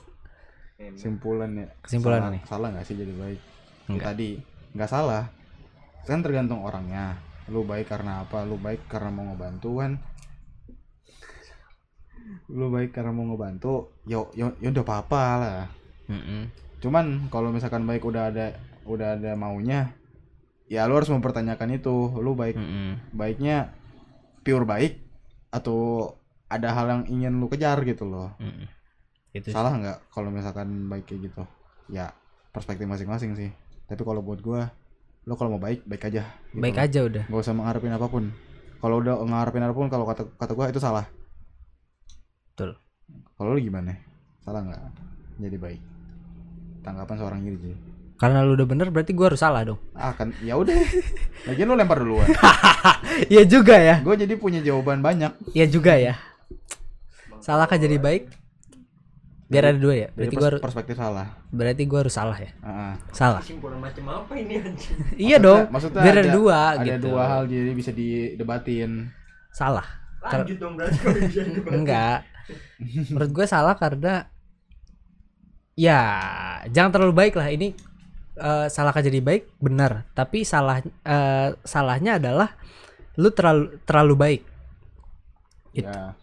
simpulan 0.95 1.55
ya 1.55 1.67
Kesimpulan 1.81 2.19
salah, 2.19 2.31
nih. 2.35 2.41
salah 2.45 2.67
nggak 2.69 2.83
sih 2.83 2.95
jadi 2.95 3.13
baik 3.15 3.39
Enggak. 3.87 4.05
tadi 4.11 4.29
nggak 4.75 4.89
salah 4.91 5.23
kan 6.05 6.21
tergantung 6.21 6.61
orangnya 6.61 7.17
lu 7.49 7.61
baik 7.65 7.89
karena 7.89 8.25
apa 8.25 8.41
lu 8.45 8.57
baik 8.57 8.85
karena 8.89 9.09
mau 9.13 9.25
ngebantu 9.33 9.81
kan 9.81 9.91
lu 12.49 12.73
baik 12.73 12.93
karena 12.93 13.13
mau 13.13 13.25
ngebantu 13.29 13.93
yo 14.09 14.33
yo 14.33 14.53
yo 14.57 14.73
udah 14.73 14.85
apa-apa 14.85 15.21
lah 15.37 15.61
Mm-mm. 16.09 16.49
cuman 16.81 17.29
kalau 17.29 17.53
misalkan 17.53 17.85
baik 17.85 18.05
udah 18.05 18.33
ada 18.33 18.57
udah 18.85 19.17
ada 19.17 19.33
maunya 19.37 19.93
ya 20.65 20.89
lu 20.89 20.97
harus 20.97 21.09
mempertanyakan 21.13 21.77
itu 21.77 22.13
lu 22.17 22.33
baik 22.33 22.57
Mm-mm. 22.57 23.13
baiknya 23.13 23.73
pure 24.41 24.65
baik 24.65 25.01
atau 25.53 26.13
ada 26.49 26.73
hal 26.73 26.85
yang 26.89 27.03
ingin 27.09 27.33
lu 27.37 27.49
kejar 27.49 27.77
gitu 27.85 28.05
loh 28.05 28.33
Mm-mm. 28.41 28.69
Itu 29.33 29.51
sih. 29.51 29.53
salah 29.53 29.73
nggak 29.77 29.97
kalau 30.09 30.33
misalkan 30.33 30.89
baik 30.89 31.05
kayak 31.05 31.29
gitu 31.29 31.43
ya 31.93 32.09
perspektif 32.49 32.89
masing-masing 32.89 33.37
sih 33.37 33.49
tapi 33.85 34.01
kalau 34.01 34.25
buat 34.25 34.41
gua 34.41 34.73
lo 35.25 35.33
kalau 35.33 35.49
mau 35.51 35.61
baik 35.61 35.81
baik 35.83 36.05
aja 36.05 36.23
gitu 36.47 36.61
Baik 36.61 36.75
loh. 36.75 36.85
aja 36.85 36.99
udah. 37.03 37.23
nggak 37.25 37.41
usah 37.41 37.53
mengharapin 37.53 37.91
apa 37.91 38.05
pun 38.05 38.23
kalau 38.77 38.95
udah 38.99 39.15
ngarepin 39.19 39.63
apa 39.63 39.73
pun 39.73 39.87
kalau 39.87 40.05
kata 40.05 40.29
kata 40.31 40.51
gua 40.51 40.69
itu 40.69 40.77
salah 40.77 41.09
Betul. 42.49 42.77
kalau 43.33 43.51
lu 43.51 43.59
gimana 43.59 43.97
salah 44.39 44.61
nggak 44.61 44.81
jadi 45.37 45.57
baik 45.57 45.81
tanggapan 46.81 47.15
seorang 47.17 47.41
diri 47.41 47.57
sih 47.59 47.75
Karena 48.15 48.39
lu 48.41 48.55
udah 48.55 48.63
bener 48.63 48.87
berarti 48.89 49.11
gua 49.11 49.27
harus 49.27 49.41
salah 49.41 49.65
dong. 49.65 49.75
ah 49.91 50.13
kan 50.13 50.31
ya 50.39 50.55
udah 50.55 50.71
lagian 51.43 51.67
lu 51.67 51.75
lempar 51.75 51.99
duluan 51.99 52.29
Iya 53.27 53.43
juga 53.51 53.75
ya. 53.75 53.99
gua 53.99 54.15
jadi 54.15 54.37
punya 54.37 54.61
jawaban 54.61 55.01
banyak 55.01 55.33
Iya 55.51 55.65
juga 55.67 55.97
ya. 55.97 56.15
Salah 57.37 57.65
kan 57.65 57.75
jadi 57.75 57.97
baik? 57.97 58.29
Biar 59.55 59.65
ada 59.65 59.79
dua 59.79 59.95
ya. 59.95 60.07
Berarti 60.11 60.35
gua 60.35 60.47
harus 60.49 60.61
perspektif 60.61 60.95
salah 60.95 61.27
berarti 61.49 61.83
gua 61.85 61.99
harus 62.03 62.11
salah 62.11 62.35
ya. 62.35 62.51
Ah. 62.59 62.93
Salah. 63.09 63.39
Kesimpulan 63.39 63.79
macam 63.79 64.03
apa 64.11 64.33
ini 64.35 64.59
anjing? 64.59 64.97
Iya 65.31 65.37
dong. 65.39 65.71
maksudnya 65.71 66.03
Biar 66.03 66.15
ada 66.15 66.21
ada- 66.21 66.33
dua 66.33 66.57
ada 66.75 66.83
gitu. 66.85 67.07
dua 67.07 67.23
hal 67.23 67.41
jadi 67.45 67.71
bisa 67.71 67.91
didebatin 67.91 68.91
Salah. 69.49 69.87
Lanjut 70.21 70.57
dong 70.57 70.75
berarti 70.75 70.97
kalau 70.99 71.19
bisa. 71.21 71.39
Enggak. 71.77 72.19
Menurut 73.09 73.31
gue 73.31 73.45
salah 73.45 73.73
karena 73.73 74.27
ya 75.73 75.99
jangan 76.67 76.91
terlalu 76.91 77.13
baik 77.17 77.33
lah 77.35 77.47
ini 77.47 77.75
eh, 78.35 78.67
salahkah 78.67 79.01
jadi 79.01 79.19
baik 79.19 79.59
benar 79.59 80.07
tapi 80.11 80.43
salah 80.43 80.79
eh, 80.81 81.49
salahnya 81.61 82.15
adalah 82.15 82.55
lu 83.15 83.31
terlalu 83.31 83.79
terlalu 83.83 84.15
baik 84.15 84.41
It- 85.73 85.83
ya 85.83 86.15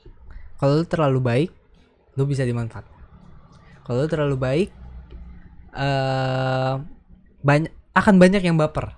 kalau 0.56 0.80
lu 0.80 0.86
terlalu 0.86 1.20
baik 1.20 1.50
lu 2.14 2.24
bisa 2.24 2.44
dimanfaat 2.44 2.88
kalau 3.82 4.06
lu 4.06 4.08
terlalu 4.10 4.36
baik 4.38 4.70
eh 5.72 6.74
banyak 7.42 7.72
akan 7.92 8.14
banyak 8.16 8.42
yang 8.44 8.56
baper. 8.56 8.94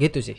Gitu 0.00 0.20
sih. 0.20 0.38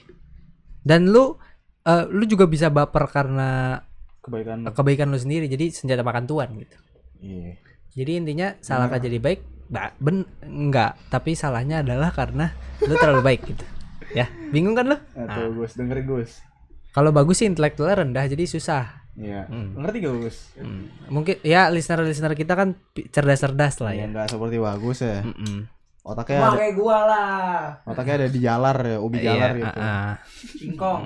Dan 0.85 1.09
lu 1.09 1.37
eh, 1.85 2.05
lu 2.09 2.25
juga 2.27 2.49
bisa 2.49 2.67
baper 2.73 3.07
karena 3.09 3.79
kebaikan 4.21 4.67
kebaikan 4.73 5.07
lu 5.13 5.19
sendiri. 5.21 5.45
Jadi 5.47 5.71
senjata 5.71 6.03
makan 6.03 6.25
tuan 6.25 6.49
gitu. 6.57 6.77
Iya. 7.21 7.55
Jadi 7.95 8.11
intinya 8.19 8.47
salahkah 8.59 8.99
jadi 8.99 9.21
baik? 9.21 9.39
Ba- 9.71 9.95
ben 9.97 10.27
enggak. 10.43 10.99
Tapi 11.07 11.33
salahnya 11.37 11.81
adalah 11.81 12.11
karena 12.11 12.51
lu 12.83 12.93
terlalu 12.99 13.21
baik 13.23 13.41
gitu. 13.47 13.65
Ya 14.11 14.27
bingung 14.51 14.75
kan 14.75 14.91
lu? 14.91 14.97
Atau 15.15 15.53
Gus 15.55 15.77
dengerin 15.79 16.05
Gus. 16.05 16.43
Kalau 16.91 17.11
bagus 17.11 17.43
sih 17.43 17.47
intelektualnya 17.47 18.07
rendah 18.07 18.25
jadi 18.27 18.47
susah 18.47 19.04
iya. 19.17 19.43
Hmm. 19.45 19.75
ngerti 19.75 19.97
gak 19.99 20.15
Gus? 20.19 20.37
Hmm. 20.55 20.85
mungkin 21.07 21.35
ya 21.41 21.67
listener 21.67 22.03
listener 22.03 22.33
kita 22.33 22.53
kan 22.53 22.75
cerdas-cerdas 22.93 23.79
lah 23.79 23.91
ya. 23.91 24.03
Ya 24.03 24.07
nggak 24.09 24.27
seperti 24.29 24.57
bagus 24.57 24.99
ya. 24.99 25.19
Mm-mm. 25.21 25.71
otaknya 26.01 26.37
Cuma 26.37 26.47
ada 26.47 26.59
kayak 26.59 26.75
gua 26.75 26.97
lah. 27.01 27.59
otaknya 27.83 28.13
ada 28.15 28.27
di 28.29 28.39
jalar 28.39 28.77
ya 28.77 28.97
ubi 28.99 29.17
jalar 29.19 29.49
Iya, 29.49 29.57
gitu. 29.57 29.79
ah. 29.81 30.13
Singkong. 30.53 31.01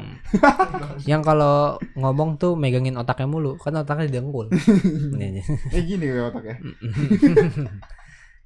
yang 1.05 1.21
kalau 1.21 1.55
ngomong 1.93 2.35
tuh 2.35 2.53
megangin 2.53 2.93
otaknya 2.93 3.23
mulu 3.25 3.55
kan 3.55 3.73
otaknya 3.73 4.11
didengkul. 4.11 4.51
Iya, 5.15 5.39
eh 5.71 5.81
gini 5.81 6.05
ya 6.05 6.27
otaknya. 6.27 6.59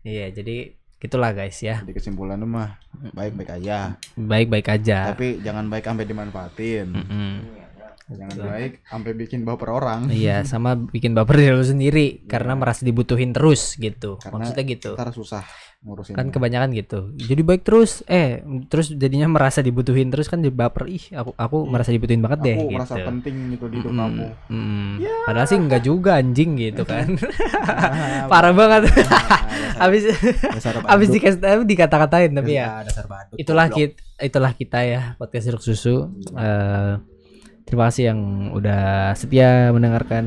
Iya 0.04 0.30
jadi 0.30 0.56
gitulah 1.00 1.32
guys 1.32 1.58
ya. 1.58 1.80
Jadi 1.80 1.96
kesimpulannya 1.96 2.44
mah 2.44 2.76
baik 3.12 3.34
baik 3.34 3.52
aja. 3.54 3.96
Baik-baik 4.14 4.68
aja. 4.70 5.10
Tapi 5.10 5.40
jangan 5.40 5.68
baik 5.68 5.84
sampai 5.84 6.06
dimanfaatin. 6.06 6.86
Mm-mm. 6.86 7.32
Jangan 8.12 8.36
baik 8.36 8.74
sampai 8.84 9.12
bikin 9.16 9.48
baper 9.48 9.70
orang. 9.72 10.12
Iya 10.12 10.44
sama 10.52 10.76
bikin 10.76 11.16
baper 11.16 11.40
diri 11.40 11.56
lu 11.56 11.64
sendiri 11.64 12.28
karena 12.28 12.54
merasa 12.60 12.84
dibutuhin 12.84 13.32
terus 13.32 13.80
gitu. 13.80 14.20
Karena 14.20 14.44
maksudnya 14.44 14.66
gitu. 14.68 14.92
ntar 15.00 15.16
susah 15.16 15.44
ngurusin. 15.84 16.16
Kan 16.16 16.32
kebanyakan 16.32 16.72
gitu. 16.76 17.12
Jadi 17.16 17.42
baik 17.44 17.64
terus 17.68 18.04
eh 18.08 18.44
terus 18.72 18.92
jadinya 18.96 19.28
merasa 19.32 19.60
dibutuhin 19.60 20.12
terus 20.12 20.28
kan 20.32 20.40
jadi 20.40 20.56
baper. 20.56 20.88
Ih 20.92 21.06
aku 21.16 21.32
aku 21.36 21.58
merasa 21.68 21.92
dibutuhin 21.92 22.24
banget 22.24 22.40
deh 22.44 22.56
aku 22.56 22.68
gitu. 22.68 22.78
merasa 22.80 22.96
penting 23.04 23.36
gitu 23.56 23.66
di 23.68 23.78
hidup 23.80 23.92
Mm, 23.94 24.00
kamu 24.00 24.28
mm. 24.50 24.92
padahal 25.30 25.48
sih 25.48 25.60
enggak 25.60 25.82
juga 25.86 26.12
anjing 26.20 26.50
gitu 26.60 26.84
kan. 26.84 27.08
Ah, 27.64 28.26
parah 28.32 28.54
banget. 28.56 28.90
Habis 29.84 30.06
dasar 30.54 30.80
habis 30.86 31.10
tapi 31.10 31.66
dikata-katain 31.66 32.32
tapi 32.38 32.56
ya. 32.56 32.86
dasar 32.86 33.10
badut 33.10 33.36
itulah 33.42 33.68
kita 33.74 33.98
itulah 34.22 34.52
kita 34.54 34.80
ya 34.86 35.02
podcast 35.18 35.50
jeruk 35.50 35.64
susu. 35.66 36.14
Eh, 36.38 36.94
terima 37.64 37.90
kasih 37.90 38.12
yang 38.14 38.20
udah 38.52 39.14
setia 39.16 39.72
mendengarkan 39.72 40.26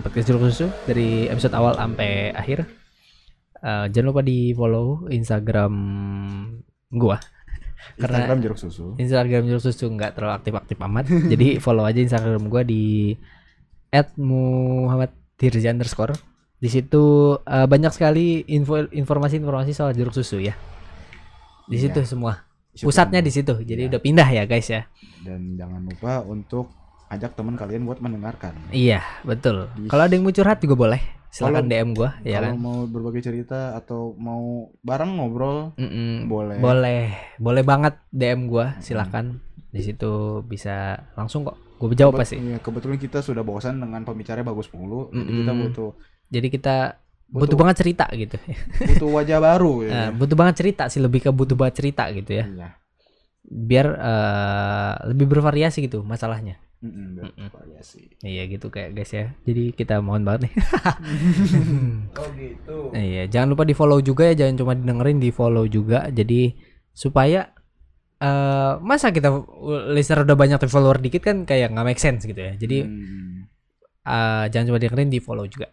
podcast 0.00 0.26
jeruk 0.28 0.48
susu 0.48 0.66
dari 0.88 1.28
episode 1.28 1.54
awal 1.54 1.76
sampai 1.76 2.32
akhir. 2.32 2.64
Eh, 3.58 3.86
jangan 3.92 4.06
lupa 4.14 4.22
di 4.22 4.54
follow 4.54 5.06
instagram 5.10 5.74
gua. 6.88 7.18
Karena- 7.98 8.24
Instagram 8.24 8.38
jeruk 8.42 8.58
susu 8.58 8.84
instagram 8.98 9.42
jeruk 9.46 9.62
susu 9.62 9.86
nggak 9.92 10.18
terlalu 10.18 10.34
aktif 10.34 10.54
aktif 10.56 10.76
amat. 10.82 11.04
Jadi 11.32 11.58
follow 11.62 11.84
aja 11.84 12.00
instagram 12.00 12.48
gua 12.48 12.62
di 12.64 13.14
@muhammad 14.18 15.12
Tirza 15.38 15.70
underscore. 15.70 16.14
Di 16.58 16.66
situ 16.66 17.36
eh, 17.38 17.66
banyak 17.68 17.92
sekali 17.94 18.42
info 18.50 18.82
informasi-informasi 18.90 19.70
soal 19.76 19.94
jeruk 19.94 20.14
susu 20.16 20.42
ya. 20.42 20.56
Di 21.68 21.76
situ 21.78 22.00
semua. 22.02 22.08
Di 22.08 22.36
situ 22.38 22.47
pusatnya 22.84 23.18
di 23.18 23.28
situ 23.28 23.54
jadi 23.58 23.82
Iya. 23.82 23.90
udah 23.90 24.00
pindah 24.00 24.28
ya 24.28 24.42
guys 24.44 24.68
ya. 24.68 24.86
Dan 25.18 25.54
jangan 25.54 25.82
lupa 25.82 26.22
untuk 26.22 26.70
ajak 27.08 27.32
teman 27.32 27.54
kalian 27.54 27.82
buat 27.82 27.98
mendengarkan. 27.98 28.54
Iya 28.68 29.02
betul. 29.22 29.66
Di- 29.74 29.86
kalau 29.86 30.04
ada 30.04 30.12
yang 30.12 30.22
mau 30.22 30.30
curhat 30.30 30.58
juga 30.58 30.76
boleh. 30.76 31.00
Silakan 31.28 31.64
Kalau- 31.64 31.68
DM 31.68 31.88
gua 31.92 32.10
ya 32.22 32.38
kalau 32.38 32.46
kan? 32.46 32.54
mau 32.58 32.78
berbagi 32.84 33.20
cerita 33.20 33.60
atau 33.74 34.16
mau 34.16 34.42
bareng 34.80 35.12
ngobrol 35.14 35.72
Mm-mm. 35.74 36.24
boleh. 36.24 36.56
Boleh. 36.56 37.04
Boleh 37.36 37.62
banget 37.62 37.94
DM 38.08 38.46
gua 38.46 38.76
silakan. 38.78 39.40
Di 39.68 39.82
situ 39.82 40.08
bisa 40.42 40.96
langsung 41.14 41.44
kok. 41.44 41.56
Gue 41.76 41.92
jawab 41.92 42.16
Kebet- 42.16 42.22
pasti. 42.24 42.36
iya, 42.40 42.58
kebetulan 42.58 42.96
kita 42.96 43.20
sudah 43.20 43.40
bosan 43.40 43.78
dengan 43.78 44.02
pembicaranya 44.02 44.42
bagus 44.44 44.66
mulu 44.68 45.12
jadi 45.12 45.30
kita 45.36 45.52
butuh 45.54 45.90
jadi 46.26 46.48
kita 46.50 46.76
butuh, 47.28 47.44
Butuh- 47.44 47.58
banget 47.60 47.76
cerita 47.78 48.04
gitu. 48.10 48.36
Butuh 48.80 49.08
wajah 49.14 49.38
baru 49.38 49.72
ya. 49.84 49.90
Nah, 49.90 50.08
butuh 50.10 50.32
banget 50.34 50.54
cerita 50.56 50.88
sih 50.88 50.98
lebih 50.98 51.20
ke 51.20 51.30
butuh 51.30 51.54
banget 51.54 51.74
cerita 51.78 52.08
gitu 52.10 52.32
ya. 52.34 52.46
Iya. 52.46 52.68
biar 53.44 53.86
eh, 53.94 54.94
lebih 55.08 55.24
bervariasi 55.26 55.80
gitu 55.82 56.00
masalahnya. 56.02 56.60
Mm-mm, 56.78 57.06
biar 57.16 57.24
Mm-mm. 57.32 57.48
variasi. 57.50 58.06
iya 58.20 58.44
gitu 58.44 58.68
kayak 58.68 58.92
guys 58.92 59.10
ya. 59.10 59.32
Jadi 59.42 59.72
kita 59.72 59.98
mohon 59.98 60.22
banget 60.22 60.46
nih. 60.46 60.52
Oh 62.14 62.28
gitu. 62.34 62.76
iya 62.92 63.24
jangan 63.26 63.48
lupa 63.52 63.64
di 63.64 63.72
follow 63.72 63.98
juga 64.00 64.28
ya. 64.28 64.44
Jangan 64.44 64.54
cuma 64.56 64.72
dengerin 64.74 65.18
di 65.18 65.30
follow 65.30 65.64
juga. 65.64 66.06
Jadi 66.08 66.54
supaya 66.92 67.50
eh 68.18 68.72
masa 68.80 69.08
kita 69.08 69.30
listener 69.88 70.22
udah 70.22 70.36
banyak 70.36 70.58
tapi 70.58 70.68
follower 70.68 70.98
dikit 70.98 71.22
kan 71.22 71.36
kayak 71.42 71.70
nggak 71.70 71.86
make 71.86 71.98
sense 71.98 72.24
gitu 72.24 72.38
ya. 72.38 72.52
Jadi 72.52 72.78
Hmm, 72.82 73.46
eh, 74.04 74.44
jangan 74.50 74.66
cuma 74.68 74.78
dengerin 74.78 75.08
di 75.08 75.18
follow 75.18 75.46
juga 75.46 75.70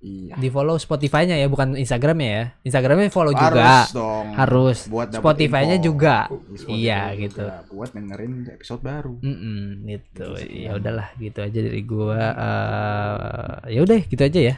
Iya. 0.00 0.32
Di 0.40 0.48
follow 0.48 0.80
Spotify-nya 0.80 1.36
ya, 1.36 1.44
bukan 1.52 1.76
Instagram-nya 1.76 2.30
ya. 2.32 2.44
Instagram-nya 2.64 3.12
follow 3.12 3.36
Harus 3.36 3.52
juga. 3.52 3.68
Dong. 3.92 4.26
Harus. 4.32 4.78
Buat 4.88 5.08
Spotify-nya 5.12 5.76
juga. 5.76 6.24
Spotify 6.32 6.72
iya 6.72 7.00
juga. 7.12 7.20
gitu. 7.20 7.44
Buat 7.76 7.90
dengerin 7.92 8.32
episode 8.48 8.80
baru. 8.80 9.14
Mm 9.20 9.36
-mm, 9.36 9.60
gitu. 9.84 10.24
gitu 10.40 10.56
ya 10.56 10.70
udahlah, 10.80 11.08
gitu 11.20 11.38
aja 11.44 11.58
dari 11.60 11.82
gua. 11.84 12.22
Uh, 12.32 13.54
ya 13.68 13.80
udah, 13.84 14.00
gitu 14.08 14.22
aja 14.24 14.40
ya. 14.40 14.54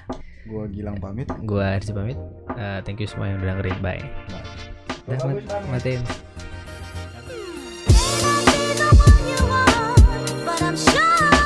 Gua 0.46 0.64
Gilang 0.70 1.02
pamit. 1.02 1.26
Gua 1.42 1.74
harus 1.74 1.90
pamit. 1.90 2.18
Uh, 2.54 2.78
thank 2.86 3.02
you 3.02 3.10
semua 3.10 3.34
yang 3.34 3.42
udah 3.42 3.58
dengerin. 3.58 3.78
Bye. 3.82 4.02
Bye. 5.10 5.18
Udah, 5.18 5.26
mat 5.26 5.66
matiin. 5.74 6.02
But 10.46 10.62
I'm 10.62 10.76
sure 10.78 11.41